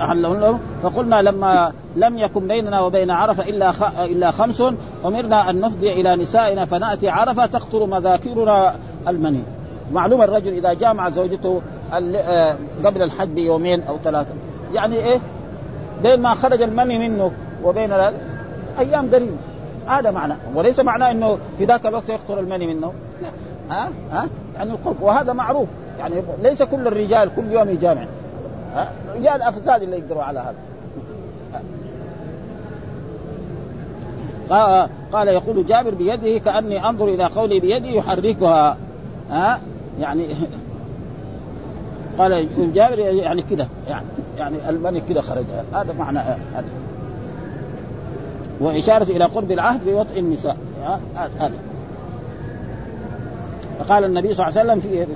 أحلهن 0.00 0.40
لهم 0.40 0.58
فقلنا 0.82 1.22
لما 1.22 1.72
لم 1.96 2.18
يكن 2.18 2.48
بيننا 2.48 2.80
وبين 2.80 3.10
عرفة 3.10 3.48
إلا 3.48 3.72
إلا 4.04 4.30
خمس 4.30 4.62
أمرنا 5.04 5.50
أن 5.50 5.60
نفضي 5.60 5.92
إلى 5.92 6.16
نسائنا 6.16 6.64
فنأتي 6.64 7.08
عرفة 7.08 7.46
تقطر 7.46 7.86
مذاكرنا 7.86 8.74
المني. 9.08 9.42
معلوم 9.92 10.22
الرجل 10.22 10.52
إذا 10.52 10.72
جامع 10.72 11.10
زوجته 11.10 11.62
آه، 11.92 12.56
قبل 12.84 13.02
الحج 13.02 13.28
بيومين 13.28 13.82
أو 13.82 13.96
ثلاثة. 14.04 14.30
يعني 14.74 14.96
إيه؟ 14.96 15.20
بين 16.02 16.20
ما 16.20 16.34
خرج 16.34 16.62
المني 16.62 17.08
منه 17.08 17.32
وبين 17.64 17.92
أيام 18.78 19.10
قريبة 19.14 19.36
هذا 19.86 20.10
معنى. 20.10 20.34
وليس 20.54 20.80
معناه 20.80 21.10
إنه 21.10 21.38
في 21.58 21.64
ذاك 21.64 21.86
الوقت 21.86 22.08
يقطر 22.08 22.40
المني 22.40 22.74
منه. 22.74 22.92
لا. 23.22 23.28
ها؟ 23.70 23.90
ها؟ 24.12 24.28
يعني 24.54 24.70
القرب. 24.70 25.02
وهذا 25.02 25.32
معروف. 25.32 25.68
يعني 25.98 26.14
ليس 26.42 26.62
كل 26.62 26.86
الرجال 26.86 27.30
كل 27.36 27.52
يوم 27.52 27.68
يجامع 27.68 28.04
ها؟ 28.74 28.92
رجال 29.14 29.42
افزاد 29.42 29.82
اللي 29.82 29.98
يقدروا 29.98 30.22
على 30.22 30.38
هذا. 30.38 30.54
قال 35.12 35.28
يقول 35.28 35.66
جابر 35.66 35.94
بيده 35.94 36.38
كأني 36.38 36.88
أنظر 36.88 37.08
إلى 37.08 37.24
قولي 37.24 37.60
بيدي 37.60 37.96
يحركها. 37.96 38.76
ها؟ 39.30 39.60
يعني 40.00 40.26
قال 42.18 42.48
جابر 42.74 42.98
يعني 42.98 43.42
كده. 43.42 43.66
يعني 43.88 44.06
يعني 44.38 44.68
المني 44.68 45.00
كده 45.00 45.22
خرج. 45.22 45.44
هذا 45.74 45.92
معنى 45.92 46.18
هذا. 46.18 46.64
وإشارة 48.60 49.04
إلى 49.04 49.24
قرب 49.24 49.50
العهد 49.50 49.84
بوطئ 49.84 50.18
النساء. 50.18 50.56
هذا. 51.16 51.52
فقال 53.80 54.04
النبي 54.04 54.34
صلى 54.34 54.48
الله 54.48 54.60
عليه 54.60 54.72
وسلم 54.72 54.80
في 54.80 55.06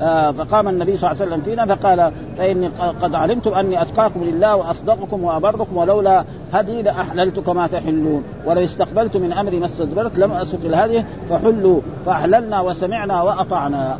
آه، 0.00 0.30
فقام 0.30 0.68
النبي 0.68 0.96
صلى 0.96 1.10
الله 1.10 1.22
عليه 1.22 1.32
وسلم 1.32 1.42
فينا 1.42 1.74
فقال 1.74 2.12
فإني 2.38 2.68
قد 3.02 3.14
علمت 3.14 3.46
أني 3.46 3.82
أتقاكم 3.82 4.24
لله 4.24 4.56
وأصدقكم 4.56 5.24
وأبركم 5.24 5.76
ولولا 5.76 6.24
هدي 6.52 6.82
لأحللت 6.82 7.38
كما 7.38 7.66
تحلون. 7.66 8.22
ولو 8.46 8.64
استقبلت 8.64 9.16
من 9.16 9.32
أمري 9.32 9.58
ما 9.58 9.66
استدبرت 9.66 10.18
لم 10.18 10.32
أسق 10.32 10.58
الهدي 10.64 11.04
فحلوا. 11.28 11.80
فأحللنا 12.06 12.60
وسمعنا 12.60 13.22
وأطعنا. 13.22 13.98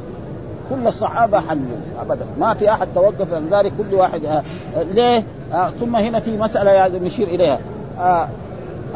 كل 0.71 0.87
الصحابة 0.87 1.41
حلوا 1.41 1.79
أبدا. 2.01 2.27
ما 2.39 2.55
في 2.55 2.73
أحد 2.73 2.89
توقف 2.95 3.35
عن 3.35 3.49
ذلك. 3.51 3.73
كل 3.79 3.95
واحد 3.95 4.25
آه 4.25 4.43
ليه؟ 4.95 5.25
آه 5.53 5.69
ثم 5.69 5.97
هنا 5.97 6.21
في 6.21 6.37
مسألة 6.37 6.99
نشير 6.99 7.29
إليها. 7.29 7.59
آه 7.99 8.29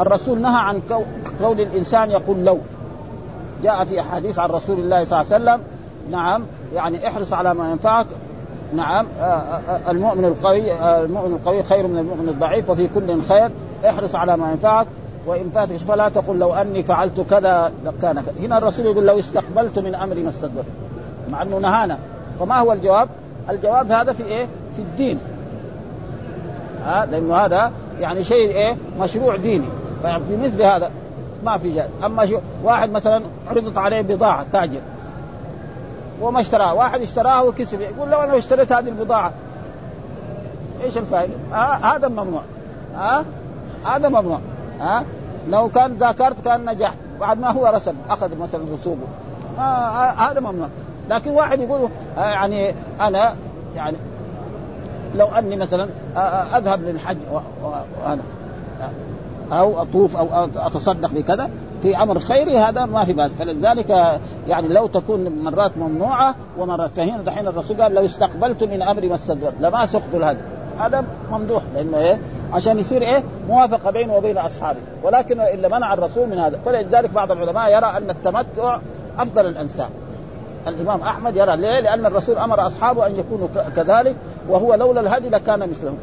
الرسول 0.00 0.40
نهى 0.40 0.60
عن 0.60 0.80
قول 1.42 1.60
الإنسان 1.60 2.10
يقول 2.10 2.44
لو. 2.44 2.58
جاء 3.62 3.84
في 3.84 4.00
أحاديث 4.00 4.38
عن 4.38 4.48
رسول 4.50 4.78
الله 4.78 5.04
صلى 5.04 5.20
الله 5.20 5.34
عليه 5.34 5.44
وسلم 5.44 5.60
نعم 6.10 6.42
يعني 6.74 7.08
احرص 7.08 7.32
على 7.32 7.54
ما 7.54 7.70
ينفعك 7.70 8.06
نعم 8.74 9.06
آه، 9.20 9.24
آه، 9.24 9.60
آه، 9.86 9.90
المؤمن 9.90 10.24
القوي 10.24 10.72
المؤمن 11.04 11.32
القوي 11.32 11.62
خير 11.62 11.86
من 11.86 11.98
المؤمن 11.98 12.28
الضعيف 12.28 12.70
وفي 12.70 12.88
كل 12.88 13.22
خير 13.22 13.50
احرص 13.88 14.14
على 14.14 14.36
ما 14.36 14.50
ينفعك 14.50 14.86
وإن 15.26 15.50
فاتك 15.54 15.76
فلا 15.76 16.08
تقل 16.08 16.38
لو 16.38 16.54
أني 16.54 16.82
فعلت 16.82 17.20
كذا 17.20 17.72
لكان 17.84 18.22
هنا 18.40 18.58
الرسول 18.58 18.86
يقول 18.86 19.06
لو 19.06 19.18
استقبلت 19.18 19.78
من 19.78 19.94
أمري 19.94 20.22
ما 20.22 20.30
استدبرت 20.30 20.66
مع 21.30 21.42
أنه 21.42 21.58
نهانا 21.58 21.98
فما 22.40 22.58
هو 22.58 22.72
الجواب؟ 22.72 23.08
الجواب 23.50 23.92
هذا 23.92 24.12
في 24.12 24.24
إيه؟ 24.24 24.46
في 24.76 24.82
الدين 24.82 25.18
ها 26.84 27.06
لأنه 27.06 27.36
هذا 27.36 27.72
يعني 28.00 28.24
شيء 28.24 28.50
إيه؟ 28.50 28.76
مشروع 29.00 29.36
ديني 29.36 29.68
ففي 30.02 30.36
مثل 30.36 30.62
هذا 30.62 30.90
ما 31.44 31.58
في 31.58 31.74
جائز 31.74 31.90
أما 32.04 32.26
شو 32.26 32.38
واحد 32.62 32.92
مثلا 32.92 33.22
عرضت 33.50 33.78
عليه 33.78 34.00
بضاعة 34.00 34.46
تاجر. 34.52 34.80
وما 36.20 36.40
اشتراها 36.40 36.72
واحد 36.72 37.02
اشتراها 37.02 37.40
وكسب. 37.40 37.80
يقول 37.80 38.10
لو 38.10 38.18
أنا 38.18 38.38
اشتريت 38.38 38.72
هذه 38.72 38.88
البضاعة. 38.88 39.32
إيش 40.84 40.98
الفائدة؟ 40.98 41.34
آه 41.52 41.74
هذا 41.74 42.08
ممنوع. 42.08 42.42
آه 42.96 43.24
هذا 43.84 44.08
ممنوع. 44.08 44.38
آه 44.80 45.02
لو 45.48 45.68
كان 45.68 45.94
ذاكرت 45.94 46.44
كان 46.44 46.70
نجحت 46.70 46.96
بعد 47.20 47.40
ما 47.40 47.50
هو 47.50 47.66
رسم 47.66 47.94
أخذ 48.10 48.38
مثلا 48.38 48.64
رسوبه. 48.74 49.06
آه 49.58 50.10
هذا 50.10 50.40
ممنوع. 50.40 50.68
لكن 51.10 51.30
واحد 51.30 51.60
يقول 51.60 51.88
آه 52.18 52.20
يعني 52.20 52.74
أنا 53.00 53.34
يعني 53.76 53.96
لو 55.14 55.26
أني 55.26 55.56
مثلا 55.56 55.88
آه، 56.16 56.18
آه، 56.18 56.58
أذهب 56.58 56.82
للحج 56.82 57.16
وأنا. 57.62 58.22
أو 59.54 59.82
أطوف 59.82 60.16
أو 60.16 60.48
أتصدق 60.56 61.10
بكذا 61.10 61.50
في 61.82 62.02
أمر 62.02 62.18
خيري 62.18 62.58
هذا 62.58 62.84
ما 62.84 63.04
في 63.04 63.12
بأس. 63.12 63.32
فلذلك 63.32 64.20
يعني 64.48 64.68
لو 64.68 64.86
تكون 64.86 65.44
مرات 65.44 65.78
ممنوعة 65.78 66.34
ومرات 66.58 66.90
فهنا 66.96 67.22
دحين 67.22 67.46
الرسول 67.48 67.82
قال 67.82 67.94
لو 67.94 68.04
استقبلت 68.04 68.64
من 68.64 68.82
أمري 68.82 69.08
ما 69.08 69.14
استدبر 69.14 69.52
لما 69.60 69.86
سقط 69.86 70.14
الهدي 70.14 70.40
هذا 70.78 71.04
ممدوح 71.30 71.62
لأنه 71.74 71.98
إيه؟ 71.98 72.18
عشان 72.52 72.78
يصير 72.78 73.02
إيه؟ 73.02 73.22
موافقة 73.48 73.90
بينه 73.90 74.16
وبين 74.16 74.38
أصحابه. 74.38 74.78
ولكن 75.02 75.40
إلا 75.40 75.68
منع 75.68 75.94
الرسول 75.94 76.28
من 76.28 76.38
هذا. 76.38 76.58
فلذلك 76.64 77.10
بعض 77.10 77.32
العلماء 77.32 77.72
يرى 77.72 77.86
أن 77.86 78.10
التمتع 78.10 78.78
أفضل 79.18 79.46
الأنساب. 79.46 79.88
الإمام 80.66 81.00
أحمد 81.00 81.36
يرى 81.36 81.56
ليه؟ 81.56 81.80
لأن 81.80 82.06
الرسول 82.06 82.38
أمر 82.38 82.66
أصحابه 82.66 83.06
أن 83.06 83.16
يكونوا 83.16 83.48
كذلك 83.76 84.16
وهو 84.48 84.74
لولا 84.74 85.00
الهدي 85.00 85.28
لكان 85.28 85.58
مثلهم. 85.58 85.98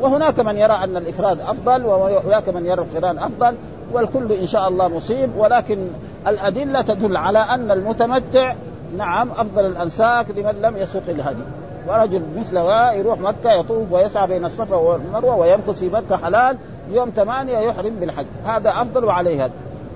وهناك 0.00 0.40
من 0.40 0.56
يرى 0.56 0.72
أن 0.72 0.96
الإفراد 0.96 1.40
أفضل 1.40 1.84
وهناك 1.86 2.48
من 2.48 2.66
يرى 2.66 2.82
القران 2.82 3.18
أفضل 3.18 3.54
والكل 3.92 4.32
إن 4.32 4.46
شاء 4.46 4.68
الله 4.68 4.88
مصيب 4.88 5.30
ولكن 5.36 5.88
الأدلة 6.26 6.82
تدل 6.82 7.16
على 7.16 7.38
أن 7.38 7.70
المتمتع 7.70 8.54
نعم 8.96 9.30
أفضل 9.30 9.66
الأنساك 9.66 10.30
لمن 10.30 10.62
لم 10.62 10.76
يسوق 10.76 11.02
الهدي. 11.08 11.42
ورجل 11.88 12.22
مثل 12.38 12.56
يروح 12.98 13.18
مكة 13.18 13.52
يطوف 13.52 13.92
ويسعى 13.92 14.26
بين 14.26 14.44
الصفا 14.44 14.76
والمروة 14.76 15.36
ويمكث 15.36 15.70
في 15.70 15.88
مكة 15.88 16.16
حلال 16.16 16.56
يوم 16.90 17.10
ثمانية 17.16 17.58
يحرم 17.58 17.94
بالحج. 18.00 18.26
هذا 18.44 18.70
أفضل 18.70 19.04
وعليه 19.04 19.44
هذا 19.44 19.52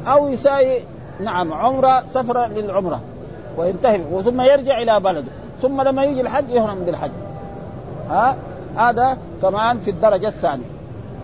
أو 0.07 0.29
يساوي 0.29 0.79
نعم 1.21 1.53
عمرة 1.53 2.03
سفره 2.15 2.47
للعمرة. 2.47 3.01
وينتهي 3.57 4.23
ثم 4.25 4.41
يرجع 4.41 4.83
إلى 4.83 5.01
بلده. 5.01 5.29
ثم 5.63 5.81
لما 5.81 6.05
يجي 6.05 6.21
الحج 6.21 6.51
يحرم 6.51 6.79
بالحج. 6.79 7.11
ها؟ 8.11 8.37
هذا 8.79 9.18
كمان 9.43 9.79
في 9.79 9.91
الدرجة 9.91 10.29
الثانية. 10.29 10.64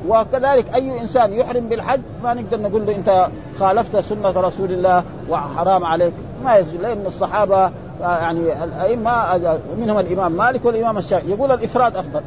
وكذلك 0.08 0.74
أي 0.74 1.00
إنسان 1.00 1.32
يحرم 1.32 1.68
بالحج 1.68 2.00
ما 2.22 2.34
نقدر 2.34 2.60
نقول 2.60 2.86
له 2.86 2.94
أنت 2.94 3.28
خالفت 3.58 3.96
سنة 3.96 4.30
رسول 4.30 4.72
الله 4.72 5.04
وحرام 5.28 5.84
عليك. 5.84 6.12
ما 6.44 6.56
يجوز 6.56 6.74
لأن 6.74 7.06
الصحابة 7.06 7.70
يعني 8.00 8.64
الأئمة 8.64 9.38
منهم 9.78 9.98
الإمام 9.98 10.32
مالك 10.32 10.64
والإمام 10.64 10.98
الشافعي. 10.98 11.30
يقول 11.30 11.52
الإفراد 11.52 11.96
أفضل. 11.96 12.20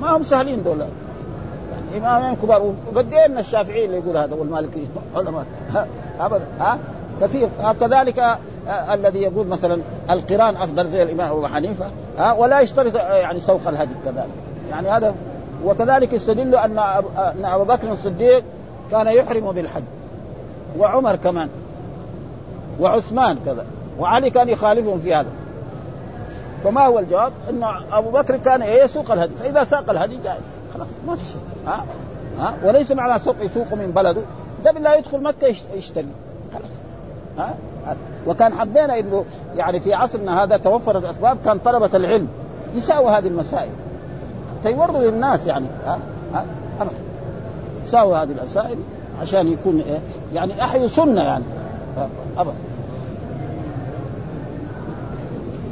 ما 0.00 0.16
هم 0.16 0.22
سهلين 0.22 0.62
دول. 0.62 0.80
يعني 0.80 2.06
إمامين 2.06 2.36
كبار. 2.36 2.72
وقد 2.92 3.12
إيه 3.12 3.28
من 3.28 3.38
الشافعي 3.38 3.84
اللي 3.84 3.96
يقول 3.96 4.16
هذا 4.16 4.34
والمالكي؟ 4.34 4.86
علماء 5.16 5.44
أبدا 6.20 6.44
ها؟ 6.60 6.78
كثير. 7.20 7.48
كذلك 7.80 8.18
آه، 8.18 8.38
الذي 8.68 9.18
يقول 9.18 9.46
مثلا 9.46 9.80
القرآن 10.10 10.56
أفضل 10.56 10.88
زي 10.88 11.02
الإمام 11.02 11.30
أبو 11.30 11.46
حنيفة 11.46 11.86
ها 12.18 12.32
ولا 12.32 12.60
يشترط 12.60 12.96
آه، 12.96 13.16
يعني 13.16 13.40
سوق 13.40 13.68
الهدي 13.68 13.94
كذلك. 14.04 14.28
يعني 14.70 14.88
هذا 14.88 15.14
وكذلك 15.64 16.12
يستدل 16.12 16.54
أن 16.54 16.78
أن 16.78 17.44
أبو 17.44 17.64
بكر 17.64 17.92
الصديق 17.92 18.44
كان 18.90 19.06
يحرم 19.06 19.52
بالحج 19.52 19.82
وعمر 20.78 21.16
كمان 21.16 21.48
وعثمان 22.80 23.38
كذا 23.46 23.64
وعلي 23.98 24.30
كان 24.30 24.48
يخالفهم 24.48 24.98
في 24.98 25.14
هذا. 25.14 25.28
فما 26.64 26.86
هو 26.86 26.98
الجواب؟ 26.98 27.32
انه 27.50 27.66
أبو 27.92 28.10
بكر 28.10 28.36
كان 28.36 28.62
يسوق 28.62 29.10
الهدي. 29.10 29.34
فإذا 29.34 29.64
ساق 29.64 29.90
الهدي 29.90 30.16
جائز. 30.16 30.42
خلاص 30.74 30.88
ما 31.06 31.16
في 31.16 31.26
شيء. 31.26 31.40
ها 31.66 31.84
ها 32.38 32.54
وليس 32.64 32.92
معنى 32.92 33.18
سوق 33.18 33.36
يسوق 33.40 33.74
من 33.74 33.92
بلده. 33.96 34.22
قبل 34.66 34.82
لا 34.82 34.94
يدخل 34.94 35.22
مكة 35.22 35.54
يشتري. 35.76 36.08
خلاص. 36.52 36.70
ها 37.38 37.54
وكان 38.28 38.54
حبينا 38.54 38.98
إنه 38.98 39.24
يعني 39.56 39.80
في 39.80 39.94
عصرنا 39.94 40.44
هذا 40.44 40.56
توفرت 40.56 41.04
اسباب 41.04 41.38
كان 41.44 41.58
طلبة 41.58 41.90
العلم 41.94 42.28
يساووا 42.74 43.10
هذه 43.10 43.26
المسائل. 43.26 43.70
فيوروا 44.62 44.98
للناس 44.98 45.46
يعني 45.46 45.66
ها 45.86 45.98
ها 46.34 46.44
يساووا 47.84 48.16
هذه 48.16 48.30
المسائل 48.30 48.78
عشان 49.22 49.48
يكون 49.48 49.80
إيه 49.80 49.98
يعني 50.32 50.64
أحيوا 50.64 50.88
سنة 50.88 51.22
يعني. 51.22 51.44
ابدا 52.38 52.54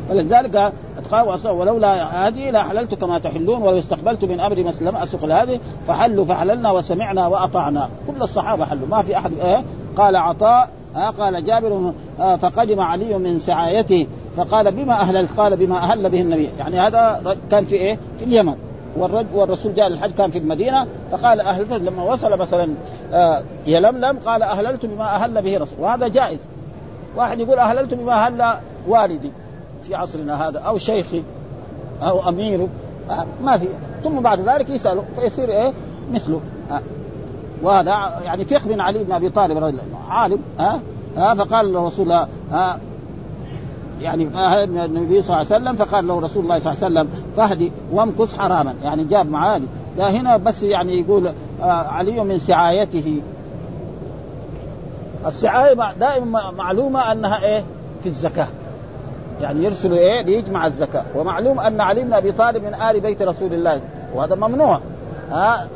فلذلك 0.08 0.72
اتقاه 0.98 1.52
ولولا 1.52 2.26
هذه 2.28 2.50
لاحللت 2.50 2.94
كما 2.94 3.18
تحلون 3.18 3.62
ولو 3.62 3.78
استقبلت 3.78 4.24
من 4.24 4.40
أمري 4.40 4.62
ما 4.62 4.72
لم 4.80 4.96
اسق 4.96 5.24
هذه 5.24 5.60
فحلوا 5.86 6.24
فحللنا 6.24 6.70
وسمعنا 6.70 7.26
وأطعنا. 7.26 7.88
كل 8.06 8.22
الصحابة 8.22 8.64
حلوا. 8.64 8.88
ما 8.88 9.02
في 9.02 9.16
أحد 9.16 9.32
إيه 9.44 9.64
قال 9.96 10.16
عطاء 10.16 10.68
آه 10.96 11.10
قال 11.10 11.44
جابر 11.44 11.92
آه 12.20 12.36
فقدم 12.36 12.80
علي 12.80 13.18
من 13.18 13.38
سعايته 13.38 14.06
فقال 14.36 14.72
بما 14.72 14.92
اهللت 14.92 15.30
قال 15.36 15.56
بما 15.56 15.76
أهل 15.76 16.10
به 16.10 16.20
النبي. 16.20 16.48
يعني 16.58 16.80
هذا 16.80 17.36
كان 17.50 17.64
في 17.64 17.74
إيه؟ 17.74 17.98
في 18.18 18.24
اليمن. 18.24 18.54
والرجل 18.96 19.26
والرسول 19.34 19.74
جاء 19.74 19.88
للحج 19.88 20.10
كان 20.10 20.30
في 20.30 20.38
المدينة 20.38 20.86
فقال 21.10 21.40
اهللت 21.40 21.72
لما 21.72 22.02
وصل 22.02 22.38
مثلا 22.38 22.74
آه 23.12 23.42
يلملم 23.66 24.18
قال 24.26 24.42
أهللت 24.42 24.86
بما 24.86 25.04
أهل 25.04 25.42
به 25.42 25.58
رسول 25.58 25.80
وهذا 25.80 26.08
جائز. 26.08 26.38
واحد 27.16 27.40
يقول 27.40 27.58
أهللت 27.58 27.94
بما 27.94 28.12
أهل 28.12 28.58
والدي 28.88 29.32
في 29.82 29.94
عصرنا 29.94 30.48
هذا 30.48 30.58
أو 30.58 30.78
شيخي 30.78 31.22
أو 32.02 32.28
اميره 32.28 32.68
آه 33.10 33.26
ما 33.42 33.58
في. 33.58 33.68
ثم 34.04 34.20
بعد 34.20 34.40
ذلك 34.40 34.70
يساله 34.70 35.04
فيصير 35.20 35.48
إيه؟ 35.48 35.72
مثله. 36.12 36.40
وهذا 37.62 38.20
يعني 38.24 38.44
فقه 38.44 38.68
من 38.68 38.80
علي 38.80 39.04
بن 39.04 39.12
أبي 39.12 39.28
طالب 39.28 39.56
رضي 39.56 39.70
الله 39.70 39.82
عنه 39.82 40.12
عالم 40.12 40.38
ها؟ 40.58 40.80
آه 41.18 41.34
فقال 41.34 41.72
له 41.72 41.86
رسول 41.86 42.04
الله 42.12 42.28
آه 42.52 42.78
يعني 44.00 44.24
النبي 44.64 45.22
صلى 45.22 45.36
الله 45.36 45.46
عليه 45.52 45.64
وسلم 45.64 45.76
فقال 45.76 46.06
له 46.06 46.20
رسول 46.20 46.42
الله 46.44 46.58
صلى 46.58 46.72
الله 46.72 46.84
عليه 46.84 46.94
وسلم 47.00 47.22
فهدي 47.36 47.72
وامكث 47.92 48.38
حراما. 48.38 48.74
يعني 48.82 49.04
جاب 49.04 49.30
معاه 49.30 49.60
لا 49.96 50.10
هنا 50.10 50.36
بس 50.36 50.62
يعني 50.62 51.00
يقول 51.00 51.26
آه 51.62 51.64
علي 51.64 52.24
من 52.24 52.38
سعايته. 52.38 53.20
السعاية 55.26 55.74
دائما 56.00 56.50
معلومة 56.50 57.12
أنها 57.12 57.44
إيه؟ 57.44 57.64
في 58.02 58.08
الزكاة. 58.08 58.48
يعني 59.40 59.64
يرسل 59.64 59.92
إيه؟ 59.92 60.22
ليجمع 60.22 60.66
الزكاة. 60.66 61.04
ومعلوم 61.14 61.60
أن 61.60 61.80
علي 61.80 62.02
بن 62.02 62.12
أبي 62.12 62.32
طالب 62.32 62.64
من 62.64 62.74
آل 62.74 63.00
بيت 63.00 63.22
رسول 63.22 63.54
الله. 63.54 63.80
وهذا 64.14 64.34
ممنوع. 64.34 64.80
ها؟ 65.30 65.68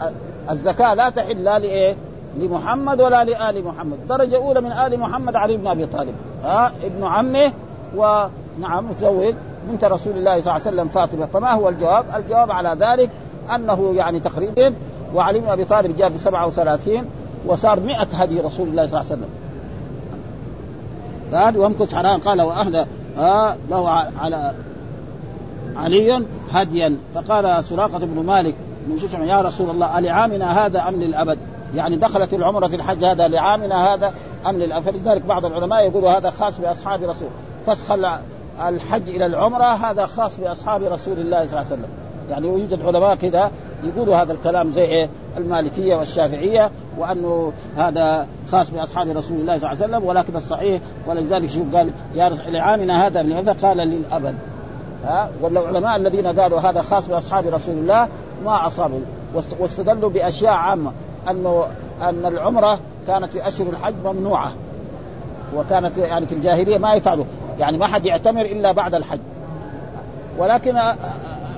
الزكاة 0.50 0.94
لا 0.94 1.10
تحل 1.10 1.44
لا 1.44 1.58
لإيه؟ 1.58 1.96
لمحمد 2.36 3.00
ولا 3.00 3.24
لآل 3.24 3.64
محمد. 3.64 3.98
درجة 4.08 4.36
أولى 4.36 4.60
من 4.60 4.72
آل 4.72 5.00
محمد 5.00 5.36
علي 5.36 5.56
بن 5.56 5.66
أبي 5.66 5.86
طالب. 5.86 6.14
ها؟ 6.44 6.72
ابن 6.82 7.04
عمه 7.04 7.52
ونعم 7.96 8.90
متزوج 8.90 9.34
بنت 9.68 9.84
رسول 9.84 10.16
الله 10.16 10.40
صلى 10.40 10.40
الله 10.40 10.52
عليه 10.52 10.62
وسلم 10.62 10.88
فاطمة. 10.88 11.26
فما 11.26 11.52
هو 11.52 11.68
الجواب؟ 11.68 12.04
الجواب 12.16 12.50
على 12.50 12.76
ذلك 12.80 13.10
أنه 13.54 13.92
يعني 13.94 14.20
تقريبا 14.20 14.74
وعلي 15.14 15.40
بن 15.40 15.48
أبي 15.48 15.64
طالب 15.64 15.96
جاء 15.96 16.08
ب 16.08 16.16
37 16.16 17.04
وصار 17.46 17.80
100 17.80 17.96
هدي 17.96 18.40
رسول 18.40 18.68
الله 18.68 18.86
صلى 18.86 19.00
الله 19.00 19.10
عليه 19.10 19.20
وسلم. 19.20 19.28
قال 21.32 21.56
وامكث 21.56 21.94
حرام. 21.94 22.20
قال 22.20 22.42
واهدى 22.42 22.84
آه 23.18 23.56
له 23.70 23.88
على 24.18 24.52
علي 25.76 26.24
هديا 26.52 26.96
فقال 27.14 27.64
سراقة 27.64 27.98
بن 27.98 28.26
مالك 28.26 28.54
من 28.88 29.28
يا 29.28 29.40
رسول 29.40 29.70
الله 29.70 29.98
ألعامنا 29.98 30.66
هذا 30.66 30.88
أم 30.88 30.94
للأبد؟ 30.94 31.38
يعني 31.74 31.96
دخلت 31.96 32.34
العمرة 32.34 32.66
في 32.66 32.76
الحج 32.76 33.04
هذا 33.04 33.28
لعامنا 33.28 33.94
هذا 33.94 34.12
أم 34.46 34.56
للأبد؟ 34.56 34.84
فلذلك 34.84 35.22
بعض 35.22 35.44
العلماء 35.44 35.86
يقولوا 35.86 36.10
هذا 36.10 36.30
خاص 36.30 36.60
بأصحاب 36.60 37.02
رسول 37.02 37.28
فسخ 37.66 37.92
الحج 38.68 39.08
إلى 39.08 39.26
العمرة 39.26 39.64
هذا 39.64 40.06
خاص 40.06 40.40
بأصحاب 40.40 40.82
رسول 40.82 41.18
الله 41.18 41.46
صلى 41.46 41.46
الله 41.46 41.56
عليه 41.56 41.66
وسلم. 41.66 41.88
يعني 42.30 42.48
يوجد 42.48 42.82
علماء 42.82 43.14
كذا 43.14 43.50
يقولوا 43.84 44.16
هذا 44.16 44.32
الكلام 44.32 44.70
زي 44.70 44.84
إيه؟ 44.84 45.08
المالكية 45.36 45.96
والشافعية 45.96 46.70
وأنه 46.98 47.52
هذا 47.76 48.26
خاص 48.52 48.70
بأصحاب 48.70 49.08
رسول 49.08 49.40
الله 49.40 49.58
صلى 49.58 49.72
الله 49.72 49.84
عليه 49.84 49.96
وسلم 49.96 50.04
ولكن 50.08 50.36
الصحيح 50.36 50.80
ولذلك 51.06 51.50
شوف 51.50 51.76
قال 51.76 51.90
يا 52.14 52.28
لعامنا 52.28 53.06
هذا 53.06 53.22
من 53.22 53.48
قال 53.62 53.76
للأبد. 53.76 54.34
ها؟ 55.04 55.30
والعلماء 55.42 55.96
الذين 55.96 56.40
قالوا 56.40 56.60
هذا 56.60 56.82
خاص 56.82 57.08
بأصحاب 57.08 57.46
رسول 57.46 57.74
الله 57.74 58.08
ما 58.44 58.66
أصابوا 58.66 59.00
واستدلوا 59.58 60.10
بأشياء 60.10 60.52
عامة. 60.52 60.92
أنه 61.30 61.66
أن 62.02 62.26
العمرة 62.26 62.78
كانت 63.06 63.32
في 63.32 63.48
أشهر 63.48 63.66
الحج 63.66 63.94
ممنوعة 64.04 64.52
وكانت 65.56 65.98
يعني 65.98 66.26
في 66.26 66.34
الجاهلية 66.34 66.78
ما 66.78 66.94
يفعلوا 66.94 67.24
يعني 67.58 67.78
ما 67.78 67.86
حد 67.86 68.06
يعتمر 68.06 68.40
إلا 68.40 68.72
بعد 68.72 68.94
الحج. 68.94 69.20
ولكن 70.38 70.78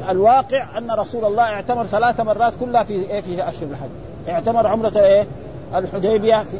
الواقع 0.08 0.78
أن 0.78 0.90
رسول 0.90 1.24
الله 1.24 1.42
اعتمر 1.42 1.84
ثلاث 1.84 2.20
مرات 2.20 2.52
كلها 2.60 2.82
في 2.82 2.92
إيه 2.92 3.20
في 3.20 3.48
أشهر 3.48 3.68
الحج. 3.70 3.90
اعتمر 4.28 4.66
عمرة 4.66 4.98
إيه؟ 4.98 5.26
الحديبية 5.74 6.36
في 6.36 6.58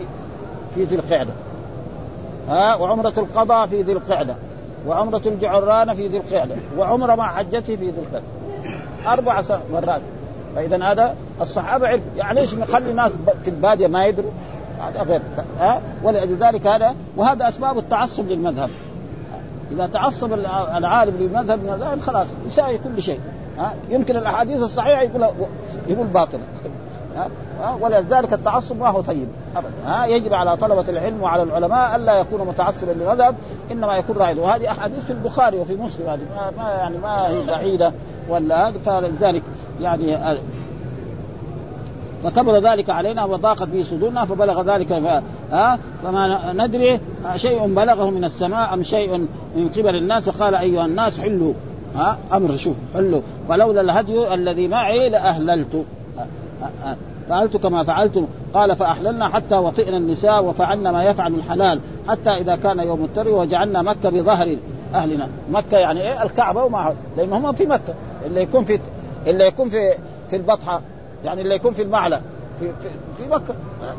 في 0.74 0.84
ذي 0.84 0.94
القعدة. 0.94 1.32
ها؟ 2.48 2.74
وعمرة 2.74 3.12
القضاء 3.18 3.66
في 3.66 3.82
ذي 3.82 3.92
القعدة. 3.92 4.36
وعمرة 4.86 5.22
الجعرانه 5.26 5.94
في 5.94 6.06
ذي 6.08 6.16
القعدة. 6.16 6.54
وعمرة 6.78 7.14
مع 7.14 7.36
حجته 7.36 7.76
في 7.76 7.90
ذي 7.90 8.00
القعدة. 8.00 8.24
أربع 9.06 9.42
مرات. 9.72 10.02
فإذا 10.56 10.84
هذا 10.84 11.16
الصحابة 11.40 11.88
عرف 11.88 12.00
يعني 12.16 12.40
ليش 12.40 12.54
نخلي 12.54 12.90
الناس 12.90 13.12
في 13.44 13.50
البادية 13.50 13.86
ما 13.86 14.06
يدروا؟ 14.06 14.30
هذا 14.80 15.02
غير. 15.02 15.20
ها؟ 15.60 15.82
ولذلك 16.02 16.66
هذا 16.66 16.94
وهذا 17.16 17.48
أسباب 17.48 17.78
التعصب 17.78 18.28
للمذهب. 18.28 18.70
إذا 19.72 19.86
تعصب 19.86 20.32
العالم 20.76 21.16
للمذهب 21.16 21.60
المذاهب 21.60 22.00
خلاص 22.00 22.26
يساوي 22.46 22.78
كل 22.78 23.02
شيء. 23.02 23.20
ها؟ 23.58 23.74
يمكن 23.88 24.16
الأحاديث 24.16 24.62
الصحيحة 24.62 25.02
يقول 25.02 25.26
يقول 25.88 26.06
باطله 26.06 26.42
ها؟ 27.16 27.78
ولذلك 27.80 28.32
التعصب 28.32 28.76
ما 28.76 28.88
هو 28.88 29.00
طيب. 29.00 29.28
ابدا. 29.56 29.70
ها 29.86 30.06
يجب 30.06 30.34
على 30.34 30.56
طلبة 30.56 30.84
العلم 30.88 31.22
وعلى 31.22 31.42
العلماء 31.42 31.96
ألا 31.96 32.18
يكونوا 32.18 32.46
متعصبا 32.46 32.90
للمذهب 32.90 33.34
إنما 33.70 33.96
يكون 33.96 34.16
رائد. 34.16 34.38
وهذه 34.38 34.70
أحاديث 34.70 35.04
في 35.04 35.12
البخاري 35.12 35.58
وفي 35.58 35.76
مسلم 35.76 36.08
هذه 36.08 36.20
ما 36.56 36.70
يعني 36.70 36.98
ما 36.98 37.28
هي 37.28 37.46
بعيدة 37.46 37.92
ولا 38.28 38.72
فلذلك 38.72 39.42
يعني 39.80 40.18
فكبر 42.24 42.70
ذلك 42.70 42.90
علينا 42.90 43.24
وضاقت 43.24 43.68
به 43.68 43.82
صدورنا 43.82 44.24
فبلغ 44.24 44.62
ذلك 44.62 44.92
ف... 44.92 45.22
ها 45.52 45.78
فما 46.02 46.52
ندري 46.52 47.00
شيء 47.36 47.74
بلغه 47.74 48.10
من 48.10 48.24
السماء 48.24 48.74
أم 48.74 48.82
شيء 48.82 49.18
من 49.56 49.68
قبل 49.76 49.96
الناس. 49.96 50.28
قال 50.28 50.54
أيها 50.54 50.84
الناس 50.86 51.20
حلوا. 51.20 51.52
ها 51.96 52.18
أمر 52.32 52.56
شوف 52.56 52.76
حلوا. 52.94 53.20
فلولا 53.48 53.80
الهدي 53.80 54.34
الذي 54.34 54.68
معي 54.68 55.08
لأهللت. 55.08 55.84
فعلت 57.32 57.56
كما 57.56 57.84
فعلت. 57.84 58.24
قال 58.54 58.76
فأحللنا 58.76 59.28
حتى 59.28 59.54
وطئنا 59.54 59.96
النساء 59.96 60.44
وفعلنا 60.44 60.92
ما 60.92 61.04
يفعل 61.04 61.34
الحلال 61.34 61.80
حتى 62.08 62.30
إذا 62.30 62.56
كان 62.56 62.78
يوم 62.78 63.04
التروي 63.04 63.32
وجعلنا 63.32 63.82
مكة 63.82 64.10
بظهر 64.10 64.56
أهلنا. 64.94 65.28
مكة 65.50 65.78
يعني 65.78 66.02
إيه؟ 66.02 66.22
الكعبة 66.22 66.64
وما 66.64 66.94
لأن 67.16 67.32
هم 67.32 67.52
في 67.52 67.66
مكة. 67.66 67.94
اللي 68.26 68.42
يكون 68.42 68.64
في 68.64 68.80
اللي 69.26 69.46
يكون 69.46 69.68
في 69.68 69.94
في 70.30 70.36
البطحه 70.36 70.80
يعني 71.24 71.42
اللي 71.42 71.54
يكون 71.54 71.74
في 71.74 71.82
المعلى 71.82 72.20
في 72.58 72.66
في, 72.66 72.88
في 73.18 73.28
مكة. 73.30 73.54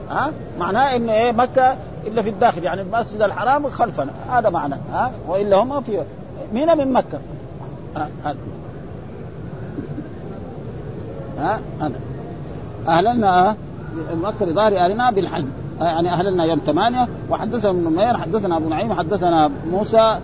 ها؟ 0.10 0.32
معناه 0.60 0.96
إن 0.96 1.10
إيه؟ 1.10 1.32
مكة 1.32 1.78
إلا 2.08 2.22
في 2.22 2.30
الداخل. 2.30 2.64
يعني 2.64 2.82
المسجد 2.82 3.22
الحرام 3.22 3.70
خلفنا. 3.70 4.12
هذا 4.30 4.50
معنى. 4.50 4.76
ها؟ 4.92 5.12
وإلا 5.28 5.58
هم 5.58 5.82
في 5.82 6.04
مين 6.54 6.78
من 6.78 6.94
مكة؟ 6.94 7.20
ها 7.96 8.10
ها؟ 11.40 11.60
هذا 11.82 12.13
أهلنا 12.88 13.56
مكه 14.14 14.46
بدار 14.46 14.78
أهلنا 14.78 15.12
بالحج. 15.12 15.46
يعني 15.82 16.10
أهلنا 16.10 16.46
يوم 16.46 16.60
ثمانية 16.66 17.08
وحدثنا 17.30 17.70
ابن 17.70 17.80
نمير 17.80 18.18
حدثنا 18.18 18.58
أبو 18.58 18.70
نعيم 18.70 18.94
حدثنا 18.94 19.52
موسى. 19.72 20.20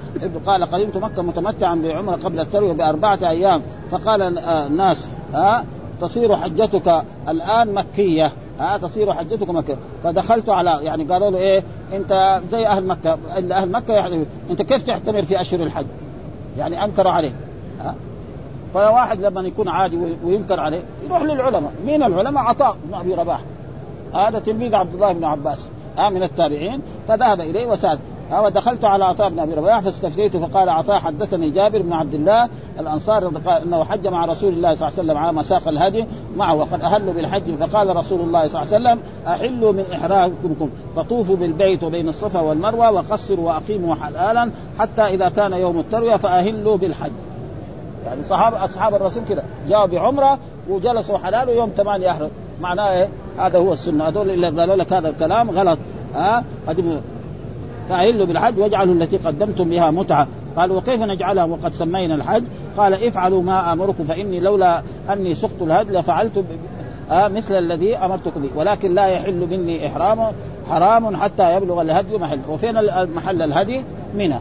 قال 0.46 0.64
قدمت 0.64 0.98
مكه 0.98 1.22
متمتعا 1.22 1.76
بعمره 1.76 2.16
قبل 2.16 2.40
الترويه 2.40 2.74
بأربعة 2.74 3.20
أيام. 3.22 3.62
فقال 3.92 4.40
الناس 4.40 5.10
ها 5.34 5.66
تصير 6.02 6.36
حجتك 6.36 7.04
الآن 7.30 7.74
مكية. 7.74 8.32
ها 8.60 8.78
تصير 8.78 9.14
حجتك 9.14 9.50
مكه 9.50 9.78
فدخلت 10.04 10.50
على 10.50 10.80
يعني 10.82 11.04
قالوا 11.04 11.30
له 11.30 11.38
إيه 11.38 11.64
أنت 11.94 12.42
زي 12.52 12.68
أهل 12.68 12.86
مكة. 12.88 13.18
أهل 13.52 13.72
مكة 13.72 13.94
يعني 13.94 14.26
أنت 14.50 14.62
كيف 14.62 14.82
تعتمر 14.82 15.24
في 15.24 15.42
أشهر 15.42 15.64
الحج؟ 15.64 15.86
يعني 16.58 16.84
أنكروا 16.84 17.12
عليه. 17.12 17.32
فواحد 18.74 19.22
لما 19.22 19.42
يكون 19.42 19.68
عادي 19.68 19.98
وينكر 20.24 20.60
عليه 20.60 20.82
يروح 21.06 21.22
للعلماء. 21.22 21.72
مين 21.86 22.04
العلماء؟ 22.04 22.44
عطاء 22.44 22.76
بن 22.84 22.94
أبي 22.94 23.14
رباح. 23.14 23.42
هذا 24.14 24.40
تلميذ 24.40 24.76
عبد 24.76 24.94
الله 24.94 25.14
بن 25.14 25.24
عباس. 25.24 25.70
ها 25.98 26.10
من 26.10 26.24
التابعين. 26.24 26.82
فذهب 27.08 27.42
إليه 27.42 27.68
وسأل 27.68 28.00
ودخلت 28.32 28.86
على 28.86 29.06
عطاء 29.06 29.30
بن 29.30 29.40
أبي 29.40 29.54
رباح 29.54 29.80
فاستفتيته 29.80 30.48
فقال 30.48 30.70
عطاء 30.70 31.00
حدثني 31.00 31.50
جابر 31.50 31.82
بن 31.82 31.94
عبد 31.94 32.14
الله 32.14 32.50
الأنصاري 32.80 33.26
قال 33.26 33.62
أنه 33.62 33.84
حج 33.84 34.08
مع 34.08 34.26
رسول 34.26 34.54
الله 34.54 34.76
صلى 34.76 34.88
الله 34.88 35.00
عليه 35.00 35.04
وسلم 35.04 35.18
عام 35.18 35.42
ساق 35.42 35.68
الهدي 35.68 36.06
معه 36.36 36.56
وقد 36.56 36.82
اهلوا 36.82 37.14
بالحج. 37.14 37.56
فقال 37.56 37.96
رسول 37.96 38.20
الله 38.20 38.48
صلى 38.48 38.62
الله 38.62 38.74
عليه 38.74 38.86
وسلم 38.86 39.00
أحلوا 39.28 39.72
من 39.72 39.86
احرامكم 39.94 40.70
فطوفوا 40.96 41.36
بالبيت 41.36 41.84
وبين 41.84 42.10
الصفا 42.10 42.40
والمروة 42.40 42.92
وقصروا 42.92 43.48
وأقيموا 43.48 43.96
حلالا 43.96 44.52
حتى 44.80 45.02
إذا 45.02 45.30
كان 45.30 45.54
يوم 45.54 45.80
التروية 45.80 46.16
فأهلوا 46.16 46.78
بالحج. 46.78 47.12
يعني 48.06 48.24
صحابه 48.24 48.66
أصحاب 48.66 48.96
الرسول 48.96 49.24
كذا. 49.30 49.44
جاءوا 49.70 49.86
بعمرة 49.86 50.40
وجلسوا 50.70 51.18
حلال 51.18 51.50
ويوم 51.50 51.70
ثمانية 51.78 52.06
يحرم 52.06 52.30
معناه 52.62 52.92
إيه؟ 52.92 53.08
هذا 53.38 53.60
هو 53.60 53.74
السنة. 53.74 54.08
هذول 54.08 54.30
اللي 54.30 54.62
قالوا 54.62 54.76
لك 54.76 54.94
هذا 54.94 55.10
الكلام 55.10 55.52
غلط. 55.52 55.80
ها؟ 56.16 56.44
أه؟ 56.70 57.02
فأهلوا 57.90 58.26
بالحج 58.26 58.60
واجعلوا 58.60 58.94
التي 58.94 59.18
قدمتم 59.18 59.70
بها 59.70 59.92
متعة. 59.92 60.28
قال 60.58 60.72
وكيف 60.72 61.02
نجعلها 61.02 61.44
وقد 61.44 61.74
سمينا 61.74 62.16
الحج؟ 62.16 62.44
قال 62.78 63.08
افعلوا 63.08 63.42
ما 63.42 63.74
آمركم 63.74 64.04
فإني 64.04 64.40
لولا 64.40 64.82
أني 65.10 65.36
سقت 65.36 65.62
الهدي 65.62 65.92
لفعلت 65.92 66.46
آه 67.12 67.28
مثل 67.28 67.58
الذي 67.58 67.98
أمرتكم 67.98 68.42
به. 68.42 68.50
ولكن 68.56 68.96
لا 68.96 69.08
يحل 69.08 69.48
مني 69.50 69.88
إحرام 69.88 70.32
حرام 70.70 71.16
حتى 71.16 71.56
يبلغ 71.56 71.82
الهدي 71.82 72.18
محل. 72.18 72.40
وفين 72.50 72.76
محل 73.16 73.42
الهدي؟ 73.42 73.84
منى. 74.16 74.40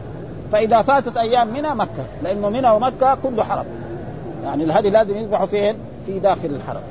فإذا 0.51 0.81
فاتت 0.81 1.17
أيام 1.17 1.47
منى 1.47 1.69
مكة. 1.69 2.05
لأنه 2.23 2.49
منى 2.49 2.69
ومكة 2.69 3.15
كله 3.15 3.43
حرم. 3.43 3.65
يعني 4.43 4.63
الهدي 4.63 4.89
لازم 4.89 5.17
يذبح 5.17 5.45
فين؟ 5.45 5.75
في 6.05 6.19
داخل 6.19 6.45
الحرم. 6.45 6.81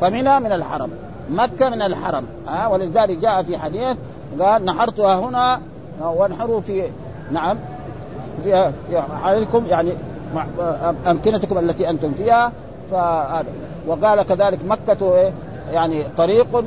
فمنى 0.00 0.40
من 0.40 0.52
الحرم. 0.52 0.90
مكة 1.30 1.68
من 1.68 1.82
الحرم. 1.82 2.26
ها 2.48 2.64
آه 2.64 2.72
ولذلك 2.72 3.16
جاء 3.18 3.42
في 3.42 3.58
حديث 3.58 3.96
قال 4.40 4.64
نحرتها 4.64 5.14
هنا 5.14 5.60
وانحروا 6.00 6.60
في 6.60 6.82
نعم. 7.30 7.58
في 8.44 8.72
حالكم 9.22 9.66
يعني 9.66 9.92
أمكنتكم 11.06 11.58
التي 11.58 11.90
أنتم 11.90 12.12
فيها. 12.12 12.52
فهذا 12.90 13.48
وقال 13.86 14.22
كذلك 14.22 14.58
مكة 14.64 15.14
إيه؟ 15.16 15.32
يعني 15.72 16.04
طريق 16.16 16.64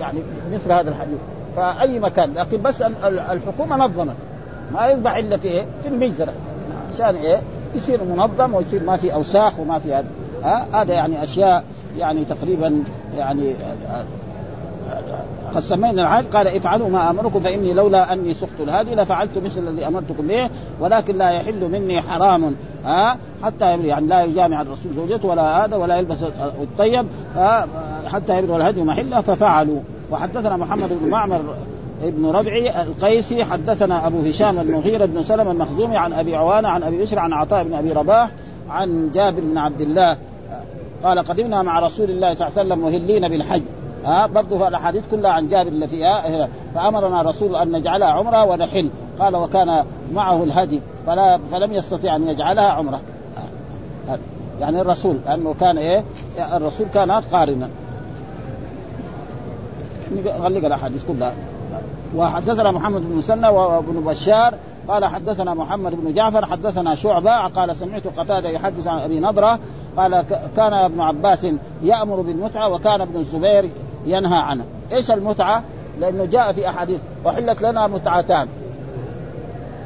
يعني 0.00 0.18
مثل 0.52 0.72
هذا 0.72 0.90
الحديث. 0.90 1.18
فأي 1.56 1.98
مكان. 1.98 2.34
لكن 2.34 2.62
بس 2.62 2.82
الحكومة 3.32 3.76
نظمت. 3.76 4.16
ما 4.72 4.86
يذبح 4.86 5.16
إلا 5.16 5.36
في 5.36 5.48
إيه؟ 5.48 5.66
في 5.82 5.88
المجزرة 5.88 6.32
عشان 6.94 7.14
إيه؟ 7.14 7.40
يصير 7.74 8.04
منظم 8.04 8.54
ويصير 8.54 8.84
ما 8.84 8.96
في 8.96 9.14
أوساخ 9.14 9.60
وما 9.60 9.78
في 9.78 9.94
هذا. 9.94 10.06
هذا 10.72 10.94
يعني 10.94 11.22
أشياء 11.22 11.64
يعني 11.96 12.24
تقريبا 12.24 12.82
يعني 13.16 13.54
قد 15.54 15.60
سمينا 15.60 16.02
العهد 16.02 16.36
قال 16.36 16.46
افعلوا 16.46 16.88
ما 16.88 17.10
أمركم 17.10 17.40
فإني 17.40 17.72
لولا 17.72 18.12
أني 18.12 18.34
سقت 18.34 18.60
الهادي 18.60 18.94
لفعلت 18.94 19.38
مثل 19.38 19.68
الذي 19.68 19.86
أمرتكم 19.86 20.26
به 20.26 20.50
ولكن 20.80 21.16
لا 21.16 21.30
يحل 21.30 21.68
مني 21.68 22.00
حرام. 22.00 22.54
ها؟ 22.84 23.16
حتى 23.42 23.86
يعني 23.86 24.06
لا 24.06 24.24
يجامع 24.24 24.62
الرسول 24.62 24.94
زوجته 24.94 25.28
ولا 25.28 25.64
هذا 25.64 25.76
ولا 25.76 25.96
يلبس 25.96 26.22
الطيب 26.62 27.06
حتى 28.06 28.38
يبلغ 28.38 28.56
الهدي 28.56 28.82
محله 28.82 29.20
ففعلوا. 29.20 29.80
وحدثنا 30.10 30.56
محمد 30.56 30.88
بن 31.02 31.08
معمر 31.10 31.40
ابن 32.02 32.26
ربعي 32.26 32.82
القيسي 32.82 33.44
حدثنا 33.44 34.06
أبو 34.06 34.20
هشام 34.28 34.58
المغيرة 34.58 35.04
بن 35.04 35.22
سلمة 35.22 35.50
المخزومي 35.50 35.96
عن 35.96 36.12
أبي 36.12 36.36
عوانة 36.36 36.68
عن 36.68 36.82
أبي 36.82 37.02
بشر 37.02 37.18
عن 37.18 37.32
عطاء 37.32 37.64
بن 37.64 37.74
أبي 37.74 37.92
رباح 37.92 38.30
عن 38.70 39.10
جابر 39.14 39.40
بن 39.40 39.58
عبد 39.58 39.80
الله. 39.80 40.16
قال 41.04 41.18
قدمنا 41.18 41.62
مع 41.62 41.80
رسول 41.80 42.10
الله 42.10 42.34
صلى 42.34 42.48
الله 42.48 42.58
عليه 42.58 42.68
وسلم 42.68 42.78
مهلين 42.84 43.28
بالحج. 43.28 43.62
ها 44.04 44.26
برضه 44.26 44.68
الاحاديث 44.68 45.04
كلها 45.10 45.30
عن 45.30 45.48
جابر 45.48 45.68
اللي 45.68 45.88
فيها 45.88 46.48
فأمرنا 46.74 47.20
الرسول 47.20 47.56
أن 47.56 47.72
نجعلها 47.72 48.08
عمرة 48.08 48.44
ونحل. 48.44 48.88
قال 49.18 49.36
وكان 49.36 49.84
معه 50.12 50.42
الهدي 50.42 50.80
فلا 51.06 51.38
فلم 51.52 51.72
يستطيع 51.72 52.16
أن 52.16 52.28
يجعلها 52.28 52.68
عمرة. 52.68 53.00
يعني 54.60 54.80
الرسول 54.80 55.16
لأنه 55.26 55.54
كان 55.60 55.78
إيه 55.78 56.04
الرسول 56.38 56.86
كان 56.94 57.10
قارنا. 57.10 57.68
غلق 60.26 60.64
الأحاديث 60.66 61.04
كلها. 61.04 61.34
وحدثنا 62.16 62.70
محمد 62.70 63.00
بن 63.00 63.16
مسنى 63.16 63.48
وابن 63.48 64.00
بشار 64.00 64.54
قال 64.88 65.04
حدثنا 65.04 65.54
محمد 65.54 65.94
بن 65.94 66.14
جعفر 66.14 66.46
حدثنا 66.46 66.94
شعبة 66.94 67.46
قال 67.46 67.76
سمعت 67.76 68.06
قتادة 68.06 68.48
يحدث 68.48 68.86
عن 68.86 68.98
أبي 68.98 69.20
نضرة 69.20 69.58
قال 69.96 70.24
كان 70.56 70.74
ابن 70.74 71.00
عباس 71.00 71.46
يأمر 71.82 72.20
بالمتعة 72.20 72.68
وكان 72.68 73.00
ابن 73.00 73.20
الزبير 73.20 73.70
ينهى 74.06 74.38
عنه. 74.38 74.64
إيش 74.92 75.10
المتعة؟ 75.10 75.62
لأنه 76.00 76.24
جاء 76.24 76.52
في 76.52 76.68
أحاديث 76.68 77.00
احلت 77.26 77.62
لنا 77.62 77.86
متعتان. 77.86 78.48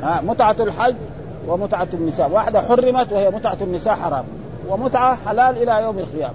ها 0.02 0.20
متعة 0.20 0.56
الحج 0.60 0.94
ومتعة 1.48 1.88
النساء. 1.94 2.30
واحدة 2.30 2.60
حرمت 2.60 3.12
وهي 3.12 3.30
متعة 3.30 3.56
النساء 3.60 3.94
حرام. 3.94 4.24
ومتعة 4.68 5.18
حلال 5.26 5.62
إلى 5.62 5.82
يوم 5.82 5.98
القيامة. 5.98 6.34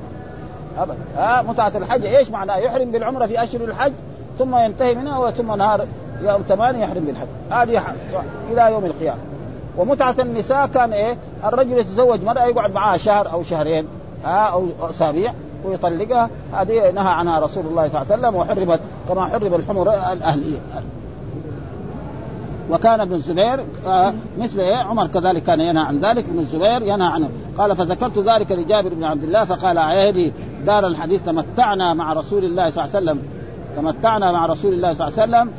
ابدا. 0.78 0.98
ها 1.18 1.42
متعة 1.42 1.72
الحج 1.76 2.06
إيش 2.06 2.30
معناه؟ 2.30 2.58
يحرم 2.58 2.92
بالعمرة 2.92 3.26
في 3.26 3.44
أشهر 3.44 3.62
الحج 3.62 3.94
ثم 4.40 4.56
ينتهي 4.56 4.96
منها 4.96 5.32
ثم 5.32 5.56
نهار 5.56 5.88
يوم 6.22 6.42
ثمانية 6.42 6.84
يحرم 6.84 7.06
بالحج. 7.06 7.28
هذه 7.52 7.96
إلى 8.52 8.72
يوم 8.72 8.86
القيامة. 8.86 9.20
ومتعة 9.78 10.16
النساء 10.20 10.68
كان 10.68 10.94
إيه؟ 10.94 11.18
الرجل 11.44 11.78
يتزوج 11.78 12.24
مرأة 12.24 12.46
يقعد 12.46 12.74
معها 12.74 12.98
شهر 12.98 13.32
أو 13.32 13.44
شهرين 13.44 13.88
ها 14.26 14.46
أو 14.46 14.68
أسابيع 14.90 15.34
ويطلقها. 15.66 16.30
هذه 16.54 16.92
نهى 16.92 17.08
عنها 17.08 17.40
رسول 17.40 17.66
الله 17.66 17.88
صلى 17.88 18.02
الله 18.02 18.12
عليه 18.12 18.22
وسلم 18.22 18.36
وحرمت 18.36 18.80
كما 19.10 19.26
حرم 19.26 19.54
الحمر 19.54 19.94
الأهلية. 20.14 20.60
وكان 22.70 23.00
ابن 23.00 23.14
الزبير 23.14 23.66
آه 23.88 24.14
مثل 24.40 24.60
إيه؟ 24.60 24.78
عمر 24.78 25.08
كذلك 25.08 25.44
كان 25.44 25.60
ينهى 25.60 25.84
عن 25.84 26.00
ذلك. 26.00 26.26
ابن 26.30 26.40
الزبير 26.40 26.82
ينهى 26.82 27.08
عنه. 27.08 27.30
قال 27.58 27.76
فذكرت 27.76 28.20
ذلك 28.20 28.52
لجابر 28.52 28.94
بن 28.94 29.04
عبد 29.04 29.24
الله 29.24 29.46
فقال 29.46 29.78
عيدي 29.78 30.34
دار 30.66 30.88
الحديث 30.88 31.24
تمتعنا 31.24 31.94
مع 31.94 32.14
رسول 32.14 32.46
الله 32.46 32.70
صلى 32.70 32.86
الله 32.86 32.96
عليه 32.96 33.06
وسلم 33.06 33.22
تمتعنا 33.76 34.32
مع 34.32 34.46
رسول 34.46 34.74
الله 34.74 34.94
صلى 34.94 35.08
الله 35.08 35.22
عليه 35.22 35.32
وسلم. 35.32 35.54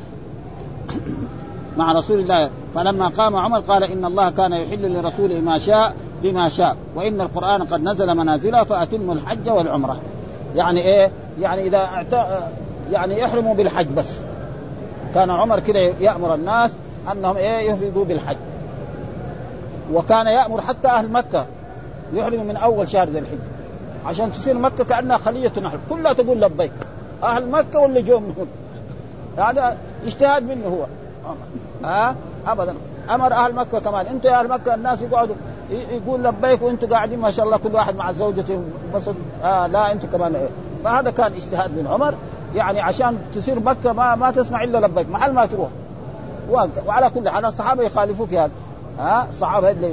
مع 1.78 1.92
رسول 1.92 2.20
الله. 2.20 2.50
فلما 2.74 3.08
قام 3.08 3.36
عمر 3.36 3.60
قال 3.60 3.84
إن 3.84 4.04
الله 4.04 4.30
كان 4.30 4.52
يحل 4.52 4.94
لرسوله 4.94 5.40
ما 5.40 5.58
شاء 5.58 5.94
بما 6.22 6.48
شاء. 6.48 6.76
وإن 6.94 7.20
القرآن 7.20 7.62
قد 7.62 7.80
نزل 7.82 8.14
منازله 8.14 8.64
فأتموا 8.64 9.14
الحج 9.14 9.48
والعمرة. 9.48 10.00
يعني 10.54 10.80
إيه؟ 10.80 11.10
يعني 11.40 11.62
إذا 11.62 11.78
اعت... 11.78 12.12
يعني 12.92 13.18
يحرموا 13.18 13.54
بالحج 13.54 13.86
بس. 13.86 14.18
كان 15.14 15.30
عمر 15.30 15.60
كده 15.60 15.80
يأمر 15.80 16.34
الناس 16.34 16.76
أنهم 17.12 17.36
إيه؟ 17.36 17.70
يفردوا 17.70 18.04
بالحج. 18.04 18.36
وكان 19.92 20.26
يأمر 20.26 20.60
حتى 20.60 20.88
أهل 20.88 21.12
مكة 21.12 21.46
يحرموا 22.14 22.44
من 22.44 22.56
أول 22.56 22.88
شهر 22.88 23.08
ذي 23.08 23.18
الحجه 23.18 23.38
عشان 24.06 24.32
تصير 24.32 24.58
مكة 24.58 24.84
كأنها 24.84 25.18
خلية 25.18 25.52
نحل 25.62 25.78
كلها 25.90 26.12
تقول 26.12 26.40
لبيك. 26.40 26.72
أهل 27.22 27.50
مكة 27.50 27.80
واللي 27.80 28.02
جو 28.02 28.20
من 28.20 28.46
هذا 29.38 29.78
اجتهاد 30.04 30.42
منه 30.42 30.66
هو. 30.66 30.86
ها؟ 31.84 32.16
ابدا. 32.46 32.74
أمر 33.10 33.32
أهل 33.32 33.54
مكة 33.54 33.78
كمان. 33.78 34.06
أنتم 34.06 34.28
يا 34.28 34.40
أهل 34.40 34.48
مكة 34.48 34.74
الناس 34.74 35.02
يقعدوا 35.02 35.34
يقول 35.70 36.24
لبيك 36.24 36.62
وأنتم 36.62 36.88
قاعدين 36.88 37.18
ما 37.18 37.30
شاء 37.30 37.46
الله 37.46 37.56
كل 37.56 37.74
واحد 37.74 37.96
مع 37.96 38.12
زوجته 38.12 38.60
بس 38.94 39.02
آه 39.44 39.66
لا 39.66 39.92
أنتم 39.92 40.08
كمان. 40.08 40.34
إيه. 40.34 40.48
فهذا 40.84 41.10
كان 41.10 41.32
اجتهاد 41.32 41.70
من 41.70 41.86
عمر. 41.86 42.14
يعني 42.54 42.80
عشان 42.80 43.18
تصير 43.34 43.60
مكة 43.60 43.92
ما 43.92 44.14
ما 44.14 44.30
تسمع 44.30 44.64
إلا 44.64 44.86
لبيك. 44.86 45.10
محل 45.10 45.32
ما 45.32 45.46
تروح. 45.46 45.68
وعلى 46.86 47.10
كل 47.10 47.28
حال 47.28 47.44
الصحابة 47.44 47.82
يخالفوا 47.82 48.26
في 48.26 48.38
هذا. 48.38 48.50
ها؟ 48.98 49.26
الصحابة 49.30 49.70
اللي 49.70 49.92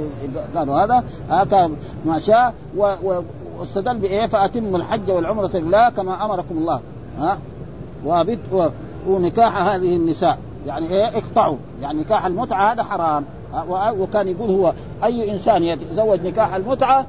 قالوا 0.56 0.84
هذا. 0.84 1.04
ها؟ 1.30 1.44
كان 1.44 1.76
ما 2.04 2.18
شاء. 2.18 2.54
واستدل 3.58 3.98
بإيه؟ 3.98 4.26
فأتموا 4.26 4.78
الحج 4.78 5.10
والعمرة 5.10 5.50
لله 5.54 5.90
كما 5.90 6.24
أمركم 6.24 6.58
الله. 6.58 6.80
ها؟ 7.18 7.38
ونكاح 9.06 9.56
هذه 9.56 9.96
النساء. 9.96 10.38
يعني 10.66 10.88
إيه؟ 10.88 11.04
اقطعوا. 11.04 11.56
يعني 11.82 12.00
نكاح 12.00 12.26
المتعة 12.26 12.72
هذا 12.72 12.82
حرام. 12.82 13.24
وكان 13.98 14.28
يقول 14.28 14.50
هو 14.50 14.72
أي 15.04 15.32
إنسان 15.32 15.62
يتزوج 15.62 16.26
نكاح 16.26 16.54
المتعة 16.54 17.06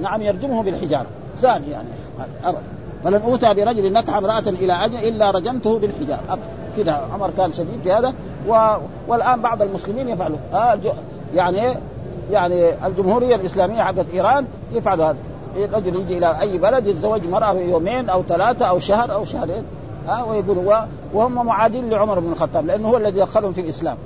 نعم 0.00 0.22
يرجمه 0.22 0.62
بالحجاره 0.62 1.06
زاني 1.36 1.70
يعني. 1.70 1.88
ابدا 2.44 2.62
فلن 3.04 3.22
أوتى 3.22 3.54
برجل 3.54 3.92
نكح 3.92 4.14
امرأة 4.14 4.38
إلى 4.38 4.72
أجل 4.72 4.98
إلا 4.98 5.30
رجمته 5.30 5.78
بالحجاره 5.78 6.38
ابدا 6.76 7.00
عمر 7.12 7.30
كان 7.36 7.52
شديد 7.52 7.80
في 7.82 7.92
هذا. 7.92 8.14
و... 8.48 8.76
والآن 9.08 9.42
بعض 9.42 9.62
المسلمين 9.62 10.08
يفعلوا. 10.08 10.38
آه 10.52 10.78
يعني 11.34 11.74
يعني 12.30 12.86
الجمهورية 12.86 13.34
الإسلامية 13.36 13.82
حقت 13.82 14.06
إيران 14.14 14.46
يفعلوا 14.72 15.04
هذا. 15.04 15.16
الرجل 15.64 15.96
يجي 15.96 16.18
إلى 16.18 16.40
أي 16.40 16.58
بلد 16.58 16.86
يتزوج 16.86 17.26
مرأة 17.26 17.52
يومين 17.52 18.08
أو 18.08 18.22
ثلاثة 18.22 18.66
أو 18.66 18.78
شهر 18.78 19.12
أو 19.12 19.24
شهرين. 19.24 19.62
ها 20.08 20.24
ويقولوا 20.24 20.74
وهم 21.14 21.46
معادين 21.46 21.90
لعمر 21.90 22.20
بن 22.20 22.32
الخطاب 22.32 22.66
لأنه 22.66 22.88
هو 22.88 22.96
الذي 22.96 23.20
دخلهم 23.20 23.52
في 23.52 23.60
الإسلام. 23.60 23.96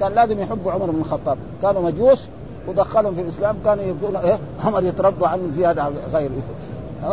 كان 0.00 0.12
لازم 0.12 0.40
يحبوا 0.40 0.72
عمر 0.72 0.90
بن 0.90 1.00
الخطاب. 1.00 1.38
كانوا 1.62 1.82
مجوس 1.82 2.28
ودخلهم 2.68 3.14
في 3.14 3.20
الإسلام 3.20 3.56
كانوا 3.64 3.84
يقولون 3.84 4.16
إيه 4.16 4.38
عمر 4.64 4.82
يترضى 4.82 5.26
عنه 5.26 5.46
زيادة 5.56 5.88
غيره. 6.12 6.32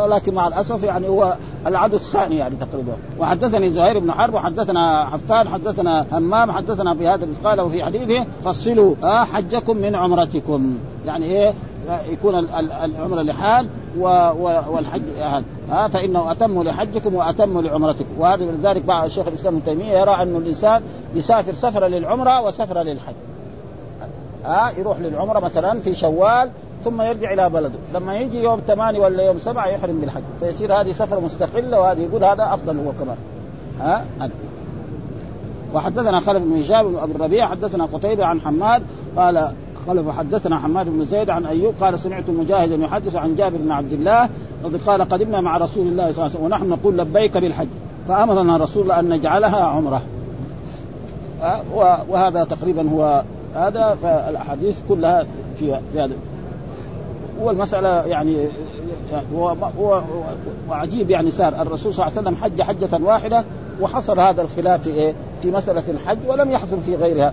لكن 0.06 0.34
مع 0.34 0.48
الأسف 0.48 0.84
يعني 0.84 1.08
هو 1.08 1.34
العدو 1.66 1.96
الثاني 1.96 2.36
يعني 2.36 2.54
تقريبا. 2.56 2.92
وحدثني 3.18 3.70
زهير 3.70 3.98
بن 3.98 4.12
حرب 4.12 4.34
وحدثنا 4.34 5.06
حفان 5.06 5.48
حدثنا 5.48 6.06
همام 6.12 6.50
حدثنا 6.50 6.94
في 6.94 7.08
هذا 7.08 7.26
قال 7.44 7.60
وفي 7.60 7.84
حديثه 7.84 8.26
فصلوا 8.44 8.94
آه 9.02 9.24
حجكم 9.24 9.76
من 9.76 9.94
عمرتكم. 9.94 10.78
يعني 11.06 11.24
إيه 11.24 11.54
يكون 11.88 12.38
العمرة 12.84 13.22
لحال 13.22 13.68
والحج 13.98 15.02
هذا 15.18 15.44
آه 15.70 15.88
فإنه 15.88 16.32
أتم 16.32 16.62
لحجكم 16.62 17.14
وأتم 17.14 17.60
لعمرتكم. 17.60 18.08
وهذا 18.18 18.44
لذلك 18.44 18.82
بعض 18.82 19.04
الشيخ 19.04 19.28
الإسلام 19.28 19.54
ابن 19.54 19.64
تيمية 19.64 19.98
يرى 19.98 20.22
انه 20.22 20.38
الإنسان 20.38 20.82
يسافر 21.14 21.54
سفره 21.54 21.86
للعمرة 21.86 22.42
وسفره 22.42 22.82
للحج. 22.82 23.14
ها 24.44 24.70
يروح 24.78 25.00
للعمرة 25.00 25.38
مثلا 25.40 25.80
في 25.80 25.94
شوال 25.94 26.50
ثم 26.84 27.02
يرجع 27.02 27.32
إلى 27.32 27.50
بلده. 27.50 27.78
لما 27.94 28.16
يجي 28.16 28.42
يوم 28.42 28.60
ثمانية 28.66 29.00
ولا 29.00 29.22
يوم 29.22 29.38
سبعة 29.38 29.66
يحرم 29.66 30.00
بالحج. 30.00 30.22
فيصير 30.40 30.80
هذه 30.80 30.92
سفره 30.92 31.20
مستقلة 31.20 31.80
وهذه 31.80 32.00
يقول 32.00 32.24
هذا 32.24 32.54
أفضل 32.54 32.78
هو 32.78 32.92
كمان. 32.92 33.16
ها 33.80 34.04
وحدثنا 35.74 36.20
خلف 36.20 36.42
بن 36.42 36.60
هشام 36.60 36.96
ابي 36.96 37.12
الربيع 37.12 37.46
حدثنا 37.46 37.84
قتيبة 37.84 38.24
عن 38.24 38.40
حماد 38.40 38.82
قال 39.16 39.52
قال 39.88 40.06
وحدثنا 40.06 40.58
حماد 40.58 40.88
بن 40.88 41.04
زيد 41.04 41.30
عن 41.30 41.46
أيوب 41.46 41.74
قال 41.80 41.98
سمعت 41.98 42.30
مجاهدا 42.30 42.74
يحدث 42.74 43.16
عن 43.16 43.34
جابر 43.34 43.56
بن 43.56 43.70
عبد 43.70 43.92
الله 43.92 44.28
قال 44.86 45.02
قدمنا 45.02 45.40
مع 45.40 45.56
رسول 45.56 45.86
الله 45.86 46.12
صلى 46.12 46.12
الله 46.12 46.22
عليه 46.22 46.34
وسلم 46.34 46.44
ونحن 46.44 46.68
نقول 46.68 46.98
لبيك 46.98 47.36
بالحج. 47.36 47.68
فأمرنا 48.08 48.56
رسول 48.56 48.82
الله 48.82 49.00
أن 49.00 49.08
نجعلها 49.08 49.64
عمرة. 49.64 50.02
أه 51.42 51.60
وهذا 52.08 52.44
تقريبا 52.44 52.90
هو 52.90 53.22
هذا 53.54 53.98
فالأحاديث 54.02 54.80
كلها 54.88 55.26
في 55.56 55.80
في 55.92 56.00
هذا. 56.00 56.14
والمسألة 57.40 57.88
يعني 57.88 58.48
وعجيب 60.68 61.10
يعني 61.10 61.30
صار. 61.30 61.62
الرسول 61.62 61.94
صلى 61.94 62.06
الله 62.06 62.18
عليه 62.18 62.28
وسلم 62.28 62.44
حج 62.44 62.62
حجة 62.62 63.04
واحدة 63.04 63.44
وحصل 63.80 64.20
هذا 64.20 64.42
الخلاف 64.42 64.82
في 64.82 64.90
إيه؟ 64.90 65.14
في 65.42 65.50
مسألة 65.50 65.82
الحج 65.88 66.18
ولم 66.28 66.50
يحصل 66.50 66.80
في 66.80 66.96
غيرها. 66.96 67.32